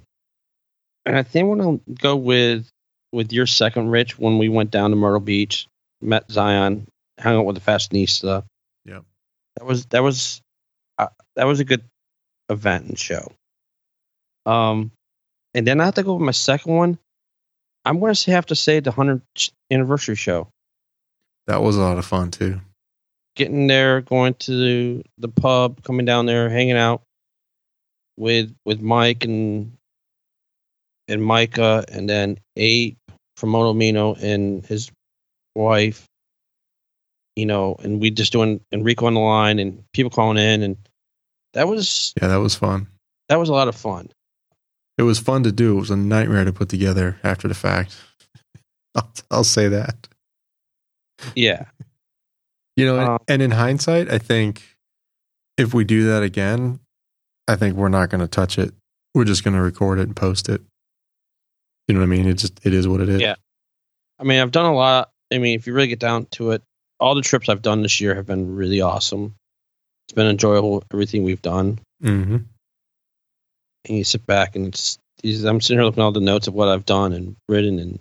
[1.06, 2.68] and I think I'm gonna go with
[3.12, 4.18] with your second, Rich.
[4.18, 5.68] When we went down to Myrtle Beach,
[6.02, 6.88] met Zion,
[7.20, 8.44] hung out with the fashionista.
[8.86, 9.02] Yeah,
[9.58, 10.42] that was that was
[10.98, 11.84] uh, that was a good
[12.50, 13.32] event and show.
[14.48, 14.92] Um,
[15.54, 16.98] and then I have to go with my second one.
[17.88, 20.50] I'm going to have to say the 100th anniversary show.
[21.48, 22.60] That was a lot of fun too.
[23.36, 27.02] Getting there, going to the pub, coming down there, hanging out
[28.18, 29.72] with with Mike and
[31.08, 32.98] and Micah, and then Ape
[33.38, 34.92] from Motomino and his
[35.56, 36.06] wife.
[37.36, 40.76] You know, and we just doing Enrico on the line and people calling in, and
[41.54, 42.88] that was Yeah, that was fun.
[43.30, 44.10] that was a lot of fun.
[44.98, 45.78] It was fun to do.
[45.78, 47.96] It was a nightmare to put together after the fact.
[48.96, 50.08] I'll, I'll say that.
[51.36, 51.66] Yeah,
[52.76, 54.78] You know, Um, and in hindsight, I think
[55.58, 56.80] if we do that again,
[57.48, 58.74] I think we're not going to touch it.
[59.16, 60.62] We're just going to record it and post it.
[61.88, 62.28] You know what I mean?
[62.28, 63.22] It just it is what it is.
[63.22, 63.36] Yeah.
[64.20, 65.10] I mean, I've done a lot.
[65.34, 66.62] I mean, if you really get down to it,
[67.00, 69.36] all the trips I've done this year have been really awesome.
[70.08, 71.80] It's been enjoyable, everything we've done.
[72.02, 72.38] hmm
[73.86, 76.54] And you sit back and it's, I'm sitting here looking at all the notes of
[76.54, 78.00] what I've done and written, and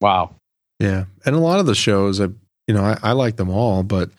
[0.00, 0.34] wow.
[0.78, 2.28] Yeah, and a lot of the shows, I
[2.66, 4.10] you know, I, I like them all, but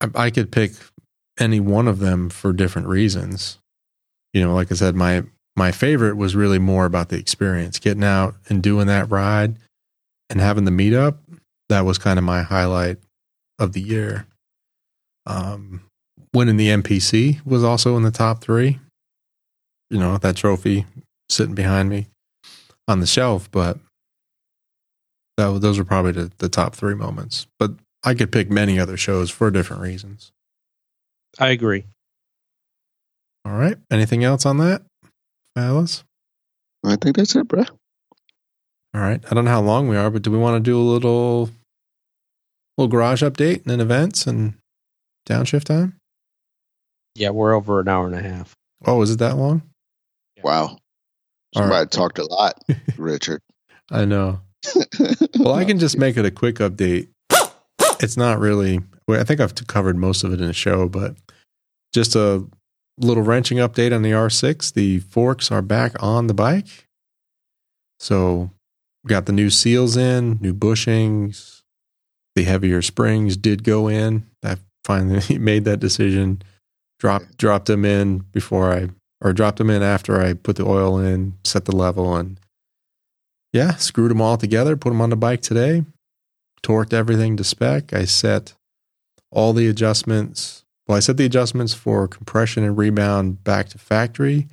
[0.00, 0.72] I, I could pick
[1.38, 3.58] any one of them for different reasons.
[4.32, 5.24] You know, like I said, my
[5.56, 9.56] my favorite was really more about the experience, getting out and doing that ride,
[10.30, 11.18] and having the meetup.
[11.68, 12.98] That was kind of my highlight
[13.58, 14.26] of the year.
[15.26, 15.82] Um,
[16.34, 18.78] winning the MPC was also in the top three.
[19.92, 20.86] You know, that trophy
[21.28, 22.06] sitting behind me
[22.88, 23.78] on the shelf, but
[25.36, 27.46] that, those are probably the, the top three moments.
[27.58, 30.32] But I could pick many other shows for different reasons.
[31.38, 31.84] I agree.
[33.44, 33.76] All right.
[33.90, 34.82] Anything else on that,
[35.56, 36.04] Alice?
[36.84, 37.64] I think that's it, bro.
[38.94, 39.22] All right.
[39.30, 41.50] I don't know how long we are, but do we want to do a little
[42.78, 44.54] little garage update and then events and
[45.28, 45.96] downshift time?
[47.14, 48.54] Yeah, we're over an hour and a half.
[48.86, 49.62] Oh, is it that long?
[50.42, 50.78] Wow.
[51.54, 51.90] Somebody right.
[51.90, 52.62] talked a lot,
[52.96, 53.40] Richard.
[53.90, 54.40] I know.
[55.38, 57.08] Well, I can just make it a quick update.
[58.00, 61.16] It's not really, I think I've covered most of it in the show, but
[61.92, 62.46] just a
[62.98, 64.72] little wrenching update on the R6.
[64.74, 66.86] The forks are back on the bike.
[67.98, 68.50] So,
[69.02, 71.62] we got the new seals in, new bushings.
[72.36, 74.26] The heavier springs did go in.
[74.44, 76.42] I finally made that decision.
[77.00, 78.90] Dropped dropped them in before I
[79.22, 82.38] or dropped them in after I put the oil in, set the level, and
[83.52, 85.84] yeah, screwed them all together, put them on the bike today,
[86.62, 87.92] torqued everything to spec.
[87.92, 88.54] I set
[89.30, 90.64] all the adjustments.
[90.86, 94.48] Well, I set the adjustments for compression and rebound back to factory,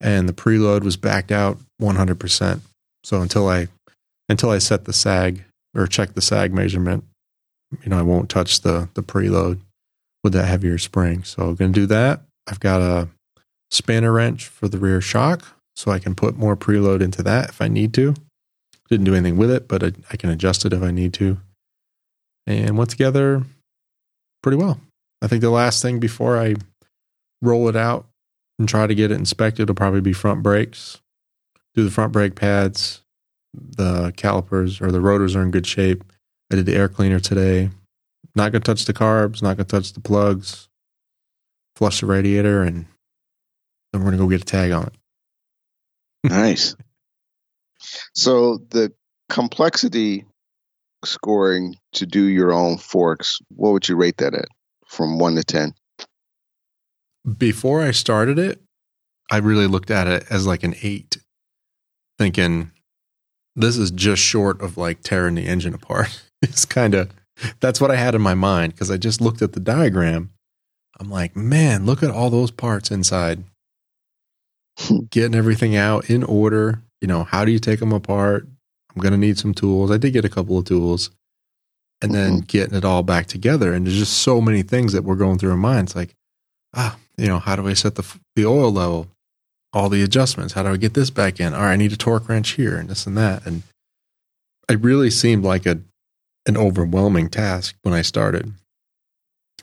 [0.00, 2.60] and the preload was backed out 100%.
[3.02, 3.68] So until I
[4.28, 7.04] until I set the sag or check the sag measurement,
[7.82, 9.60] you know, I won't touch the the preload
[10.22, 11.24] with that heavier spring.
[11.24, 12.22] So I'm going to do that.
[12.46, 13.08] I've got a
[13.74, 15.46] spanner wrench for the rear shock,
[15.76, 18.14] so I can put more preload into that if I need to.
[18.88, 21.38] Didn't do anything with it, but I, I can adjust it if I need to.
[22.46, 23.42] And went together
[24.42, 24.80] pretty well.
[25.22, 26.56] I think the last thing before I
[27.40, 28.06] roll it out
[28.58, 31.00] and try to get it inspected will probably be front brakes.
[31.74, 33.00] Do the front brake pads.
[33.54, 36.04] The calipers or the rotors are in good shape.
[36.52, 37.70] I did the air cleaner today.
[38.34, 40.68] Not going to touch the carbs, not going to touch the plugs.
[41.76, 42.86] Flush the radiator, and
[43.94, 44.94] then we're going to go get a tag on it.
[46.24, 46.76] nice.
[48.14, 48.92] So the
[49.28, 50.24] complexity
[51.04, 54.48] scoring to do your own forks, what would you rate that at
[54.86, 55.74] from one to ten?
[57.24, 58.60] before I started it,
[59.30, 61.16] I really looked at it as like an eight,
[62.18, 62.70] thinking
[63.56, 66.22] this is just short of like tearing the engine apart.
[66.42, 67.08] It's kind of
[67.60, 70.30] that's what I had in my mind because I just looked at the diagram.
[71.00, 73.44] I'm like, man, look at all those parts inside.
[75.10, 76.82] Getting everything out in order.
[77.00, 78.46] You know, how do you take them apart?
[78.94, 79.90] I'm going to need some tools.
[79.90, 81.10] I did get a couple of tools.
[82.02, 83.72] And then getting it all back together.
[83.72, 86.14] And there's just so many things that were going through our minds like,
[86.74, 88.04] ah, you know, how do I set the
[88.36, 89.08] the oil level?
[89.72, 90.52] All the adjustments.
[90.52, 91.54] How do I get this back in?
[91.54, 93.46] All right, I need a torque wrench here and this and that.
[93.46, 93.62] And
[94.68, 95.78] it really seemed like a
[96.46, 98.52] an overwhelming task when I started.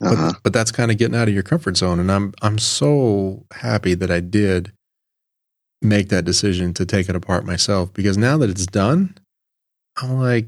[0.00, 0.32] But Uh-huh.
[0.42, 2.00] but that's kind of getting out of your comfort zone.
[2.00, 4.72] And I'm I'm so happy that I did
[5.82, 9.16] make that decision to take it apart myself because now that it's done,
[10.00, 10.46] I'm like,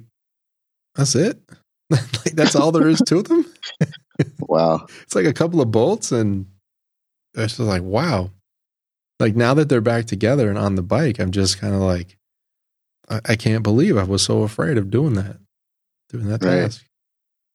[0.94, 1.38] that's it.
[1.90, 3.46] like that's all there is to them.
[4.38, 4.86] Wow.
[5.02, 6.46] It's like a couple of bolts, and
[7.34, 8.30] it's just like, wow.
[9.18, 12.16] Like now that they're back together and on the bike, I'm just kind of like,
[13.10, 15.38] I, I can't believe I was so afraid of doing that,
[16.10, 16.62] doing that Right.
[16.62, 16.84] task.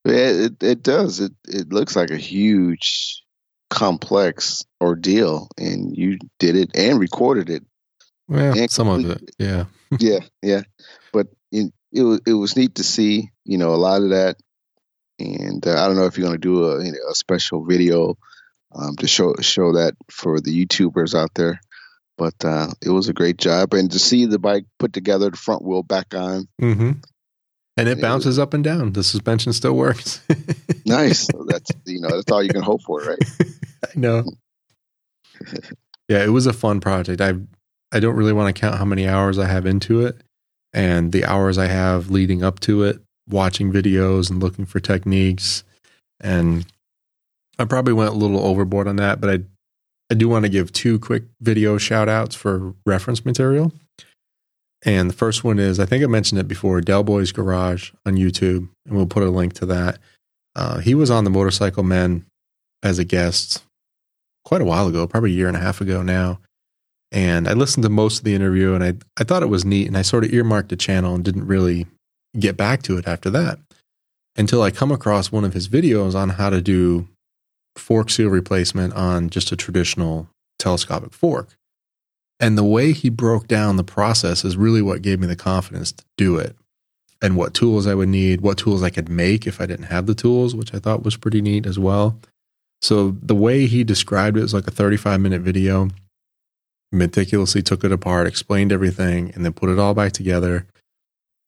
[0.05, 0.13] It,
[0.61, 1.21] it it does.
[1.21, 3.23] It it looks like a huge,
[3.69, 7.63] complex ordeal, and you did it and recorded it.
[8.27, 9.65] Well, And some of it, yeah.
[9.99, 10.61] yeah, yeah.
[11.11, 13.29] But it, it was it was neat to see.
[13.45, 14.37] You know, a lot of that,
[15.17, 17.65] and uh, I don't know if you're going to do a you know, a special
[17.65, 18.17] video
[18.75, 21.59] um, to show show that for the YouTubers out there.
[22.17, 25.37] But uh, it was a great job, and to see the bike put together, the
[25.37, 26.91] front wheel back on, hmm
[27.77, 28.93] And it It bounces up and down.
[28.93, 30.21] The suspension still works.
[30.85, 31.27] nice.
[31.27, 33.17] So that's you know that's all you can hope for, right?
[33.83, 34.23] I know.
[36.07, 37.21] yeah, it was a fun project.
[37.21, 37.33] I
[37.91, 40.21] I don't really want to count how many hours I have into it
[40.73, 45.63] and the hours I have leading up to it, watching videos and looking for techniques.
[46.19, 46.65] And
[47.57, 49.39] I probably went a little overboard on that, but I
[50.11, 53.71] I do want to give two quick video shout outs for reference material.
[54.83, 58.15] And the first one is I think I mentioned it before, Del Boy's Garage on
[58.15, 59.99] YouTube, and we'll put a link to that.
[60.55, 62.25] Uh, he was on the Motorcycle Men
[62.81, 63.63] as a guest
[64.49, 66.39] quite a while ago, probably a year and a half ago now.
[67.11, 69.85] And I listened to most of the interview and I, I thought it was neat.
[69.85, 71.85] And I sort of earmarked the channel and didn't really
[72.39, 73.59] get back to it after that
[74.35, 77.07] until I come across one of his videos on how to do
[77.75, 80.27] fork seal replacement on just a traditional
[80.57, 81.55] telescopic fork.
[82.39, 85.91] And the way he broke down the process is really what gave me the confidence
[85.91, 86.55] to do it
[87.21, 90.07] and what tools I would need, what tools I could make if I didn't have
[90.07, 92.17] the tools, which I thought was pretty neat as well.
[92.81, 95.89] So the way he described it was like a 35 minute video,
[96.91, 100.65] meticulously took it apart, explained everything, and then put it all back together.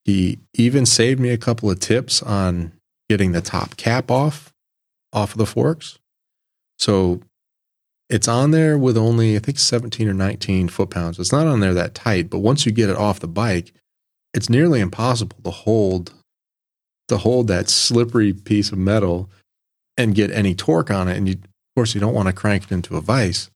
[0.03, 2.73] He even saved me a couple of tips on
[3.09, 4.51] getting the top cap off
[5.13, 5.99] off of the forks.
[6.79, 7.21] So
[8.09, 11.19] it's on there with only I think 17 or 19 foot pounds.
[11.19, 13.73] It's not on there that tight, but once you get it off the bike,
[14.33, 16.13] it's nearly impossible to hold
[17.07, 19.29] to hold that slippery piece of metal
[20.01, 21.17] and get any torque on it.
[21.17, 23.49] And you, of course, you don't want to crank it into a vise.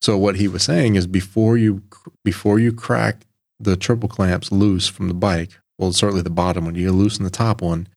[0.00, 1.82] So what he was saying is before you
[2.24, 3.26] before you crack
[3.58, 7.30] the triple clamps loose from the bike, well, certainly the bottom one, you loosen the
[7.30, 7.88] top one,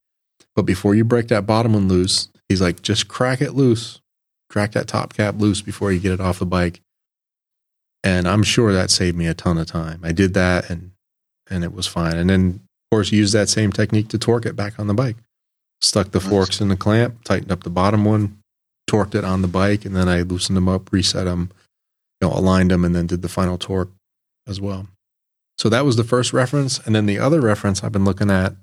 [0.56, 3.99] but before you break that bottom one loose, he's like, just crack it loose,
[4.49, 6.82] crack that top cap loose before you get it off the bike.
[8.03, 9.99] And I'm sure that saved me a ton of time.
[10.03, 10.91] I did that and
[11.49, 12.15] and it was fine.
[12.15, 15.18] And then of course use that same technique to torque it back on the bike.
[15.81, 16.29] Stuck the Nice.
[16.29, 18.39] forks in the clamp, tightened up the bottom one,
[18.89, 21.51] torqued it on the bike, and then I loosened them up, reset them,
[22.21, 23.91] you know, aligned them, and then did the final torque
[24.47, 24.87] as well.
[25.57, 26.79] So that was the first reference.
[26.85, 28.55] And then the other reference I've been looking at,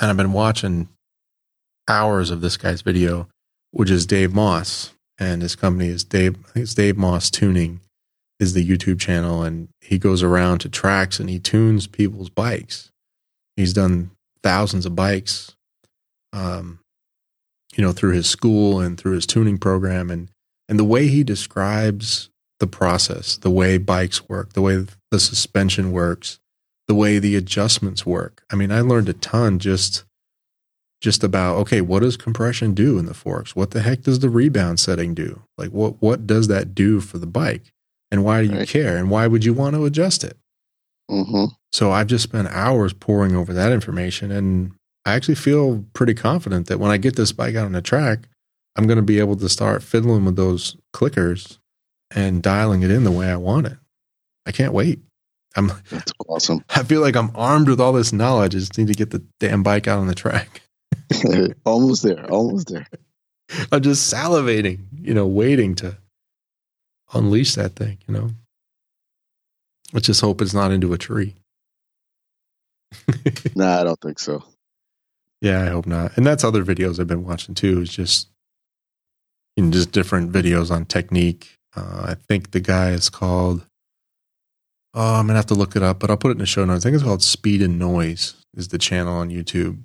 [0.00, 0.88] and I've been watching
[1.88, 3.28] hours of this guy's video,
[3.70, 4.92] which is Dave Moss.
[5.18, 7.80] And his company is Dave, I think it's Dave Moss Tuning
[8.40, 9.42] is the YouTube channel.
[9.42, 12.90] And he goes around to tracks and he tunes people's bikes.
[13.56, 14.10] He's done
[14.42, 15.54] thousands of bikes,
[16.32, 16.80] um,
[17.76, 20.10] you know, through his school and through his tuning program.
[20.10, 20.28] And,
[20.68, 22.28] and the way he describes
[22.60, 26.38] the process, the way bikes work, the way the suspension works,
[26.88, 28.44] the way the adjustments work.
[28.52, 30.04] I mean, I learned a ton just
[31.00, 33.56] just about okay, what does compression do in the forks?
[33.56, 35.42] What the heck does the rebound setting do?
[35.58, 37.72] Like what what does that do for the bike?
[38.12, 38.68] And why do you Right.
[38.68, 38.96] care?
[38.96, 40.36] And why would you want to adjust it?
[41.10, 44.72] hmm So I've just spent hours pouring over that information and
[45.04, 48.28] I actually feel pretty confident that when I get this bike out on the track,
[48.76, 51.58] I'm going to be able to start fiddling with those clickers
[52.14, 53.76] and dialing it in the way I want it.
[54.46, 55.00] I can't wait.
[55.56, 56.64] I'm That's awesome.
[56.70, 58.54] I feel like I'm armed with all this knowledge.
[58.54, 60.62] I just need to get the damn bike out on the track.
[61.64, 62.24] almost there.
[62.30, 62.86] Almost there.
[63.70, 65.98] I'm just salivating, you know, waiting to
[67.12, 68.30] unleash that thing, you know.
[69.92, 71.34] Let's just hope it's not into a tree.
[73.54, 74.42] Nah, I don't think so.
[75.42, 76.16] Yeah, I hope not.
[76.16, 77.80] And that's other videos I've been watching too.
[77.82, 78.28] Is just
[79.58, 81.58] just different videos on technique.
[81.76, 83.66] Uh, I think the guy is called.
[84.94, 86.64] Oh, I'm gonna have to look it up, but I'll put it in the show
[86.64, 86.86] notes.
[86.86, 88.34] I think it's called Speed and Noise.
[88.54, 89.82] Is the channel on YouTube,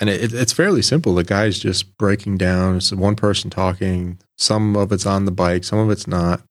[0.00, 1.14] and it, it's fairly simple.
[1.14, 2.76] The guy's just breaking down.
[2.76, 4.20] It's one person talking.
[4.38, 6.42] Some of it's on the bike, some of it's not.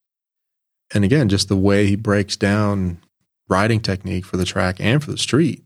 [0.93, 2.99] And again, just the way he breaks down
[3.49, 5.63] riding technique for the track and for the street.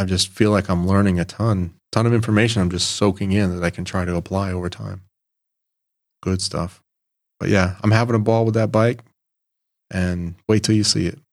[0.00, 3.54] I just feel like I'm learning a ton, ton of information I'm just soaking in
[3.54, 5.02] that I can try to apply over time.
[6.22, 6.80] Good stuff.
[7.38, 9.02] But yeah, I'm having a ball with that bike
[9.90, 11.18] and wait till you see it.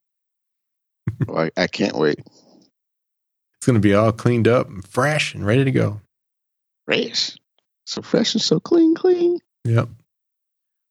[1.25, 2.19] Well, I, I can't wait.
[2.19, 6.01] It's going to be all cleaned up and fresh and ready to go.
[6.85, 7.37] Fresh.
[7.85, 9.39] So fresh and so clean, clean.
[9.63, 9.87] Yep.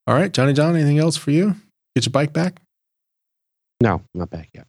[0.06, 1.56] All right, Johnny John, anything else for you?
[1.94, 2.62] Get your bike back?
[3.82, 4.66] No, not back yet.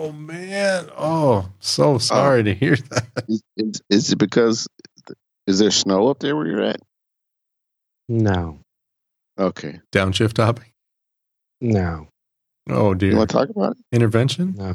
[0.00, 0.88] Oh man.
[0.96, 3.06] Oh, so sorry uh, to hear that.
[3.28, 4.68] Is, is, is it because
[5.48, 6.80] is there snow up there where you're at?
[8.08, 8.60] No,
[9.38, 9.80] Okay.
[9.92, 10.72] Downshift topic.
[11.60, 12.08] no,
[12.70, 13.10] Oh dear.
[13.10, 13.78] You want to talk about it?
[13.92, 14.54] Intervention?
[14.56, 14.74] No.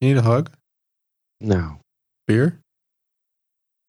[0.00, 0.50] You need a hug?
[1.40, 1.80] no,
[2.28, 2.60] Beer?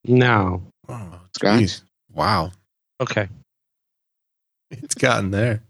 [0.03, 0.63] no.
[0.89, 1.59] Oh, Scotch?
[1.59, 1.83] geez.
[2.11, 2.51] Wow.
[2.99, 3.29] Okay.
[4.71, 5.61] It's gotten there.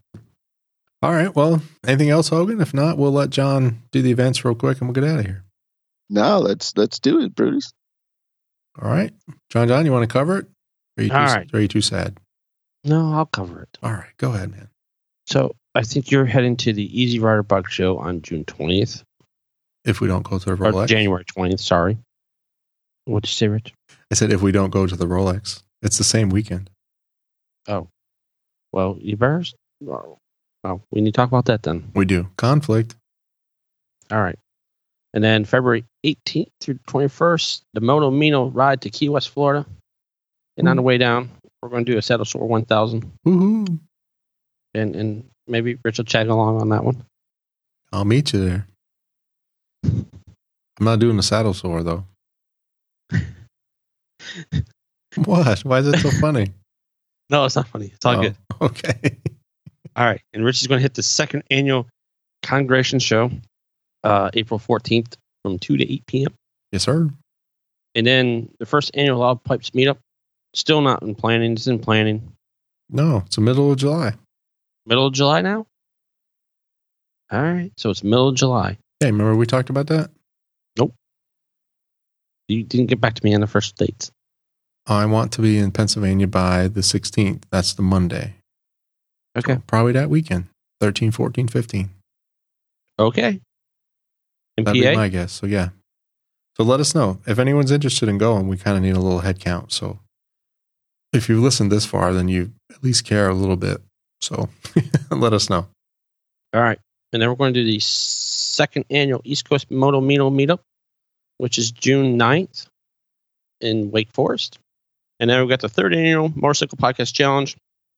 [1.02, 1.34] All right.
[1.34, 2.60] Well, anything else, Hogan?
[2.60, 5.26] If not, we'll let John do the events real quick and we'll get out of
[5.26, 5.44] here.
[6.08, 7.72] No, let's let's do it, Bruce.
[8.80, 9.12] All right.
[9.50, 10.46] John John, you want to cover it?
[10.96, 11.50] Or are you too, All right.
[11.52, 12.18] or are you too sad?
[12.84, 13.78] No, I'll cover it.
[13.82, 14.10] All right.
[14.18, 14.68] Go ahead, man.
[15.26, 19.02] So I think you're heading to the Easy Rider Bike Show on June 20th
[19.84, 20.88] If we don't go to the or Rolex.
[20.88, 21.60] January 20th.
[21.60, 21.98] Sorry.
[23.06, 23.72] What'd you say, Rich?
[24.10, 25.62] I said if we don't go to the Rolex.
[25.80, 26.70] It's the same weekend.
[27.66, 27.88] Oh.
[28.72, 29.42] Well, you better.
[30.64, 31.90] Oh, oh, we need to talk about that then.
[31.94, 32.28] We do.
[32.36, 32.94] Conflict.
[34.10, 34.38] All right.
[35.14, 39.66] And then February 18th through 21st, the Moto Mino ride to Key West, Florida.
[40.56, 41.30] And on the way down,
[41.60, 43.10] we're going to do a Saddle Sore 1000.
[43.26, 43.78] Woohoo.
[44.74, 47.04] And, and maybe Rich will tag along on that one.
[47.92, 48.66] I'll meet you there.
[49.84, 50.06] I'm
[50.80, 52.06] not doing the saddle sore though.
[55.24, 55.58] what?
[55.60, 56.52] Why is it so funny?
[57.28, 57.90] No, it's not funny.
[57.94, 58.36] It's all Oh, good.
[58.62, 59.18] Okay.
[59.96, 60.22] All right.
[60.32, 61.88] And Rich is going to hit the second annual
[62.42, 63.30] Congregation Show,
[64.04, 66.34] uh, April 14th from 2 to 8 p.m.
[66.70, 67.10] Yes, sir.
[67.94, 69.98] And then the first annual Loud Pipes meetup,
[70.54, 71.52] still not in planning.
[71.52, 72.32] It's in planning.
[72.88, 74.14] No, it's the middle of July.
[74.86, 75.66] Middle of July now?
[77.30, 77.70] All right.
[77.76, 78.78] So it's middle of July.
[79.00, 80.10] Hey, remember we talked about that?
[80.78, 80.94] Nope.
[82.48, 84.10] You didn't get back to me on the first dates.
[84.86, 87.44] I want to be in Pennsylvania by the 16th.
[87.50, 88.34] That's the Monday.
[89.36, 89.58] Okay.
[89.66, 90.46] Probably that weekend.
[90.80, 91.90] 13, 14, 15.
[92.98, 93.40] Okay.
[94.56, 95.32] In That'd be my guess.
[95.32, 95.70] So, yeah.
[96.56, 97.18] So let us know.
[97.26, 99.72] If anyone's interested in going, we kind of need a little head count.
[99.72, 99.98] So
[101.12, 103.80] if you've listened this far, then you at least care a little bit.
[104.20, 104.48] So
[105.10, 105.66] let us know.
[106.52, 106.78] All right.
[107.12, 110.60] And then we're going to do the second annual East Coast Moto Mino meetup,
[111.38, 112.66] which is June 9th
[113.60, 114.58] in Wake Forest.
[115.20, 117.56] And then we've got the third annual Motorcycle Podcast Challenge,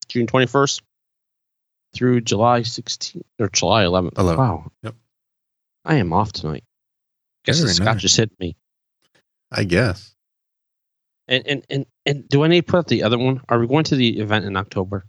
[0.08, 0.80] June 21st
[1.94, 4.14] through July 16th or July 11th.
[4.14, 4.36] 11th.
[4.38, 4.72] Wow.
[4.82, 4.94] Yep.
[5.84, 6.64] I am off tonight.
[7.44, 8.02] Guess Very the scotch nice.
[8.02, 8.56] just hit me.
[9.52, 10.14] I guess.
[11.28, 13.40] And, and and and do I need to put up the other one?
[13.48, 15.04] Are we going to the event in October?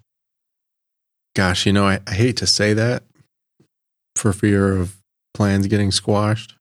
[1.36, 3.04] Gosh, you know, I, I hate to say that
[4.16, 4.96] for fear of
[5.34, 6.56] plans getting squashed.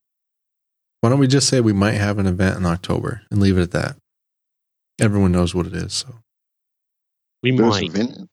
[1.00, 3.62] Why don't we just say we might have an event in October and leave it
[3.62, 3.96] at that?
[5.00, 5.92] Everyone knows what it is.
[5.92, 6.14] So
[7.42, 7.90] We There was, might.
[7.90, 8.28] event,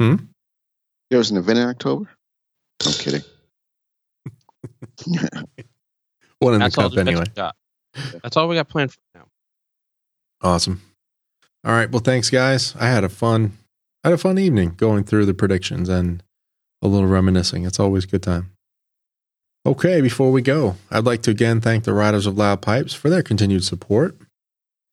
[0.00, 0.14] Hmm?
[1.10, 2.08] There was an event in October.
[2.86, 3.22] I'm kidding.
[6.38, 7.24] one in That's the all cup the anyway.
[7.26, 7.56] we got.
[8.22, 9.24] That's all we got planned for now.
[10.42, 10.80] Awesome.
[11.64, 11.90] All right.
[11.90, 12.74] Well, thanks, guys.
[12.78, 13.58] I had a fun,
[14.04, 16.22] I had a fun evening going through the predictions and
[16.80, 17.66] a little reminiscing.
[17.66, 18.52] It's always a good time.
[19.66, 23.10] Okay, before we go, I'd like to again thank the Riders of Loud Pipes for
[23.10, 24.16] their continued support.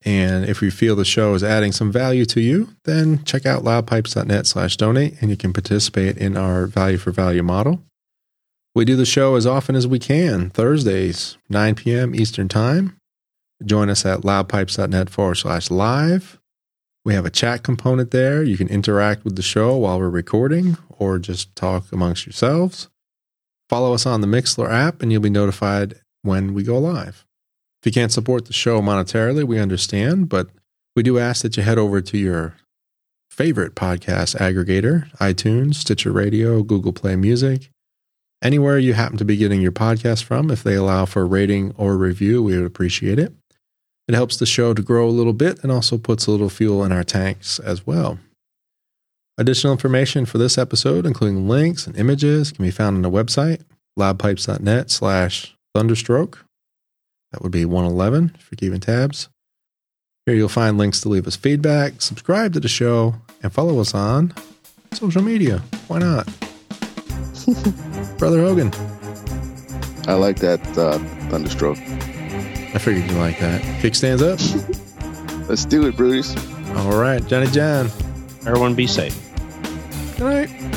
[0.07, 3.65] And if you feel the show is adding some value to you, then check out
[3.65, 7.83] loudpipes.net slash donate and you can participate in our value for value model.
[8.73, 12.15] We do the show as often as we can, Thursdays, 9 p.m.
[12.15, 12.95] Eastern Time.
[13.65, 16.39] Join us at loudpipes.net forward slash live.
[17.03, 18.43] We have a chat component there.
[18.43, 22.87] You can interact with the show while we're recording or just talk amongst yourselves.
[23.67, 27.26] Follow us on the Mixlr app and you'll be notified when we go live.
[27.87, 30.49] You can't support the show monetarily, we understand, but
[30.97, 32.57] we do ask that you head over to your
[33.31, 37.69] favorite podcast aggregator iTunes, Stitcher Radio, Google Play Music,
[38.43, 40.51] anywhere you happen to be getting your podcast from.
[40.51, 43.31] If they allow for a rating or review, we would appreciate it.
[44.09, 46.83] It helps the show to grow a little bit and also puts a little fuel
[46.83, 48.19] in our tanks as well.
[49.37, 53.61] Additional information for this episode, including links and images, can be found on the website,
[53.97, 56.39] loudpipes.net slash thunderstroke.
[57.31, 59.29] That would be 111 if you're keeping tabs.
[60.25, 63.93] Here you'll find links to leave us feedback, subscribe to the show, and follow us
[63.93, 64.33] on
[64.93, 65.59] social media.
[65.87, 66.25] Why not?
[68.17, 68.71] Brother Hogan,
[70.07, 70.97] I like that uh,
[71.29, 71.79] thunderstroke.
[72.75, 73.61] I figured you like that.
[73.81, 75.47] Kickstands up.
[75.49, 76.35] Let's do it, Bruce.
[76.75, 77.85] All right, Johnny John.
[78.45, 79.17] Everyone be safe.
[80.17, 80.76] Good night.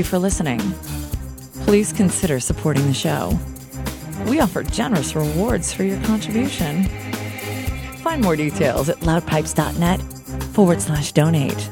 [0.00, 0.60] You for listening.
[1.66, 3.38] Please consider supporting the show.
[4.26, 6.84] We offer generous rewards for your contribution.
[8.02, 10.00] Find more details at loudpipes.net
[10.54, 11.68] forward slash donate.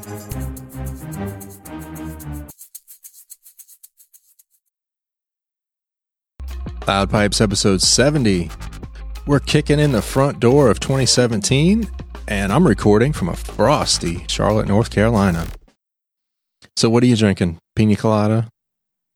[6.86, 8.50] Loud Pipes episode 70.
[9.26, 11.88] We're kicking in the front door of 2017,
[12.28, 15.46] and I'm recording from a frosty Charlotte, North Carolina.
[16.78, 17.59] So, what are you drinking?
[17.74, 18.48] Pina colada?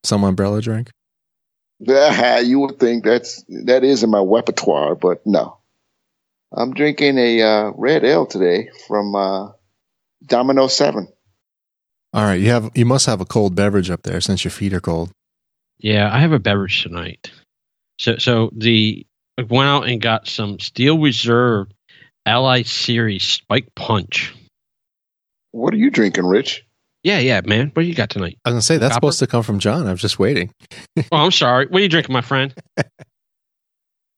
[0.02, 0.90] Some umbrella drink?
[1.78, 5.58] Yeah, you would think that's that is in my repertoire, but no.
[6.52, 9.52] I'm drinking a uh, red ale today from uh,
[10.26, 11.06] Domino Seven.
[12.12, 14.72] All right, you have you must have a cold beverage up there since your feet
[14.72, 15.12] are cold.
[15.78, 17.30] Yeah, I have a beverage tonight.
[18.00, 19.06] So, so the
[19.38, 21.68] I went out and got some Steel Reserve
[22.26, 24.34] Alloy Series Spike Punch.
[25.52, 26.66] What are you drinking, Rich?
[27.04, 27.70] Yeah, yeah, man.
[27.74, 28.38] What do you got tonight?
[28.44, 29.06] I was gonna say that's Copper?
[29.06, 29.86] supposed to come from John.
[29.86, 30.50] I was just waiting.
[30.96, 31.66] oh, I'm sorry.
[31.66, 32.54] What are you drinking, my friend?
[32.78, 32.84] All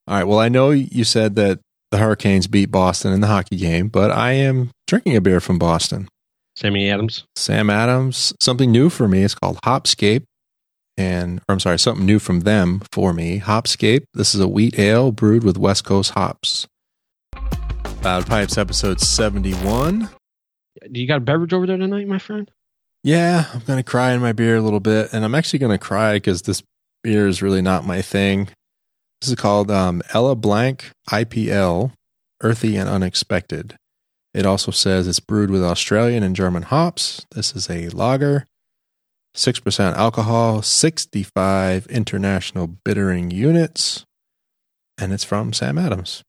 [0.08, 0.24] right.
[0.24, 4.10] Well, I know you said that the Hurricanes beat Boston in the hockey game, but
[4.10, 6.08] I am drinking a beer from Boston.
[6.56, 7.24] Sammy Adams.
[7.36, 8.34] Sam Adams.
[8.40, 9.22] Something new for me.
[9.22, 10.24] It's called Hopscape.
[10.96, 13.40] And, or I'm sorry, something new from them for me.
[13.40, 14.04] Hopscape.
[14.12, 16.68] This is a wheat ale brewed with West Coast hops.
[18.02, 20.10] Loud Pipes episode 71.
[20.92, 22.50] Do you got a beverage over there tonight, my friend?
[23.04, 25.12] Yeah, I'm going to cry in my beer a little bit.
[25.12, 26.62] And I'm actually going to cry because this
[27.02, 28.48] beer is really not my thing.
[29.20, 31.92] This is called um, Ella Blanc IPL,
[32.42, 33.76] Earthy and Unexpected.
[34.32, 37.24] It also says it's brewed with Australian and German hops.
[37.32, 38.46] This is a lager,
[39.36, 44.04] 6% alcohol, 65 international bittering units,
[44.98, 46.22] and it's from Sam Adams.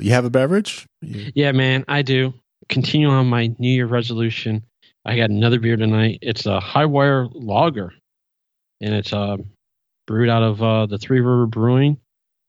[0.00, 0.86] You have a beverage?
[1.02, 2.34] You- Yeah, man, I do.
[2.68, 4.64] Continue on my New Year resolution.
[5.08, 6.18] I got another beer tonight.
[6.20, 7.94] It's a Hi-Wire Lager,
[8.80, 9.36] and it's uh,
[10.08, 11.98] brewed out of uh, the Three River Brewing,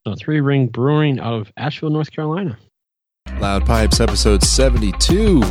[0.08, 2.58] no, Three Ring Brewing out of Asheville, North Carolina.
[3.40, 5.44] Loud Pipes episode 72.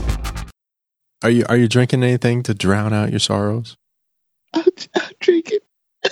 [1.23, 3.77] Are you are you drinking anything to drown out your sorrows?
[4.53, 4.65] I'm,
[4.97, 5.61] I'm drinking.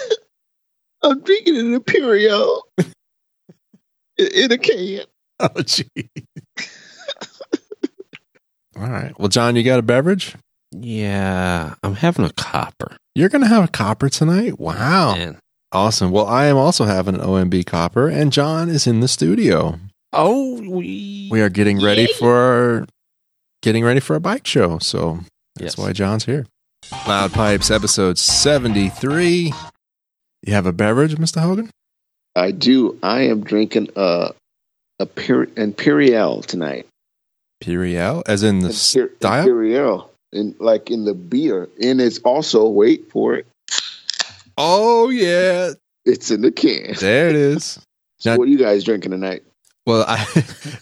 [1.03, 2.93] I'm drinking an Imperial in,
[4.33, 5.07] in a can.
[5.41, 5.89] Oh gee.
[8.77, 9.13] All right.
[9.19, 10.37] Well, John, you got a beverage?
[10.81, 12.97] Yeah, I'm having a copper.
[13.15, 14.59] You're going to have a copper tonight?
[14.59, 15.15] Wow.
[15.15, 15.39] Man.
[15.73, 16.11] Awesome.
[16.11, 19.79] Well, I am also having an OMB copper, and John is in the studio.
[20.13, 21.29] Oh, we.
[21.31, 22.87] We are getting ready for
[23.63, 25.21] getting ready for a bike show, so
[25.57, 25.79] that's Yes.
[25.79, 26.47] why John's here.
[27.09, 29.53] Loud Pipes episode 73.
[30.47, 31.41] You have a beverage, Mr.
[31.41, 31.71] Hogan?
[32.37, 32.99] I do.
[33.03, 34.31] I am drinking uh,
[35.01, 36.87] a, a Pir- Imperial tonight.
[37.61, 39.41] Imperial, as in the Imper- style?
[39.41, 43.47] Imperial, in like in the beer, and it's also wait for it.
[44.59, 45.71] Oh, yeah.
[46.05, 46.95] It's in the can.
[46.99, 47.79] There it is.
[48.19, 49.43] So Now- what are you guys drinking tonight?
[49.87, 50.25] Well, I,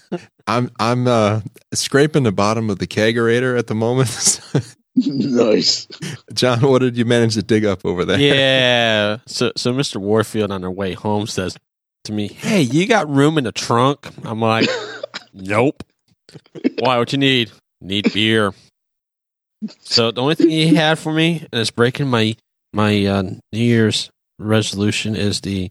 [0.46, 1.40] I'm I'm uh,
[1.74, 4.40] scraping the bottom of the kegerator at the moment.
[4.96, 5.88] nice.
[6.34, 8.20] John, what did you manage to dig up over there?
[8.20, 9.16] Yeah.
[9.26, 9.96] So, so Mr.
[9.96, 11.56] Warfield on their way home says
[12.04, 14.68] to me, "Hey, you got room in the trunk?" I'm like,
[15.32, 15.82] "Nope."
[16.78, 16.98] Why?
[16.98, 17.50] What you need?
[17.80, 18.52] Need beer.
[19.80, 22.36] So the only thing he had for me, and it's breaking my
[22.72, 25.70] my uh, New Year's resolution, is the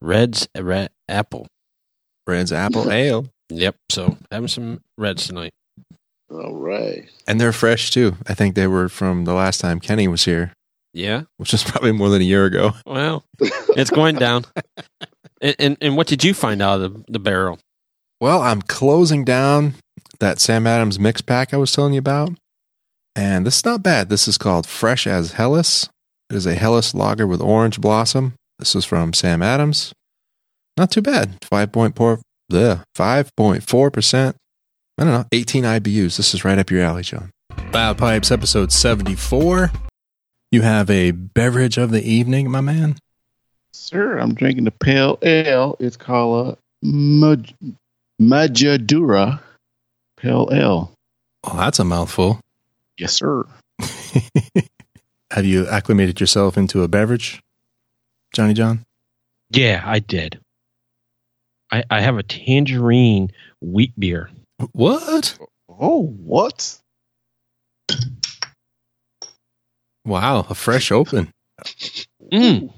[0.00, 1.46] Reds Red Apple.
[2.26, 3.76] Reds Apple Ale, Yep.
[3.90, 5.52] So having some Reds tonight.
[6.30, 7.08] All right.
[7.26, 8.16] and they're fresh too.
[8.26, 10.52] I think they were from the last time Kenny was here,
[10.92, 11.22] Yeah.
[11.38, 12.72] which is probably more than a year ago.
[12.86, 14.44] Well, it's going down.
[15.40, 17.58] And, and and what did you find out of the, the barrel?
[18.20, 19.74] Well, I'm closing down
[20.18, 22.32] that Sam Adams mix pack I was telling you about,
[23.18, 24.10] and this is not bad.
[24.10, 25.90] This is called Fresh as Helles.
[26.30, 28.34] It is a Helles lager with orange blossom.
[28.60, 29.92] This is from Sam Adams.
[30.76, 31.40] Not too bad.
[31.40, 32.20] 5.4,
[32.50, 34.34] bleh, 5.4%.
[35.00, 36.16] I don't know, 18 IBUs.
[36.16, 37.32] This is right up your alley, John.
[37.72, 39.72] Loud Pipes, episode 74.
[40.52, 42.98] You have a beverage of the evening, my man.
[43.72, 45.76] Sir, I'm drinking the pale ale.
[45.80, 47.54] It's called a Maj-
[48.22, 49.40] Majadura
[50.16, 50.92] Pale Ale.
[51.42, 52.40] Oh, that's a mouthful.
[52.98, 53.44] Yes, sir.
[55.30, 57.40] have you acclimated yourself into a beverage,
[58.34, 58.84] Johnny John?
[59.50, 60.40] Yeah, I did.
[61.70, 63.30] I, I have a tangerine
[63.60, 64.30] wheat beer.
[64.72, 65.38] What?
[65.68, 66.78] Oh, what?
[70.04, 71.30] Wow, a fresh open.
[72.32, 72.72] Mm.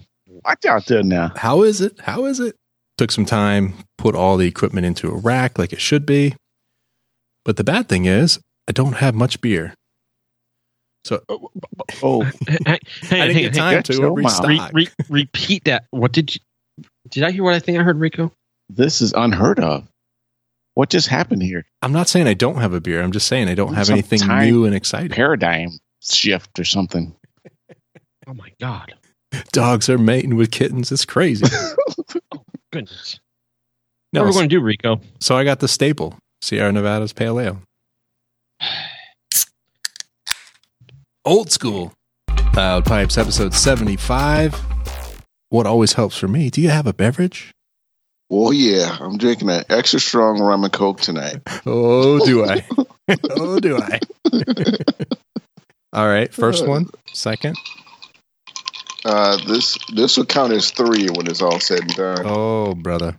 [0.45, 1.33] Watch out there now.
[1.37, 1.99] How is it?
[2.01, 2.57] How is it?
[2.99, 6.35] Took some time, put all the equipment into a rack like it should be.
[7.45, 8.39] But the bad thing is,
[8.69, 9.75] I don't have much beer.
[11.05, 12.23] So Oh, Hang, oh.
[12.53, 12.79] hang, I on,
[13.29, 14.45] didn't hang, get time That's to restock.
[14.47, 15.85] Oh re, re, repeat that.
[15.91, 16.41] What did you?
[17.09, 18.33] Did I hear what I think I heard, Rico?
[18.69, 19.87] this is unheard of.
[20.75, 21.65] What just happened here?
[21.83, 23.03] I'm not saying I don't have a beer.
[23.03, 25.11] I'm just saying I don't have Some anything new and exciting.
[25.11, 25.71] Paradigm
[26.03, 27.15] shift or something.
[28.29, 28.95] Oh my god!
[29.51, 30.93] Dogs are mating with kittens.
[30.93, 31.47] It's crazy.
[32.33, 33.19] Oh goodness.
[34.13, 35.01] No, what are we going to do, Rico?
[35.19, 37.63] so I got the staple Sierra Nevada's Pale Ale.
[41.25, 41.93] Old school.
[42.55, 44.55] Loud Pipes, episode 75.
[45.51, 46.51] What always helps for me?
[46.51, 47.53] Do you have a beverage?
[48.31, 51.43] Oh, yeah, I'm drinking an extra strong rum and coke tonight.
[51.67, 52.65] Oh, do I?
[53.31, 53.99] oh, do I?
[55.93, 56.33] All right.
[56.33, 57.57] First one, second.
[59.05, 62.23] Uh, this this will count as three when it's all said and done.
[62.25, 63.17] Oh, brother.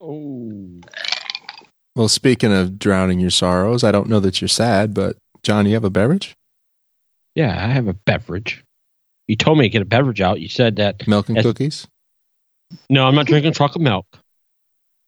[0.00, 0.80] Oh,
[1.96, 5.74] Well, speaking of drowning your sorrows, I don't know that you're sad, but John, you
[5.74, 6.34] have a beverage?
[7.34, 8.64] Yeah, I have a beverage.
[9.26, 10.40] You told me to get a beverage out.
[10.40, 11.06] You said that.
[11.08, 11.44] Milk and Yes.
[11.44, 11.86] cookies?
[12.90, 14.06] No, I'm not drinking chocolate milk.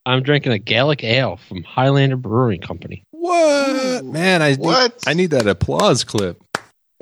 [0.04, 3.02] I'm drinking a Gaelic ale from Highlander Brewing Company.
[3.10, 4.04] What?
[4.04, 5.02] Man, I need, What?
[5.06, 6.40] I need that applause clip.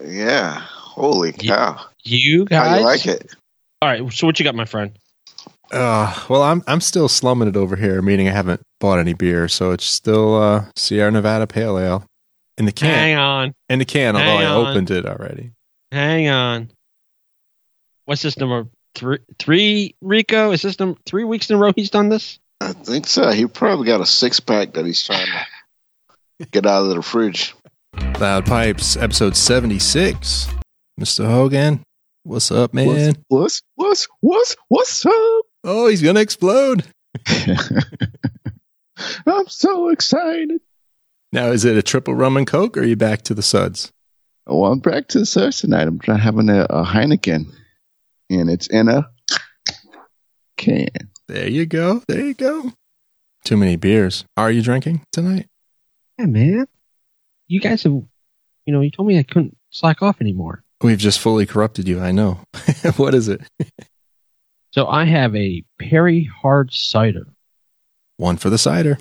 [0.02, 1.78] Yeah, holy cow!
[2.02, 3.30] You guys, How you like it?
[3.82, 4.12] All right.
[4.12, 4.92] So what you got, my friend?
[5.70, 9.48] Uh, well, I'm I'm still slumming it over here, meaning I haven't bought any beer,
[9.48, 12.04] so it's still uh, Sierra Nevada Pale Ale
[12.58, 12.90] in the can.
[12.90, 14.66] Hang on, In the can, although Hang I on.
[14.68, 15.52] opened it already.
[15.92, 16.70] hang on.
[18.04, 19.18] What's this number three?
[19.38, 20.50] Three, Rico?
[20.52, 22.38] Is this number three weeks in a row he's done this?
[22.60, 23.30] I think so.
[23.30, 27.54] He probably got a six pack that he's trying to get out of the fridge.
[28.20, 30.48] Loud Pipes, episode 76.
[31.00, 31.26] Mr.
[31.26, 31.82] Hogan,
[32.24, 33.14] what's up, man?
[33.28, 35.12] What's what's what's what's up?
[35.64, 36.84] Oh, he's gonna explode.
[39.26, 40.60] I'm so excited.
[41.34, 43.92] Now, is it a triple rum and coke, or are you back to the suds?
[44.46, 45.88] Well, I'm back to the search tonight.
[45.88, 47.52] I'm trying having a, a Heineken,
[48.30, 49.10] and it's in a
[50.56, 50.86] can.
[51.26, 52.04] There you go.
[52.06, 52.70] There you go.
[53.44, 54.24] Too many beers.
[54.36, 55.48] Are you drinking tonight?
[56.20, 56.66] Yeah, man.
[57.48, 60.62] You guys have, you know, you told me I couldn't slack off anymore.
[60.82, 62.00] We've just fully corrupted you.
[62.00, 62.38] I know.
[62.96, 63.40] what is it?
[64.70, 67.26] So I have a Perry hard cider.
[68.18, 68.98] One for the cider.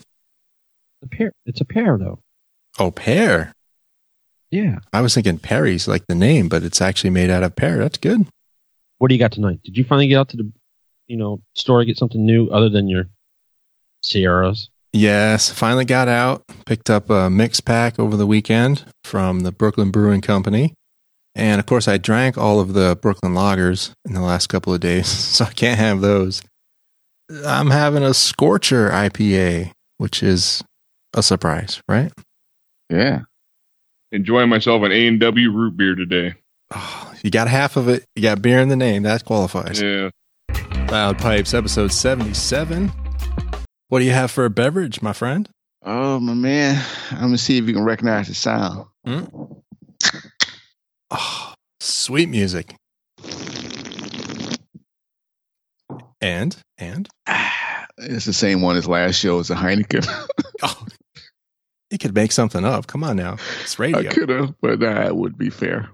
[1.04, 1.32] A pear.
[1.46, 2.23] It's a pear though.
[2.80, 3.54] Oh, pear.
[4.52, 4.80] Yeah.
[4.92, 7.78] I was thinking Perry's like the name, but it's actually made out of pear.
[7.78, 8.28] That's good.
[9.00, 9.60] What do you got tonight?
[9.64, 10.52] Did you finally get out to the,
[11.08, 13.10] you know, store to get something new other than your
[14.02, 14.70] Sierras?
[14.92, 19.90] Yes, finally got out, picked up a mix pack over the weekend from the Brooklyn
[19.90, 20.76] Brewing Company.
[21.34, 24.80] And of course, I drank all of the Brooklyn lagers in the last couple of
[24.82, 26.44] days, so I can't have those.
[27.44, 30.64] I'm having a Scorcher IPA, which is
[31.16, 32.12] a surprise, right?
[32.94, 33.22] Yeah.
[34.12, 36.36] enjoying myself an A and W root beer today.
[36.76, 39.82] Oh, you got half of it, you got beer in the name, that qualifies.
[39.82, 40.10] Yeah,
[40.92, 42.92] Loud Pipes, episode 77.
[43.90, 45.50] What do you have for a beverage, my friend?
[45.84, 48.86] Oh my man, I'm gonna see if you can recognize the sound.
[49.06, 49.24] Hmm?
[51.10, 52.76] Oh, sweet music.
[56.22, 57.10] And, and,
[57.98, 59.40] It's the same one as last show.
[59.40, 60.06] It's a Heineken.
[60.64, 60.86] oh,
[61.94, 62.88] you could make something up.
[62.88, 63.38] Come on now.
[63.62, 64.00] It's radio.
[64.00, 65.90] I could have, but that would be fair.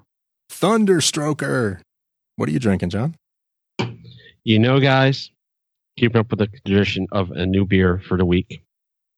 [0.51, 1.81] Thunderstroker.
[2.38, 3.15] What are you drinking, John?
[4.43, 5.30] You know, guys,
[5.97, 8.63] keeping up with the tradition of a new beer for the week.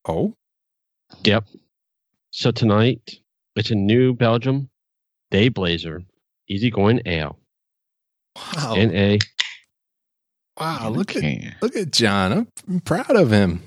[0.08, 0.34] Oh,
[1.26, 1.46] Yep.
[2.32, 3.20] So tonight,
[3.58, 4.70] it's a new Belgium
[5.30, 6.02] Day Blazer
[6.50, 7.38] Easygoing Ale.
[8.36, 8.74] wow.
[8.76, 9.20] N A.
[10.60, 10.90] wow.
[10.90, 11.24] Look at,
[11.62, 12.32] look at John.
[12.32, 13.62] I'm, I'm proud of him.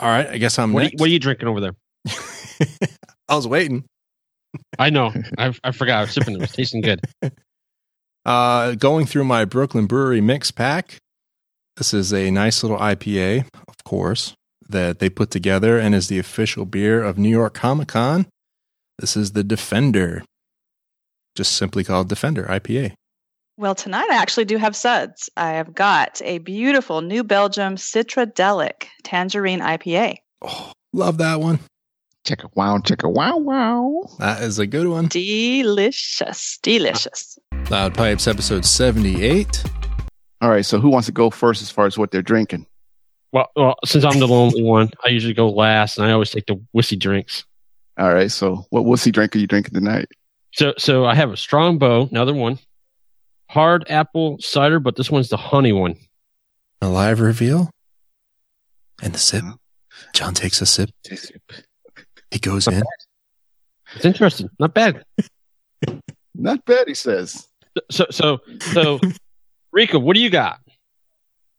[0.00, 0.26] All right.
[0.28, 1.74] I guess I'm What, are you- what are you drinking over there?
[3.28, 3.84] I was waiting.
[4.78, 5.12] I know.
[5.38, 5.98] I, I forgot.
[5.98, 6.38] I was sipping it.
[6.38, 7.00] It was tasting good.
[8.26, 10.98] Uh, going through my Brooklyn Brewery mix pack.
[11.76, 14.34] This is a nice little IPA, of course,
[14.68, 18.26] that they put together and is the official beer of New York Comic Con.
[18.98, 20.24] This is the Defender,
[21.36, 22.94] just simply called Defender IPA.
[23.58, 25.30] Well, tonight I actually do have suds.
[25.36, 30.16] I have got a beautiful New Belgium Citradelic Tangerine IPA.
[30.42, 31.60] Oh, love that one.
[32.26, 34.02] Check a wow, check a wow, wow.
[34.18, 35.06] That is a good one.
[35.06, 36.58] Delicious.
[36.60, 37.38] Delicious.
[37.70, 39.62] Loud Pipes, episode 78.
[40.40, 42.66] All right, so who wants to go first as far as what they're drinking?
[43.30, 46.46] Well, well, since I'm the lonely one, I usually go last, and I always take
[46.46, 47.44] the whiskey drinks.
[47.96, 50.08] All right, so what wussy drink are you drinking tonight?
[50.52, 52.58] So, so I have a Strongbow, another one,
[53.48, 55.94] hard apple cider, but this one's the honey one.
[56.82, 57.70] A live reveal.
[59.00, 59.44] And the sip.
[60.12, 60.90] John takes a sip.
[62.30, 62.82] He goes in.
[63.94, 65.04] It's interesting, not bad.
[66.38, 67.48] Not bad, he says.
[67.90, 68.40] So, so,
[68.72, 69.00] so,
[69.72, 70.60] Rico, what do you got?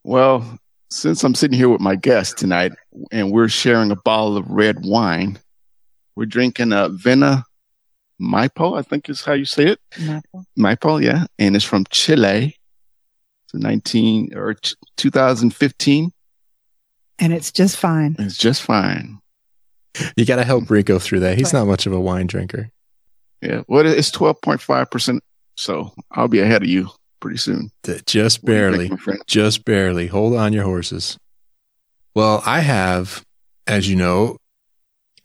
[0.03, 2.73] Well, since I'm sitting here with my guest tonight
[3.11, 5.39] and we're sharing a bottle of red wine,
[6.15, 7.43] we're drinking a Vena
[8.21, 9.79] Maipo, I think is how you say it.
[9.95, 11.25] Maipo, Maipo, yeah.
[11.37, 12.55] And it's from Chile.
[13.45, 14.55] It's a 19 or
[14.97, 16.11] 2015.
[17.19, 18.15] And it's just fine.
[18.19, 19.19] It's just fine.
[20.15, 21.37] You got to help Rico through that.
[21.37, 22.69] He's not much of a wine drinker.
[23.41, 23.61] Yeah.
[23.67, 25.19] Well, it's 12.5%.
[25.55, 27.71] So I'll be ahead of you pretty soon.
[28.05, 29.19] Just What do you think, barely.
[29.27, 30.07] Just barely.
[30.07, 31.17] Hold on your horses.
[32.15, 33.23] Well, I have,
[33.65, 34.37] as you know,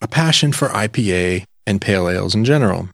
[0.00, 2.88] a passion for IPA and pale ales in general.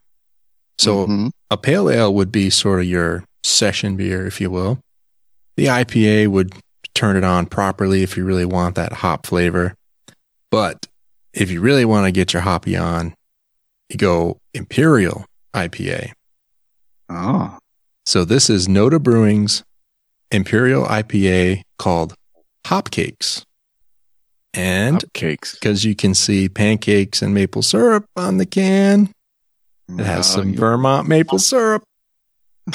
[0.79, 1.31] So Mhm.
[1.51, 4.79] a pale ale would be sort of your session beer, if you will.
[5.57, 6.53] The IPA would
[6.95, 9.75] turn it on properly if you really want that hop flavor.
[10.51, 10.87] But
[11.41, 13.15] if you really want to get your hoppy on,
[13.89, 15.25] you go Imperial
[15.55, 16.13] IPA.
[17.09, 17.59] Oh, ah.
[18.05, 19.63] So this is Noda Brewing's
[20.31, 22.15] Imperial IPA called
[22.67, 23.45] Hopcakes.
[24.55, 25.55] And cakes.
[25.55, 29.13] because you can see pancakes and maple syrup on the can,
[29.89, 31.83] it has some Vermont maple syrup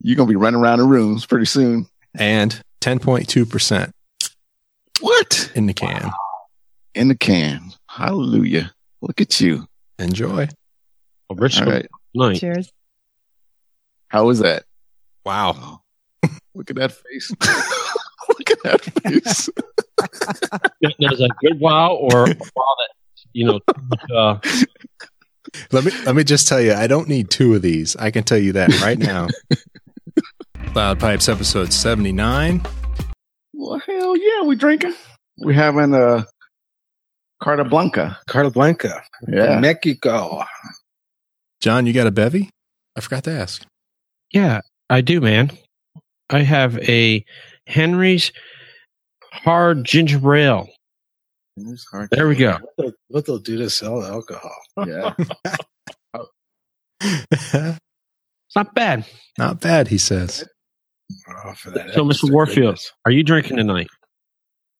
[0.00, 1.86] You're going to be running around the rooms pretty soon.
[2.16, 3.90] and 10.2%
[5.00, 5.52] What?
[5.54, 6.10] in the can.
[6.96, 7.72] In the can.
[7.90, 8.72] Hallelujah.
[9.02, 9.66] Look at you.
[9.98, 10.48] Enjoy.
[11.28, 11.86] Well, Rich, All right.
[12.14, 12.38] night.
[12.40, 12.72] Cheers.
[14.08, 14.64] How was that?
[15.24, 15.82] Wow.
[16.54, 17.30] Look at that face.
[18.28, 19.48] Look at that face.
[20.82, 22.88] Now, is that a good wow or a wow that
[23.32, 23.60] you know?
[24.14, 24.38] Uh,
[25.72, 27.96] Let me let me just tell you, I don't need two of these.
[27.96, 29.28] I can tell you that right now.
[30.74, 32.62] Loud Pipes episode 79.
[33.54, 34.94] well, hell yeah, we drinking.
[35.38, 36.26] We're having a
[37.42, 38.18] Carta Blanca.
[38.28, 39.58] Carta Blanca, Yeah.
[39.60, 40.42] Mexico.
[41.60, 42.50] John, you got a bevy?
[42.96, 43.64] I forgot to ask.
[44.32, 44.60] yeah,
[44.90, 45.50] I do, man.
[46.30, 47.24] I have a
[47.66, 48.32] Henry's
[49.32, 50.68] hard ginger ale.
[52.10, 52.52] There we go.
[52.52, 54.56] What they'll, what they'll do to sell alcohol.
[54.86, 55.14] Yeah.
[57.02, 59.04] It's not bad.
[59.38, 60.44] Not bad, he says.
[61.28, 62.30] Oh, for that So, Mr.
[62.30, 62.92] Warfield, goodness.
[63.04, 63.88] are you drinking tonight?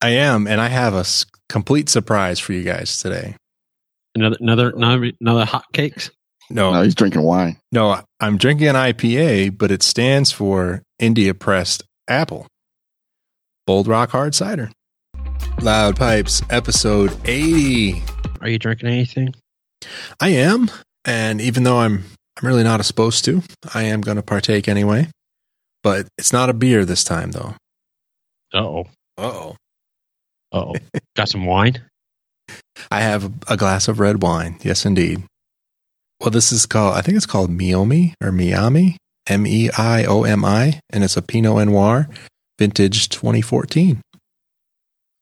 [0.02, 3.36] I am, and I have a s- complete surprise for you guys today.
[4.14, 6.10] Another, another, another, another hot cakes.
[6.48, 7.56] No, No, he's drinking wine.
[7.72, 12.46] no, I'm drinking an IPA, but it stands for India Pressed Apple.
[13.66, 14.70] Bold Rock Hard Cider.
[15.60, 18.02] Loud Pipes, episode 80.
[18.40, 19.34] Are you drinking anything?
[20.20, 20.70] I am,
[21.04, 22.04] and even though I'm
[22.40, 23.42] I'm really not supposed to,
[23.74, 25.08] I am going to partake anyway.
[25.82, 27.54] But it's not a beer this time, though.
[28.52, 28.84] Uh oh.
[29.18, 29.56] Oh,
[30.52, 30.74] oh.
[31.16, 31.82] Got some wine?
[32.90, 34.58] I have a glass of red wine.
[34.62, 35.22] Yes, indeed.
[36.20, 36.94] Well, this is called.
[36.96, 38.96] I think it's called Miomi or Miami,
[39.28, 42.08] M E I O M I, and it's a Pinot Noir,
[42.58, 44.00] vintage 2014.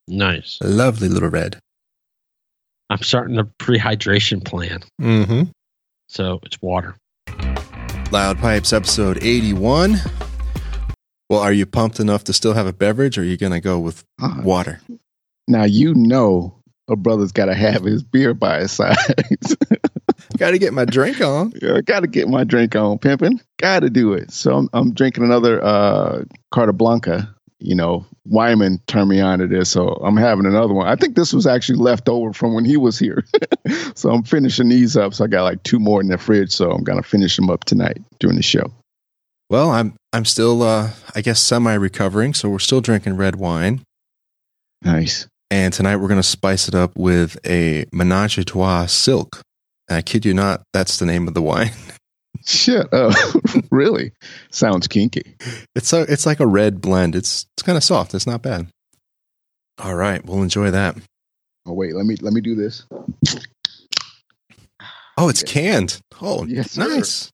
[0.09, 0.59] Nice.
[0.61, 1.59] A lovely little red.
[2.91, 4.81] I'm starting the prehydration plan.
[5.01, 5.45] Mm-hmm.
[6.09, 6.97] So it's water.
[8.13, 9.97] Loud Pipes, episode 81.
[11.31, 13.61] Well, are you pumped enough to still have a beverage, or are you going to
[13.61, 14.81] go with Uh, water?
[15.49, 18.97] Now, you know a brother's got to have his beer by his side.
[20.37, 21.53] Got to get my drink on.
[21.63, 23.41] yeah, got to get my drink on, pimping.
[23.59, 24.33] Got to do it.
[24.33, 27.33] So I'm, I'm drinking another uh, Carta Blanca.
[27.61, 30.89] You know, Wyman turned me on to this, so I'm having another one.
[30.89, 33.25] I think this was actually left over from when he was here.
[33.95, 35.15] so I'm finishing these up.
[35.15, 37.65] So I got like two more in the fridge, so I'm gonna finish them up
[37.65, 38.71] tonight during the show.
[39.49, 43.83] Well, I'm I'm still, uh, I guess, semi recovering, so we're still drinking red wine.
[44.83, 45.27] Nice.
[45.55, 49.41] And tonight we're going to spice it up with a Menage a Trois Silk.
[49.89, 51.71] And I kid you not, that's the name of the wine.
[52.45, 52.89] Shit.
[52.91, 53.15] Oh,
[53.71, 54.11] really?
[54.51, 55.37] Sounds kinky.
[55.77, 57.15] It's a, it's like a red blend.
[57.15, 58.15] It's it's kind of soft.
[58.15, 58.67] It's not bad.
[59.79, 60.97] All right, we'll enjoy that.
[61.67, 62.85] Oh wait, let me let me do this.
[65.17, 65.53] Oh, it's Yes.
[65.53, 66.01] canned.
[66.21, 67.31] Oh, Yes, nice.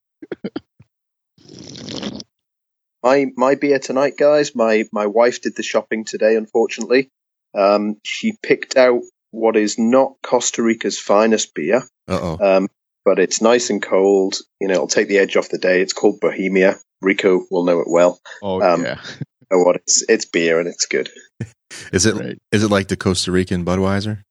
[3.01, 4.53] my my beer tonight, guys.
[4.55, 6.35] My my wife did the shopping today.
[6.35, 7.09] Unfortunately,
[7.57, 9.01] um, she picked out
[9.31, 12.57] what is not Costa Rica's finest beer, Uh oh.
[12.57, 12.67] um,
[13.05, 14.35] but it's nice and cold.
[14.59, 15.81] You know, it'll take the edge off the day.
[15.81, 16.77] It's called Bohemia.
[17.01, 18.19] Rico will know it well.
[18.43, 18.99] Oh Um, yeah.
[19.51, 19.75] You know what?
[19.77, 21.09] It's it's beer and it's good.
[21.91, 22.37] Is it is Right.
[22.53, 24.21] it like the Costa Rican Budweiser?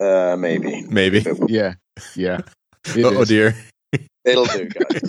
[0.00, 1.24] Uh, maybe Maybe.
[1.48, 1.74] Yeah.
[2.14, 2.40] Yeah.
[2.96, 3.28] It oh is.
[3.28, 3.56] dear.
[4.24, 5.02] it'll do, guys.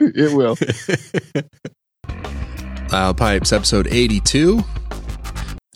[0.00, 0.56] It will.
[2.92, 4.62] Loud Pipes, episode 82.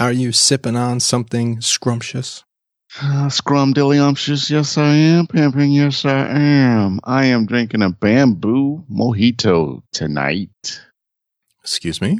[0.01, 2.43] Are you sipping on something scrumptious?
[3.03, 5.27] Uh, Scrumdiddlyumptious, yes I am.
[5.27, 7.01] Pimping, yes I am.
[7.05, 10.81] I am drinking a bamboo mojito tonight.
[11.63, 12.19] Excuse me?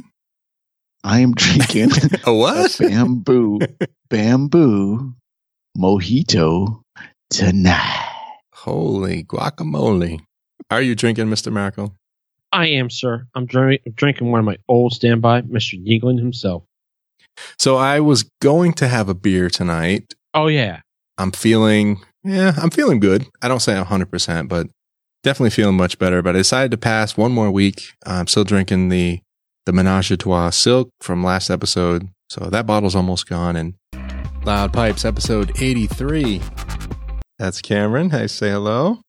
[1.03, 1.89] I am drinking
[2.25, 2.79] A what?
[2.79, 3.59] a bamboo
[4.11, 5.13] bamboo
[5.75, 6.83] mojito
[7.31, 8.07] tonight.
[8.53, 10.19] Holy guacamole.
[10.69, 11.51] Are you drinking, Mr.
[11.51, 11.95] Miracle?
[12.51, 13.25] I am, sir.
[13.33, 15.83] I'm drink, drinking one of my old standby, Mr.
[15.83, 16.63] Yuengling himself.
[17.57, 20.13] So I was going to have a beer tonight.
[20.33, 20.81] Oh, yeah.
[21.17, 23.27] I'm feeling, yeah, I'm feeling good.
[23.41, 24.67] I don't say 100%, but
[25.23, 26.21] definitely feeling much better.
[26.21, 27.93] But I decided to pass one more week.
[28.05, 29.19] I'm still drinking the,
[29.65, 32.09] the Menage a Trois Silk from last episode.
[32.29, 33.55] So that bottle's almost gone.
[33.55, 33.75] And
[34.43, 36.41] Loud Pipes, episode 83.
[37.37, 38.09] That's Cameron.
[38.09, 38.99] Hey, say hello.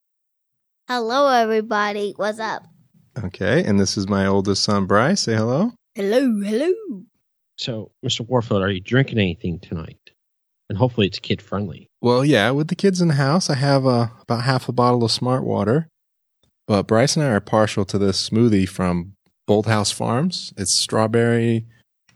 [0.87, 2.13] Hello, everybody.
[2.17, 2.63] What's up?
[3.23, 3.63] Okay.
[3.63, 5.21] And this is my oldest son, Bryce.
[5.21, 5.71] Say hello.
[5.95, 6.73] Hello, hello.
[7.57, 8.27] So, Mr.
[8.27, 9.99] Warfield, are you drinking anything tonight?
[10.69, 11.89] And hopefully it's kid friendly.
[12.01, 15.03] Well, yeah, with the kids in the house, I have uh, about half a bottle
[15.03, 15.87] of Smart Water.
[16.67, 19.13] But Bryce and I are partial to this smoothie from
[19.47, 20.53] Bolthouse Farms.
[20.57, 21.65] It's strawberry,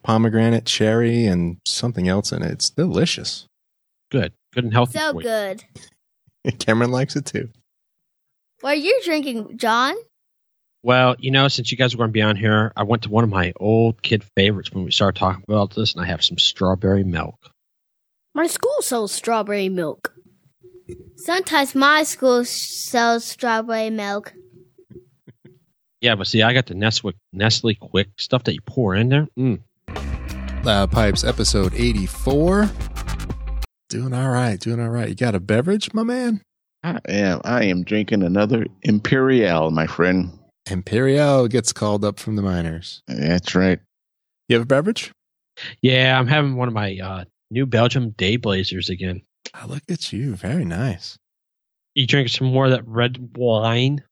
[0.04, 2.52] pomegranate, cherry, and something else in it.
[2.52, 3.48] It's delicious.
[4.10, 4.34] Good.
[4.54, 4.98] Good and healthy.
[4.98, 5.28] So for you.
[5.28, 6.60] good.
[6.60, 7.50] Cameron likes it too.
[8.62, 9.96] What are you drinking, John?
[10.84, 13.10] Well, you know, since you guys are going to be on here, I went to
[13.10, 16.24] one of my old kid favorites when we started talking about this, and I have
[16.24, 17.50] some strawberry milk.
[18.34, 20.14] My school sells strawberry milk.
[21.16, 24.34] Sometimes my school sells strawberry milk.
[26.00, 29.28] Yeah, but see, I got the Nestle, Nestle Quik stuff that you pour in there.
[29.36, 29.62] Mm.
[30.64, 32.70] Loud Pipes, episode 84.
[33.90, 35.10] Doing all right, doing all right.
[35.10, 36.44] You got a beverage, my man?
[36.84, 37.42] I am.
[37.44, 40.37] I am drinking another Imperial, my friend.
[40.70, 43.02] Imperial gets called up from the minors.
[43.08, 43.80] That's right.
[44.48, 45.12] You have a beverage?
[45.82, 49.22] Yeah, I'm having one of my uh, New Belgium Day Blazers again.
[49.56, 50.36] Oh, look at you.
[50.36, 51.18] Very nice.
[51.96, 54.04] You drink some more of that red wine?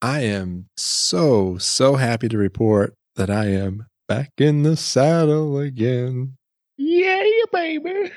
[0.00, 6.36] I am so, so happy to report that I am back in the saddle again.
[6.76, 7.22] Yeah,
[7.52, 8.10] baby.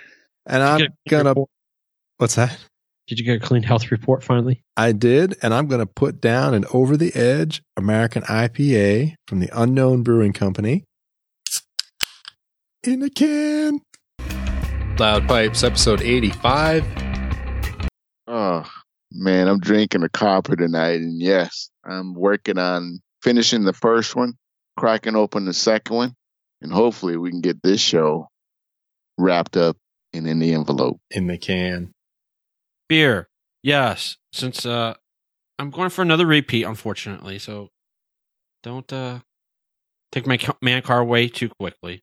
[0.47, 1.45] And I'm you get a clean gonna.
[2.17, 2.57] What's that?
[3.07, 4.63] Did you get a clean health report finally?
[4.75, 9.49] I did, and I'm gonna put down an over the edge American IPA from the
[9.53, 10.85] Unknown Brewing Company
[12.83, 13.81] in a can.
[14.97, 16.83] Loud Pipes, episode 85.
[18.25, 18.65] Oh
[19.11, 24.33] man, I'm drinking a copper tonight, and yes, I'm working on finishing the first one,
[24.77, 26.13] cracking open the second one,
[26.59, 28.29] and hopefully we can get this show
[29.19, 29.77] wrapped up
[30.11, 30.97] and in the envelope.
[31.11, 31.91] In the can.
[32.87, 33.27] Beer.
[33.63, 34.17] Yes.
[34.33, 34.95] Since uh
[35.57, 37.69] I'm going for another repeat, unfortunately, so
[38.63, 39.19] don't uh
[40.11, 42.01] take my man car away too quickly.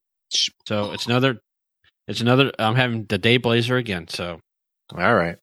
[0.66, 1.40] So it's another
[2.08, 4.40] it's another I'm having the day blazer again, so
[4.96, 5.36] All right.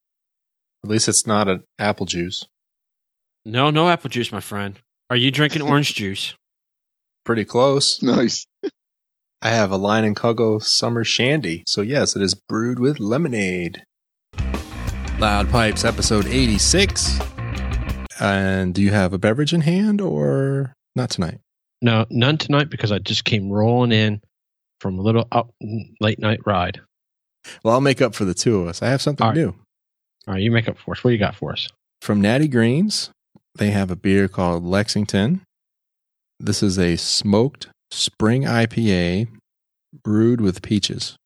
[0.83, 2.45] At least it's not an apple juice.
[3.45, 4.79] no no apple juice, my friend.
[5.09, 6.35] Are you drinking orange juice?
[7.25, 8.01] Pretty close.
[8.01, 8.45] Nice.
[9.41, 11.63] I have a Leinenkugel Summer Shandy.
[11.67, 13.83] So, yes, it is brewed with lemonade.
[15.19, 17.19] Loud Pipes, episode 86.
[18.21, 21.39] And do you have a beverage in hand or not tonight?
[21.81, 24.21] No, none tonight because I just came rolling in
[24.79, 25.51] from a little up
[25.99, 26.79] late night ride.
[27.63, 28.81] Well, I'll make up for the two of us.
[28.81, 29.37] I have something All right.
[29.37, 29.47] new.
[30.27, 31.03] All right, you make up for us.
[31.03, 31.67] What do you got for us?
[32.01, 33.09] From Natty Greene's,
[33.55, 35.41] they have a beer called Lexington.
[36.39, 39.27] This is a smoked spring IPA
[40.03, 41.17] brewed with peaches.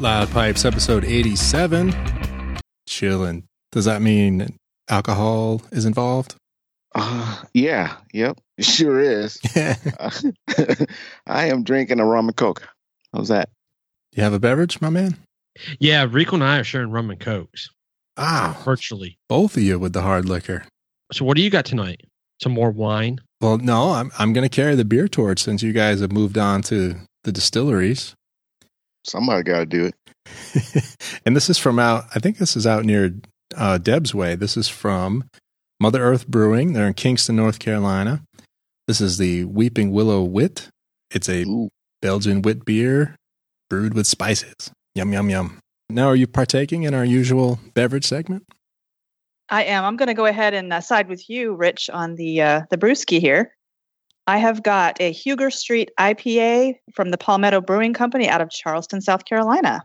[0.00, 1.92] Loud Pipes, episode 87.
[2.88, 3.42] Chillin'.
[3.72, 4.56] Does that mean
[4.88, 6.34] alcohol is involved?
[6.94, 9.38] Uh, yeah, yep, it sure is.
[11.26, 12.66] I am drinking a rum and coke.
[13.12, 13.50] How's that?
[14.12, 15.16] You have a beverage, my man?
[15.78, 17.68] Yeah, Rico and I are sharing rum and cokes
[18.16, 19.18] Ah, virtually.
[19.28, 20.64] both of you with the hard liquor.
[21.12, 22.00] So, what do you got tonight?
[22.42, 23.20] Some more wine?
[23.40, 26.38] Well, no, I'm I'm going to carry the beer torch since you guys have moved
[26.38, 28.14] on to the distilleries.
[29.04, 31.20] Somebody got to do it.
[31.26, 32.04] and this is from out.
[32.14, 33.14] I think this is out near
[33.56, 34.34] uh, Deb's Way.
[34.34, 35.24] This is from
[35.80, 36.72] Mother Earth Brewing.
[36.72, 38.22] They're in Kingston, North Carolina.
[38.86, 40.68] This is the Weeping Willow Wit.
[41.10, 41.68] It's a Ooh.
[42.02, 43.16] Belgian wit beer
[43.68, 44.70] brewed with spices.
[44.94, 45.58] Yum yum yum.
[45.88, 48.44] Now, are you partaking in our usual beverage segment?
[49.48, 49.84] I am.
[49.84, 52.78] I'm going to go ahead and uh, side with you, Rich, on the uh, the
[52.78, 53.52] brewski here.
[54.30, 59.00] I have got a Huger Street IPA from the Palmetto Brewing Company out of Charleston,
[59.00, 59.82] South Carolina.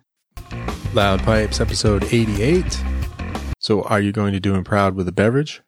[0.94, 2.80] Loud Pipes, episode 88.
[3.60, 5.64] So, are you going to do him proud with a beverage?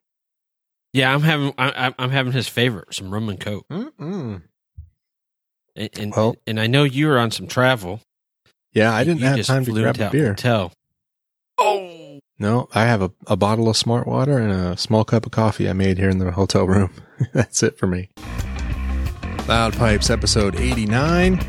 [0.94, 3.66] Yeah, I'm having I, I'm- I'm having his favorite, some rum and coke.
[3.72, 4.44] Mm-mm.
[5.76, 8.02] And and, Well- and I know you're on some travel.
[8.74, 10.28] Yeah, I didn't have time to flew grab a beer.
[10.30, 10.72] Hotel.
[11.58, 15.32] Oh, No, I have a, a bottle of smart water and a small cup of
[15.32, 16.92] coffee I made here in the hotel room.
[17.34, 18.12] That's it for me.
[19.48, 21.40] Loud Pipes, episode 89.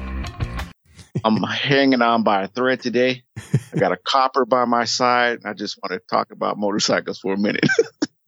[1.25, 3.25] I'm hanging on by a thread today.
[3.37, 5.41] I got a copper by my side.
[5.45, 7.66] I just want to talk about motorcycles for a minute.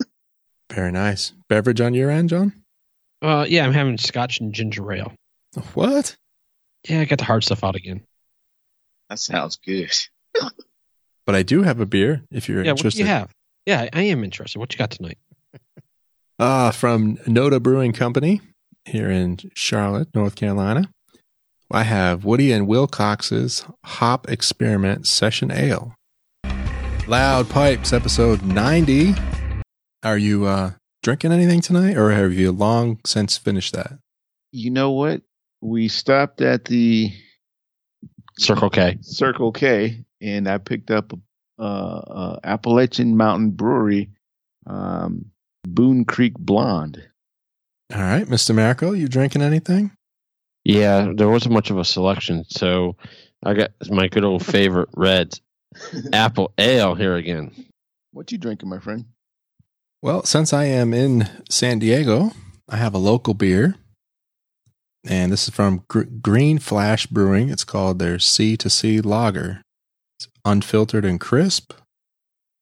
[0.73, 1.33] Very nice.
[1.49, 2.53] Beverage on your end, John?
[3.23, 5.13] Uh, yeah, I'm having scotch and ginger ale.
[5.75, 6.17] What?
[6.89, 8.03] Yeah, I got the hard stuff out again.
[9.09, 9.91] that sounds good.
[11.27, 13.01] But I do have a beer if you're yeah, what do interested.
[13.01, 13.31] you have?
[13.65, 14.59] Yeah, I am interested.
[14.59, 15.19] What you got tonight?
[16.41, 18.41] Uh, from Noda Brewing Company
[18.85, 20.91] here in Charlotte, North Carolina.
[21.71, 25.95] I have Woody and Wilcox's Hop Experiment Session Ale.
[27.07, 29.15] Loud Pipes, episode 90.
[30.03, 33.99] Are you uh, drinking anything tonight, or have you long since finished that?
[34.53, 35.23] You know what?
[35.61, 37.13] We stopped at the
[38.39, 38.99] Circle K.
[39.03, 41.13] Circle K, and I picked up
[41.59, 44.11] uh, uh, Appalachian Mountain Brewery
[44.67, 45.27] um,
[45.65, 47.07] Boone Creek Blonde.
[47.93, 48.55] All right, Mr.
[48.55, 49.91] Miracle, you drinking anything?
[50.65, 52.97] Yeah, there wasn't much of a selection, so
[53.45, 55.39] I got my good old favorite red
[56.13, 57.53] Apple Ale here again.
[58.13, 59.07] What you drinking, my friend?
[60.03, 62.33] Well, since I am in San Diego,
[62.69, 63.75] I have a local beer.
[65.07, 67.49] And this is from Gr- Green Flash Brewing.
[67.49, 69.63] It's called their Sea to Sea Lager.
[70.19, 71.73] It's unfiltered and crisp.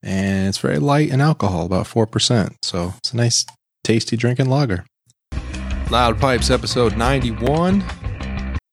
[0.02, 2.54] And it's very light in alcohol, about 4%.
[2.62, 3.44] So it's a nice,
[3.82, 4.84] tasty drinking lager.
[5.90, 7.82] Loud Pipes, episode 91.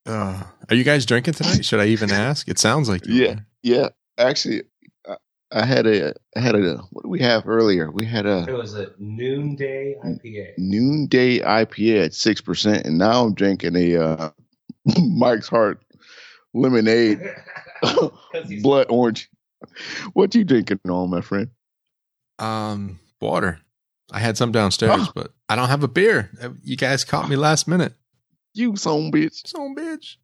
[0.05, 1.63] Uh, are you guys drinking tonight?
[1.63, 2.47] Should I even ask?
[2.49, 3.45] It sounds like Yeah, are.
[3.63, 3.89] yeah.
[4.17, 4.63] Actually,
[5.07, 5.15] I,
[5.51, 6.77] I had a, I had a.
[6.91, 7.89] What did we have earlier?
[7.89, 10.53] We had a It was a noonday IPA.
[10.57, 14.29] noonday IPA at six percent, and now I'm drinking a uh,
[14.99, 15.79] Mike's Hard
[16.53, 17.19] lemonade,
[18.61, 19.29] blood orange.
[20.13, 21.49] What are you drinking on, my friend?
[22.39, 23.59] Um, water.
[24.11, 26.31] I had some downstairs, but I don't have a beer.
[26.63, 27.93] You guys caught me last minute.
[28.53, 29.47] You son bitch.
[29.47, 30.15] Son bitch.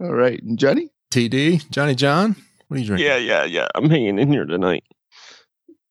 [0.00, 0.90] All right, and Johnny.
[1.12, 2.34] TD, Johnny John,
[2.68, 3.06] what are you drinking?
[3.06, 3.68] Yeah, yeah, yeah.
[3.74, 4.84] I'm hanging in here tonight.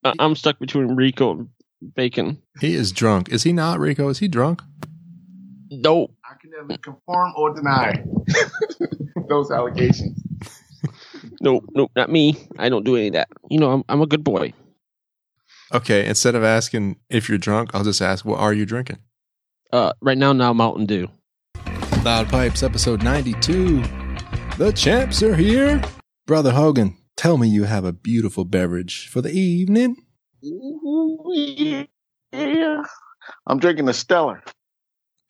[0.04, 1.50] I- I'm stuck between Rico and
[1.96, 2.42] Bacon.
[2.60, 3.30] He is drunk.
[3.30, 4.10] Is he not, Rico?
[4.10, 4.62] Is he drunk?
[5.70, 6.10] No.
[6.26, 8.04] I can never confirm or deny
[9.30, 10.20] those allegations.
[11.40, 12.36] Nope, nope, not me.
[12.60, 13.30] I don't do any of that.
[13.50, 14.54] You know, I'm I'm a good boy.
[15.74, 19.00] Okay, instead of asking if you're drunk, I'll just ask, what are you drinking?
[19.72, 21.10] Uh, right now, now Mountain Dew.
[22.04, 23.82] Loud Pipes, episode 92.
[24.60, 25.82] The champs are here.
[26.28, 29.96] Brother Hogan, tell me you have a beautiful beverage for the evening.
[32.32, 32.84] Yeah.
[33.48, 34.44] I'm drinking a Stellar.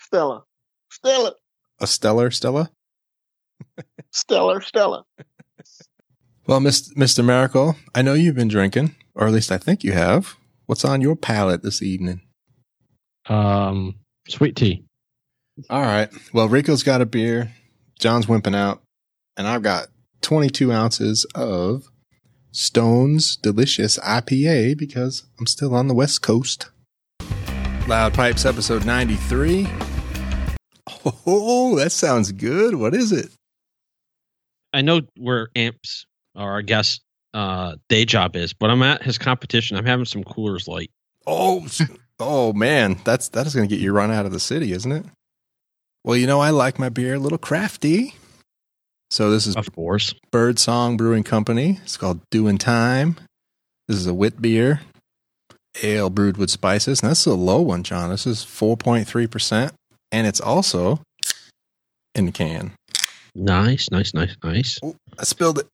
[0.02, 0.44] Stella.
[0.92, 1.34] Stella.
[1.80, 2.70] A stellar, Stella?
[4.12, 4.62] Stellar.
[4.62, 5.06] Stella.
[6.46, 7.24] Well, Mr.
[7.24, 10.36] Miracle, I know you've been drinking, or at least I think you have.
[10.66, 12.22] What's on your palate this evening?
[13.28, 13.96] Um,
[14.28, 14.84] sweet tea.
[15.70, 16.10] All right.
[16.34, 17.52] Well, Rico's got a beer.
[18.00, 18.82] John's wimping out.
[19.38, 19.88] And I've got
[20.22, 21.90] 22 ounces of
[22.52, 26.70] Stone's Delicious IPA because I'm still on the West Coast.
[27.88, 29.68] Loud Pipes, episode 93.
[31.26, 32.76] Oh, that sounds good.
[32.76, 33.30] What is it?
[34.72, 37.03] I know where Amps or our guest
[37.34, 39.78] uh day job is, but I'm at his competition.
[39.78, 40.92] I'm having some Coors Light.
[41.26, 41.68] Oh,
[42.20, 44.92] oh man, that's that is going to get you run out of the city, isn't
[44.92, 45.06] it?
[46.04, 48.16] Well, you know, I like my beer a little crafty.
[49.10, 50.14] So this is Of course.
[50.32, 51.80] Birdsong Brewing Company.
[51.84, 53.16] It's called Doing Time.
[53.88, 54.82] This is a wit beer,
[55.84, 57.02] ale brewed with spices.
[57.02, 58.10] And this is a low one, John.
[58.10, 59.72] This is 4.3%.
[60.12, 61.02] And it's also
[62.16, 62.74] in the can.
[63.36, 64.80] Nice, nice, nice, nice.
[65.20, 65.68] I spilled it.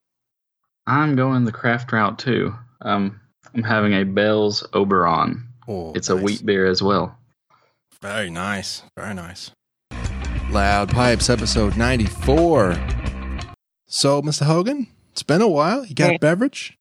[0.90, 2.56] I'm going the craft route too.
[2.82, 3.22] Um,
[3.53, 5.48] I'm having a Bell's Oberon.
[5.68, 7.16] Oh, it's a wheat beer as well.
[8.02, 8.82] Very nice.
[8.98, 9.52] Very nice.
[10.49, 12.74] Loud Pipes, episode 94.
[13.86, 14.48] So, Mr.
[14.48, 15.86] Hogan, it's been a while.
[15.86, 16.76] You got a beverage?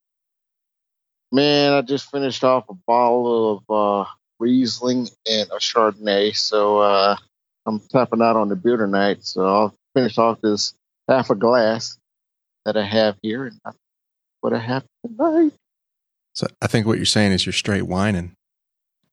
[1.30, 3.70] Man, I just finished off a bottle of
[4.06, 7.16] uh, Riesling and a Chardonnay, so uh,
[7.66, 9.18] I'm tapping out on the beer tonight.
[9.20, 10.72] So I'll finish off this
[11.06, 11.98] half a glass
[12.64, 13.76] that I have here, and that's
[14.40, 15.52] what I have tonight.
[16.34, 18.32] So I think what you're saying is you're straight whining.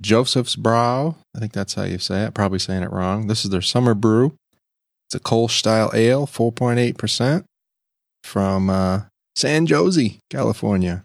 [0.02, 2.34] Joseph's Brow, I think that's how you say it.
[2.34, 3.28] Probably saying it wrong.
[3.28, 4.36] This is their summer brew.
[5.08, 7.46] It's a Kolsch style ale, 4.8%
[8.24, 9.02] from uh,
[9.36, 11.04] San Jose, California,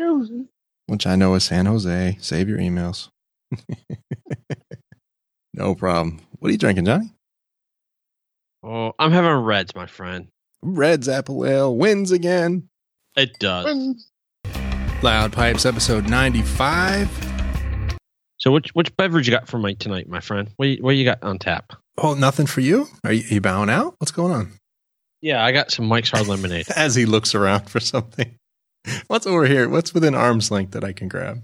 [0.00, 0.46] Josie.
[0.86, 2.16] which I know is San Jose.
[2.20, 3.08] Save your emails.
[5.54, 6.20] no problem.
[6.38, 7.12] What are you drinking, Johnny?
[8.62, 10.28] Oh, I'm having Reds, my friend.
[10.62, 12.68] Red's Apple Ale wins again.
[13.16, 14.08] It does.
[15.02, 17.10] Loud Pipes episode 95.
[18.38, 20.48] So which which beverage you got for me tonight, my friend?
[20.56, 21.74] What you, what you got on tap?
[21.98, 22.88] Oh, nothing for you?
[23.04, 23.94] Are you, are you bowing out?
[23.98, 24.52] What's going on?
[25.20, 26.66] Yeah, I got some Mike's Hard Lemonade.
[26.76, 28.34] As he looks around for something.
[29.08, 29.68] What's over here?
[29.68, 31.42] What's within arm's length that I can grab?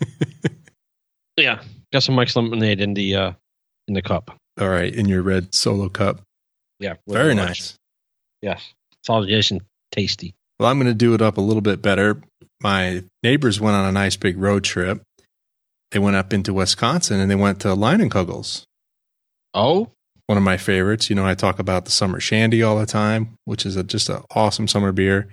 [1.36, 1.62] yeah,
[1.92, 3.32] got some Mike's Lemonade in the uh
[3.86, 4.36] in the cup.
[4.60, 6.20] All right, in your red solo cup.
[6.80, 7.76] Yeah, Very nice.
[8.42, 8.74] Yes,
[9.06, 9.62] just and
[9.96, 10.34] tasty.
[10.58, 12.22] Well, I'm going to do it up a little bit better.
[12.62, 15.02] My neighbors went on a nice big road trip.
[15.90, 18.64] They went up into Wisconsin and they went to Leinenkugel's.
[19.54, 19.90] Oh,
[20.26, 21.08] one of my favorites.
[21.08, 24.08] You know, I talk about the summer shandy all the time, which is a, just
[24.08, 25.28] an awesome summer beer.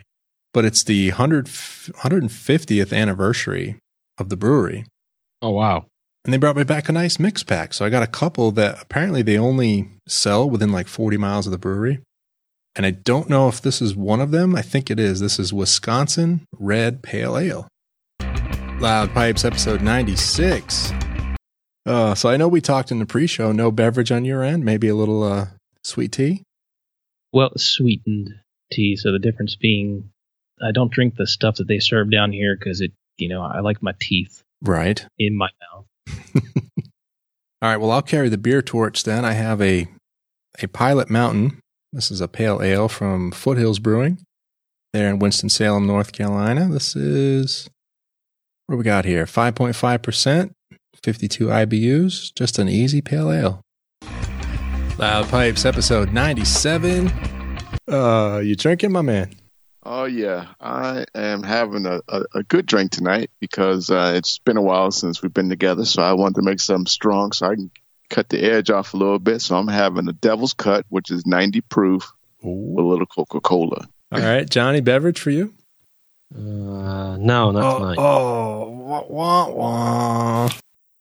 [0.54, 3.78] But it's the 100, 150th anniversary
[4.18, 4.86] of the brewery.
[5.42, 5.86] Oh wow!
[6.24, 7.74] And they brought me back a nice mix pack.
[7.74, 11.52] So I got a couple that apparently they only sell within like 40 miles of
[11.52, 12.00] the brewery.
[12.76, 14.56] And I don't know if this is one of them.
[14.56, 15.20] I think it is.
[15.20, 17.68] This is Wisconsin Red Pale Ale.
[18.80, 20.92] Loud Pipes episode 96.
[21.86, 23.52] Uh, so I know we talked in the pre-show.
[23.52, 24.66] No beverage on your end.
[24.66, 25.48] Maybe a little uh,
[25.84, 26.42] sweet tea.
[27.32, 28.32] Well, sweetened
[28.72, 28.96] tea.
[28.96, 30.10] So the difference being,
[30.62, 33.60] I don't drink the stuff that they serve down here because it, you know, I
[33.60, 35.06] like my teeth Right.
[35.20, 35.86] in my mouth.
[37.62, 37.78] All right.
[37.78, 39.24] Well, I'll carry the beer torch then.
[39.26, 39.88] I have a
[40.62, 41.60] a Pilot Mountain.
[41.94, 44.18] This is a pale ale from Foothills Brewing.
[44.94, 46.68] There in Winston Salem, North Carolina.
[46.68, 47.70] This is
[48.66, 49.28] what we got here?
[49.28, 50.54] Five point five percent,
[51.04, 52.34] fifty two IBUs.
[52.34, 53.62] Just an easy pale ale.
[54.98, 57.12] Loud Pipes, episode ninety seven.
[57.88, 59.30] Uh, you drinking, my man?
[59.84, 64.58] Oh yeah, I am having a, a, a good drink tonight because uh, it's been
[64.58, 65.86] a while since we've been together.
[65.86, 67.70] So I wanted to make something strong so I can
[68.10, 69.42] cut the edge off a little bit.
[69.42, 72.12] So I'm having a Devil's Cut, which is 90 proof,
[72.42, 73.88] with a little Coca Cola.
[74.12, 75.54] All right, Johnny, beverage for you?
[76.36, 77.98] Uh, no, not tonight.
[77.98, 80.50] Oh, wah, wah, wah.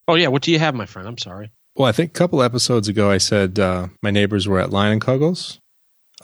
[0.09, 1.07] Oh yeah, what do you have, my friend?
[1.07, 1.51] I'm sorry.
[1.74, 5.59] Well, I think a couple episodes ago, I said uh, my neighbors were at Leinenkugel's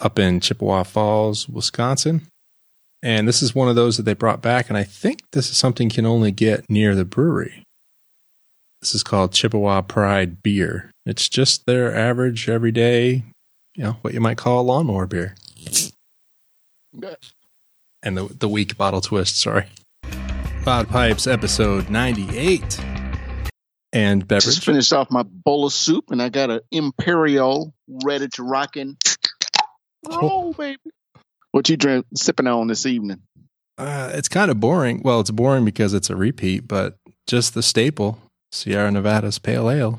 [0.01, 2.27] up in Chippewa Falls, Wisconsin.
[3.03, 4.69] And this is one of those that they brought back.
[4.69, 7.65] And I think this is something you can only get near the brewery.
[8.81, 10.93] This is called Chippewa Pride Beer.
[11.05, 13.25] It's just their average, everyday,
[13.75, 15.35] you know, what you might call a lawnmower beer.
[18.03, 19.67] And the, the weak bottle twist, sorry.
[20.65, 22.81] Loud Pipes, episode 98.
[23.93, 24.45] And beverage.
[24.45, 27.75] Just finished off my bowl of soup, and I got an Imperial
[28.05, 28.97] ready to rock in.
[30.09, 30.79] Roll, baby.
[31.51, 33.23] What you drink sipping on this evening?
[33.77, 35.03] Uh, it's kind of boring.
[35.03, 36.97] Well, it's boring because it's a repeat, but
[37.27, 38.21] just the staple
[38.53, 39.99] Sierra Nevada's Pale Ale.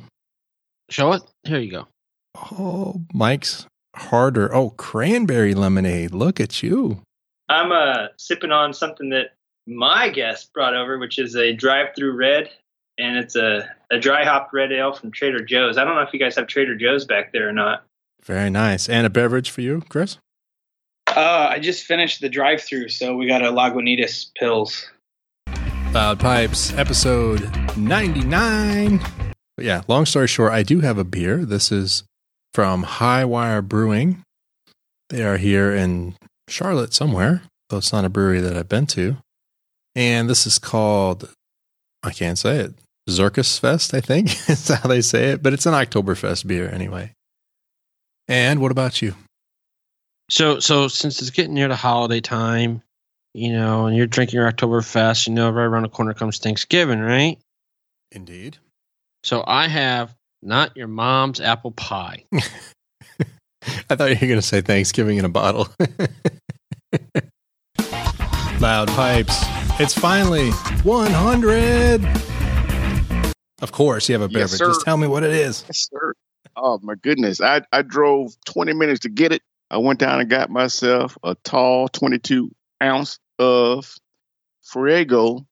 [0.90, 1.22] Show it.
[1.44, 1.88] Here you go.
[2.36, 3.66] Oh, Mike's
[3.96, 4.54] harder.
[4.54, 6.14] Oh, cranberry lemonade.
[6.14, 7.02] Look at you.
[7.48, 9.32] I'm uh, sipping on something that
[9.68, 12.50] my guest brought over, which is a drive-through red,
[12.98, 15.78] and it's a, a dry hopped red ale from Trader Joe's.
[15.78, 17.84] I don't know if you guys have Trader Joe's back there or not.
[18.24, 18.90] Very nice.
[18.90, 20.18] And a beverage for you, Chris?
[21.08, 24.86] Uh, I just finished the drive-through, so we got a Lagunitas Pils.
[25.92, 29.00] Loud Pipes, episode 99.
[29.58, 31.46] But yeah, long story short, I do have a beer.
[31.46, 32.04] This is
[32.54, 34.22] from Hi-Wire Brewing.
[35.10, 36.16] They are here in
[36.48, 39.18] Charlotte somewhere, though it's not a brewery that I've been to.
[39.96, 41.28] And this is called,
[42.04, 42.74] I can't say it,
[43.10, 47.14] Zirkus Fest, I think is how they say it, but it's an Oktoberfest beer anyway.
[48.28, 49.16] And what about you?
[50.30, 52.84] So, so since it's getting near the holiday time,
[53.34, 57.00] you know, and you're drinking your Oktoberfest, you know, right around the corner comes Thanksgiving,
[57.00, 57.38] right?
[58.12, 58.58] Indeed.
[59.24, 62.26] So I have not your mom's apple pie.
[62.34, 65.68] I thought you were going to say Thanksgiving in a bottle.
[68.60, 69.36] Loud pipes.
[69.80, 70.50] It's finally
[70.84, 72.06] 100.
[73.62, 74.58] Of course, you have a Yes, beverage.
[74.60, 74.68] sir.
[74.68, 75.64] Just tell me what it is.
[75.68, 76.14] Yes, sir.
[76.56, 77.40] Oh my goodness!
[77.42, 79.42] I I drove 20 minutes to get it.
[79.70, 82.52] I went down and got myself a tall 22
[82.82, 83.96] ounce of
[84.64, 85.46] Fuego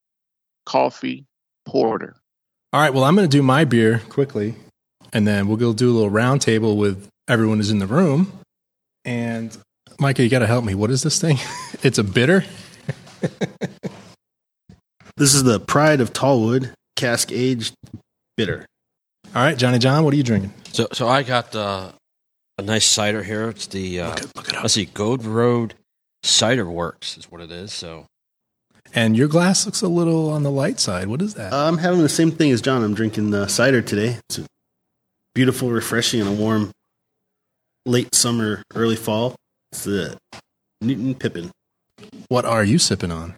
[0.66, 1.26] coffee
[1.66, 2.16] porter.
[2.74, 2.94] All right.
[2.94, 4.56] Well, I'm going to do my beer quickly,
[5.14, 8.32] and then we'll go do a little round table with everyone who's in the room.
[9.06, 9.58] And
[10.00, 10.76] Micah, you got to help me.
[10.76, 11.38] What is this thing?
[11.84, 12.44] it's a bitter.
[15.18, 17.74] This is the Pride of Tallwood cask aged
[18.36, 18.68] bitter.
[19.34, 20.54] All right, Johnny John, what are you drinking?
[20.74, 21.92] So, so I got uh,
[22.60, 23.50] a nice cider here.
[23.50, 24.16] It's the uh,
[24.62, 25.74] let's see, Gold Road
[26.28, 27.74] Cider Works is what it is.
[27.74, 28.06] So
[28.94, 31.08] And your glass looks a little on the light side.
[31.08, 31.54] What is that?
[31.54, 32.84] Uh, I'm having the same thing as John.
[32.84, 34.20] I'm drinking uh, cider today.
[34.30, 34.46] It's a
[35.34, 36.72] beautiful, refreshing, and a warm
[37.86, 39.36] late summer, early fall.
[39.72, 40.18] It's the
[40.82, 41.52] Newtown Pippin.
[42.28, 43.36] What are you sipping on?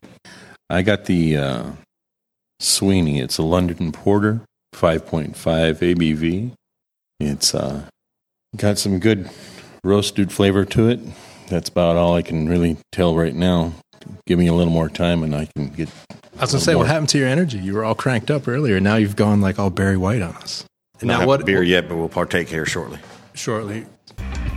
[0.69, 1.71] I got the uh,
[2.59, 3.19] Sweeney.
[3.19, 4.41] It's a London Porter,
[4.75, 6.51] 5.5 ABV.
[7.19, 7.83] It's uh,
[8.55, 9.29] got some good
[9.83, 10.99] roasted flavor to it.
[11.49, 13.73] That's about all I can really tell right now.
[14.25, 15.89] Give me a little more time and I can get.
[16.37, 17.57] I was gonna say, what happened to your energy?
[17.57, 18.79] You were all cranked up earlier.
[18.79, 20.63] Now you've gone like all Barry White on us.
[20.99, 21.45] And now what?
[21.45, 22.99] beer yet, but we'll partake here shortly.
[23.33, 23.85] Shortly.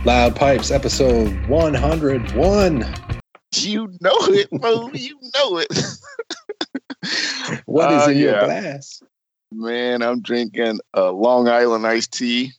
[0.05, 2.85] Loud Pipes, episode 101.
[3.55, 4.89] You know it, bro.
[4.93, 5.67] You know it.
[7.65, 9.03] What is Uh, in your glass?
[9.51, 12.53] Man, I'm drinking a Long Island iced tea.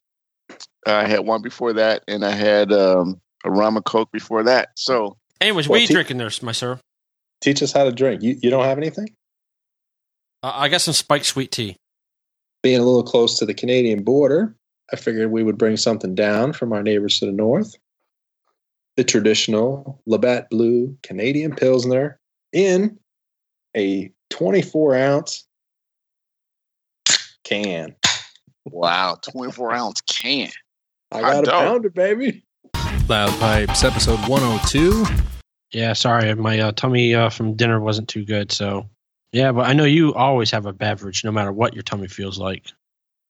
[0.86, 4.70] I had one before that, and I had um, a rum and coke before that.
[4.76, 6.80] So, Anyways, Well, what are you te- drinking there, my sir?
[7.40, 8.22] Teach us how to drink.
[8.22, 9.14] You, you don't have anything?
[10.42, 11.76] Uh, I got some spiked sweet tea.
[12.62, 14.56] Being a little close to the Canadian border,
[14.92, 17.74] I figured we would bring something down from our neighbors to the north.
[18.96, 22.18] The traditional Labatt Blue Canadian Pilsner
[22.52, 22.98] in
[23.76, 25.46] a 24 ounce
[27.42, 27.96] can.
[28.64, 30.50] wow, 24 ounce can.
[31.10, 32.43] I got a pounder, baby.
[33.06, 35.04] Loud Pipes, episode 102.
[35.72, 38.50] Yeah, sorry, my uh, tummy uh, from dinner wasn't too good.
[38.50, 38.88] So,
[39.30, 42.38] yeah, but I know you always have a beverage, no matter what your tummy feels
[42.38, 42.72] like.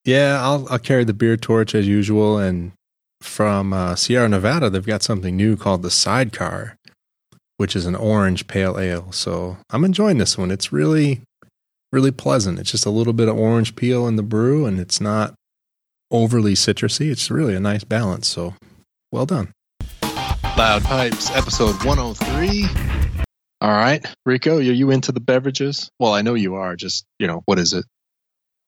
[0.04, 2.38] Yeah, I'll I'll carry the beer torch as usual.
[2.38, 2.72] And
[3.20, 6.76] from uh, Sierra Nevada, they've got something new called the Sidecar,
[7.56, 9.10] which is an orange pale ale.
[9.10, 10.52] So I'm enjoying this one.
[10.52, 11.22] It's really,
[11.92, 12.60] really pleasant.
[12.60, 15.34] It's just a little bit of orange peel in the brew, and it's not
[16.12, 17.10] overly citrusy.
[17.10, 18.28] It's really a nice balance.
[18.28, 18.54] So
[19.10, 19.50] well done.
[20.56, 22.66] Loud Pipes, episode 103.
[23.60, 24.04] All right.
[24.24, 25.90] Rico, are you into the beverages?
[25.98, 26.76] Well, I know you are.
[26.76, 27.84] Just, you know, what is it?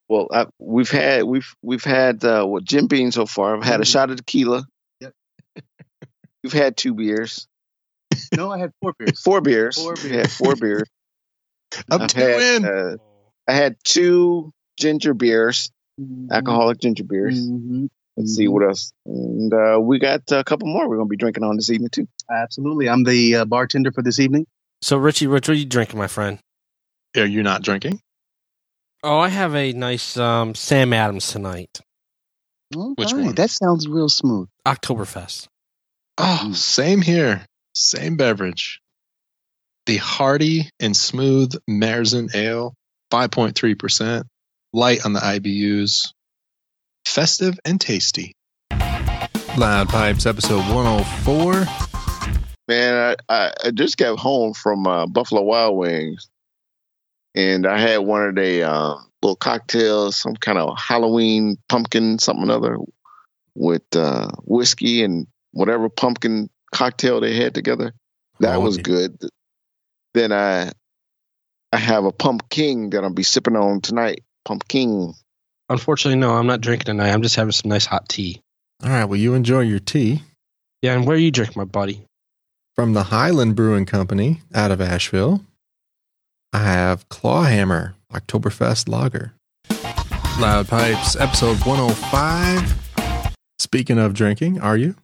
[0.08, 3.56] Well, I, we've had we've we've had uh, what Jim Beam so far.
[3.56, 4.64] I've had a shot of tequila.
[5.00, 5.12] Yep.
[6.44, 7.48] We've had two beers,
[8.36, 9.20] No, I had four beers.
[9.20, 9.76] four beers.
[9.76, 10.88] Four We had four beers.
[11.90, 12.64] I'm I've two had, in.
[12.64, 12.96] Uh,
[13.48, 15.72] I had two ginger beers,
[16.30, 17.40] alcoholic ginger beers.
[17.48, 17.88] Mhm.
[18.16, 18.92] Let's see what else.
[19.04, 20.88] And uh, we got a couple more.
[20.88, 22.08] We're gonna be drinking on this evening too.
[22.30, 22.88] Absolutely.
[22.88, 24.46] I'm the uh, bartender for this evening.
[24.80, 26.38] So, Richie, Rich, what are you drinking, my friend?
[27.16, 28.00] Are you not drinking?
[29.02, 31.80] Oh, I have a nice um, Sam Adams tonight.
[32.74, 33.34] Which one?
[33.34, 34.48] That sounds real smooth.
[34.66, 35.48] Oktoberfest.
[36.18, 37.44] Oh, same here.
[37.74, 38.80] Same beverage.
[39.86, 42.74] The hearty and smooth Marzen Ale,
[43.12, 44.24] 5.3%,
[44.72, 46.08] light on the IBUs,
[47.06, 48.32] festive and tasty.
[49.56, 51.64] Loud Pipes, episode 104.
[52.68, 56.28] Man, I, I, just got home from uh, Buffalo Wild Wings,
[57.34, 62.50] and I had one of the um, little cocktails, some kind of Halloween pumpkin, something
[62.50, 62.76] or other,
[63.54, 67.92] with uh, whiskey and whatever pumpkin cocktail they had together.
[68.40, 68.82] That Oh, was yeah.
[68.82, 69.18] good.
[70.12, 70.72] Then I
[71.72, 74.24] I have a pumpkin that I'll be sipping on tonight.
[74.44, 75.14] Pumpkin.
[75.68, 77.10] Unfortunately, no, I'm not drinking tonight.
[77.10, 78.40] I'm just having some nice hot tea.
[78.84, 80.22] All right, well, you enjoy your tea.
[80.82, 82.04] Yeah, and where are you drink, my buddy?
[82.76, 85.40] From the Highland Brewing Company out of Asheville,
[86.52, 89.32] I have Clawhammer Oktoberfest Lager.
[90.38, 93.34] Loud Pipes, episode 105.
[93.58, 94.94] Speaking of drinking, are you?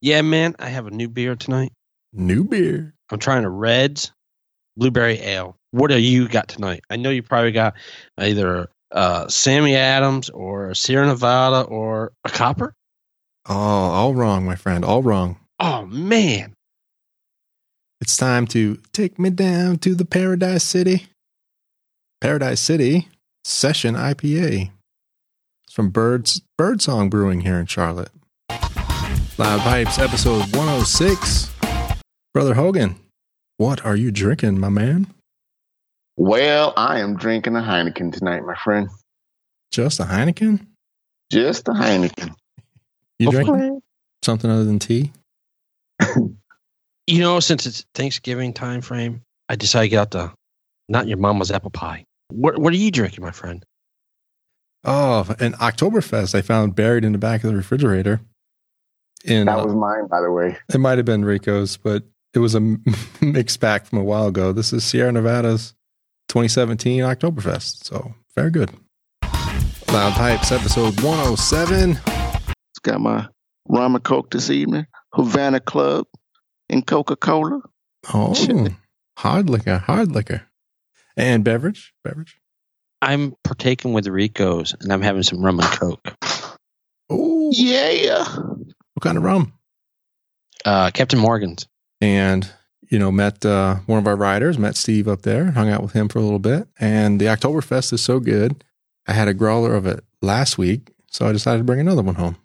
[0.00, 1.72] Yeah, man, I have a new beer tonight.
[2.12, 2.94] New beer.
[3.10, 4.12] I'm trying a Reds
[4.76, 5.56] Blueberry Ale.
[5.70, 6.82] What do you got tonight?
[6.90, 7.74] I know you probably got
[8.18, 12.74] either uh, Sammy Adams or a Sierra Nevada or a Copper.
[13.48, 14.84] Oh, all wrong, my friend.
[14.84, 15.38] All wrong.
[15.60, 16.54] Oh man,
[18.00, 21.06] It's time to take me down to the Paradise City.
[22.20, 23.08] Paradise City
[23.44, 24.70] Session IPA.
[25.64, 28.10] It's from Birds Birdsong Brewing here in Charlotte.
[29.38, 31.50] Loud Pipes, episode 106.
[32.34, 32.96] Brother Hogan,
[33.56, 35.06] what are you drinking, my man?
[36.20, 38.88] Well, I am drinking a Heineken tonight, my friend.
[39.70, 40.66] Just a Heineken?
[41.30, 42.34] Just a Heineken.
[43.20, 43.80] You drinking
[44.24, 45.12] something other than tea?
[47.06, 50.32] you know, since it's Thanksgiving time frame, I decided to get out the
[50.88, 52.04] not your mama's apple pie.
[52.30, 53.64] What What are you drinking, my friend?
[54.82, 58.20] Oh, an Oktoberfest I found buried in the back of the refrigerator.
[59.24, 60.58] In, That uh, was mine, by the way.
[60.74, 62.02] It might have been Rico's, but
[62.34, 62.60] it was a
[63.20, 64.50] mixed pack from a while ago.
[64.50, 65.74] This is Sierra Nevada's
[66.28, 67.84] 2017 Oktoberfest.
[67.84, 68.70] So very good.
[69.88, 71.98] Loud Pipes, episode 107.
[72.06, 73.26] It's got my
[73.66, 76.06] rum and coke this evening, Havana Club,
[76.68, 77.62] and Coca Cola.
[78.12, 78.34] Oh,
[79.16, 80.42] hard liquor, hard liquor.
[81.16, 82.38] And beverage, beverage.
[83.00, 86.16] I'm partaking with Rico's, and I'm having some rum and coke.
[87.10, 88.24] Oh, yeah.
[88.24, 89.54] What kind of rum?
[90.64, 91.66] Uh, Captain Morgan's.
[92.00, 92.48] and
[92.88, 95.92] you know met uh, one of our riders, met Steve up there, hung out with
[95.92, 96.68] him for a little bit.
[96.78, 98.64] And the Oktoberfest is so good.
[99.06, 102.16] I had a growler of it last week, so I decided to bring another one
[102.16, 102.36] home.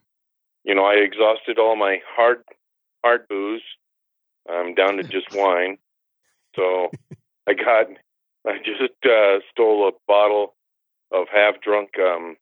[0.63, 2.43] You know, I exhausted all my hard
[3.03, 3.63] hard booze.
[4.49, 5.77] I'm down to just wine.
[6.55, 6.89] So
[7.47, 7.87] I got
[8.45, 10.55] I just uh, stole a bottle
[11.11, 12.35] of half drunk um,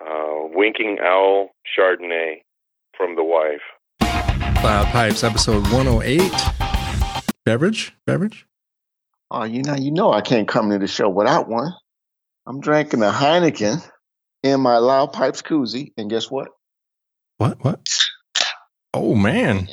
[0.00, 2.42] uh, Winking Owl Chardonnay
[2.96, 3.62] from the wife.
[4.62, 6.67] Loud Pipes, episode 108.
[7.48, 7.94] Beverage?
[8.04, 8.46] Beverage?
[9.30, 11.72] Oh, you know, you know, I can't come to the show without one.
[12.46, 13.82] I'm drinking a Heineken
[14.42, 16.48] in my Loud Pipes koozie, and guess what?
[17.38, 17.64] What?
[17.64, 17.80] What?
[18.92, 19.66] Oh, man.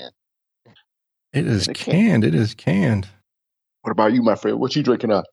[1.33, 2.23] It is canned.
[2.23, 3.09] It is canned.
[3.81, 4.57] What about you, my friend?
[4.57, 5.25] What you drinking up?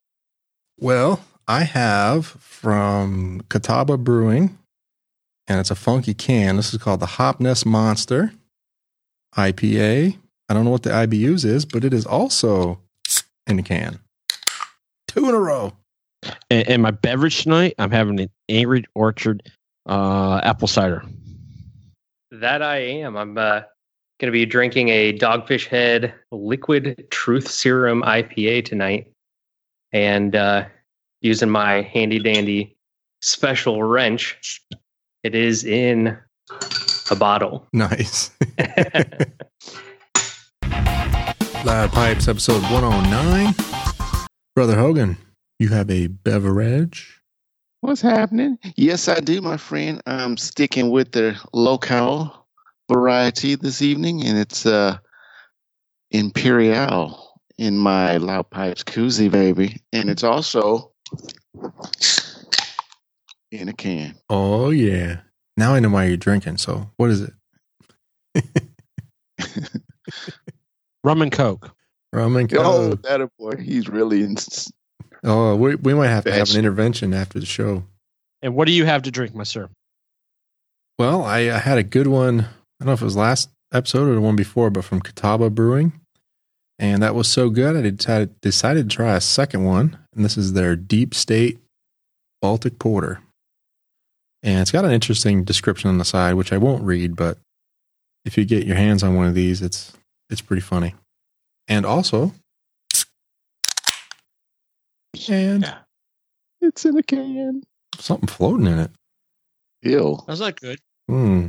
[0.80, 4.58] Well, I have from Catawba Brewing,
[5.46, 6.56] and it's a funky can.
[6.56, 8.32] This is called the Hopness Monster
[9.36, 10.16] IPA.
[10.52, 12.78] I don't know what the IBUs is, but it is also
[13.46, 13.98] in a can.
[15.08, 15.72] Two in a row.
[16.50, 19.50] And, and my beverage tonight, I'm having an Angry Orchard
[19.88, 21.06] uh, apple cider.
[22.32, 23.16] That I am.
[23.16, 23.62] I'm uh,
[24.20, 29.10] going to be drinking a Dogfish Head Liquid Truth Serum IPA tonight,
[29.90, 30.66] and uh,
[31.22, 32.76] using my handy dandy
[33.22, 34.60] special wrench.
[35.22, 36.18] It is in
[37.10, 37.66] a bottle.
[37.72, 38.32] Nice.
[41.64, 43.54] Loud Pipes, episode 109.
[44.56, 45.16] Brother Hogan,
[45.60, 47.20] you have a beverage.
[47.82, 48.58] What's happening?
[48.74, 50.02] Yes, I do, my friend.
[50.04, 52.48] I'm sticking with the local
[52.90, 54.98] variety this evening, and it's uh,
[56.10, 59.80] Imperial in my Loud Pipes koozie, baby.
[59.92, 60.90] And it's also
[63.52, 64.16] in a can.
[64.28, 65.20] Oh, yeah.
[65.56, 66.56] Now I know why you're drinking.
[66.56, 67.28] So, what is
[68.34, 68.42] it?
[71.04, 71.74] Rum and Coke.
[72.12, 73.02] Rum and Oh, Coke.
[73.02, 73.56] that a boy.
[73.56, 74.36] He's really in.
[75.24, 77.84] Oh, we, we might have to have an intervention after the show.
[78.42, 79.68] And what do you have to drink, my sir?
[80.98, 82.40] Well, I, I had a good one.
[82.40, 82.44] I
[82.80, 85.92] don't know if it was last episode or the one before, but from Catawba Brewing.
[86.78, 89.98] And that was so good, I decided, decided to try a second one.
[90.14, 91.60] And this is their Deep State
[92.40, 93.20] Baltic Porter.
[94.42, 97.38] And it's got an interesting description on the side, which I won't read, but
[98.24, 99.92] if you get your hands on one of these, it's
[100.32, 100.94] it's pretty funny.
[101.68, 102.32] And also,
[105.28, 105.74] and
[106.60, 107.62] It's in a can.
[107.98, 108.90] something floating in it.
[109.82, 110.18] Ew.
[110.26, 110.78] That's not good.
[111.08, 111.48] Hmm.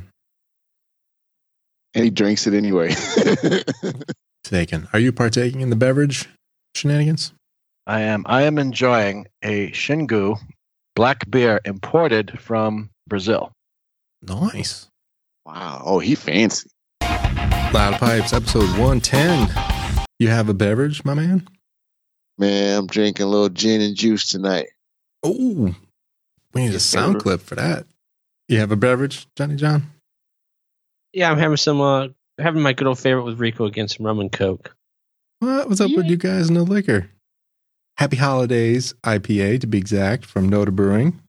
[1.95, 2.94] And he drinks it anyway.
[4.44, 4.88] Taken.
[4.94, 6.28] Are you partaking in the beverage
[6.76, 7.34] shenanigans?
[7.86, 8.24] I am.
[8.28, 10.38] I am enjoying a Xingu
[10.95, 13.52] black beer imported from Brazil.
[14.22, 14.88] Nice.
[15.45, 15.82] wow.
[15.86, 16.70] Oh, he fancy.
[17.74, 19.50] Loud Pipes, episode 110.
[20.19, 21.48] You have a beverage, my man?
[22.38, 24.68] Man, I'm drinking a little gin and juice tonight.
[25.24, 25.74] Oh,
[26.53, 27.88] we need a sound clip for that.
[28.48, 29.92] You have a beverage, Johnny John?
[31.14, 31.82] Yeah, I'm having some.
[31.82, 34.76] Uh, having my good old favorite with Rico against some rum and Coke.
[35.40, 35.68] What?
[35.68, 37.10] What's up with you guys and the liquor?
[37.98, 41.19] Happy Holidays IPA, to be exact, from Noda Brewing.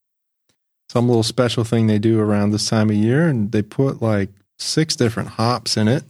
[0.90, 4.28] Some little special thing they do around this time of year, and they put like
[4.58, 6.04] six different hops in it.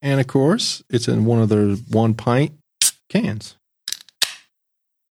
[0.00, 2.52] And of course, it's in one of their one pint
[3.08, 3.57] cans.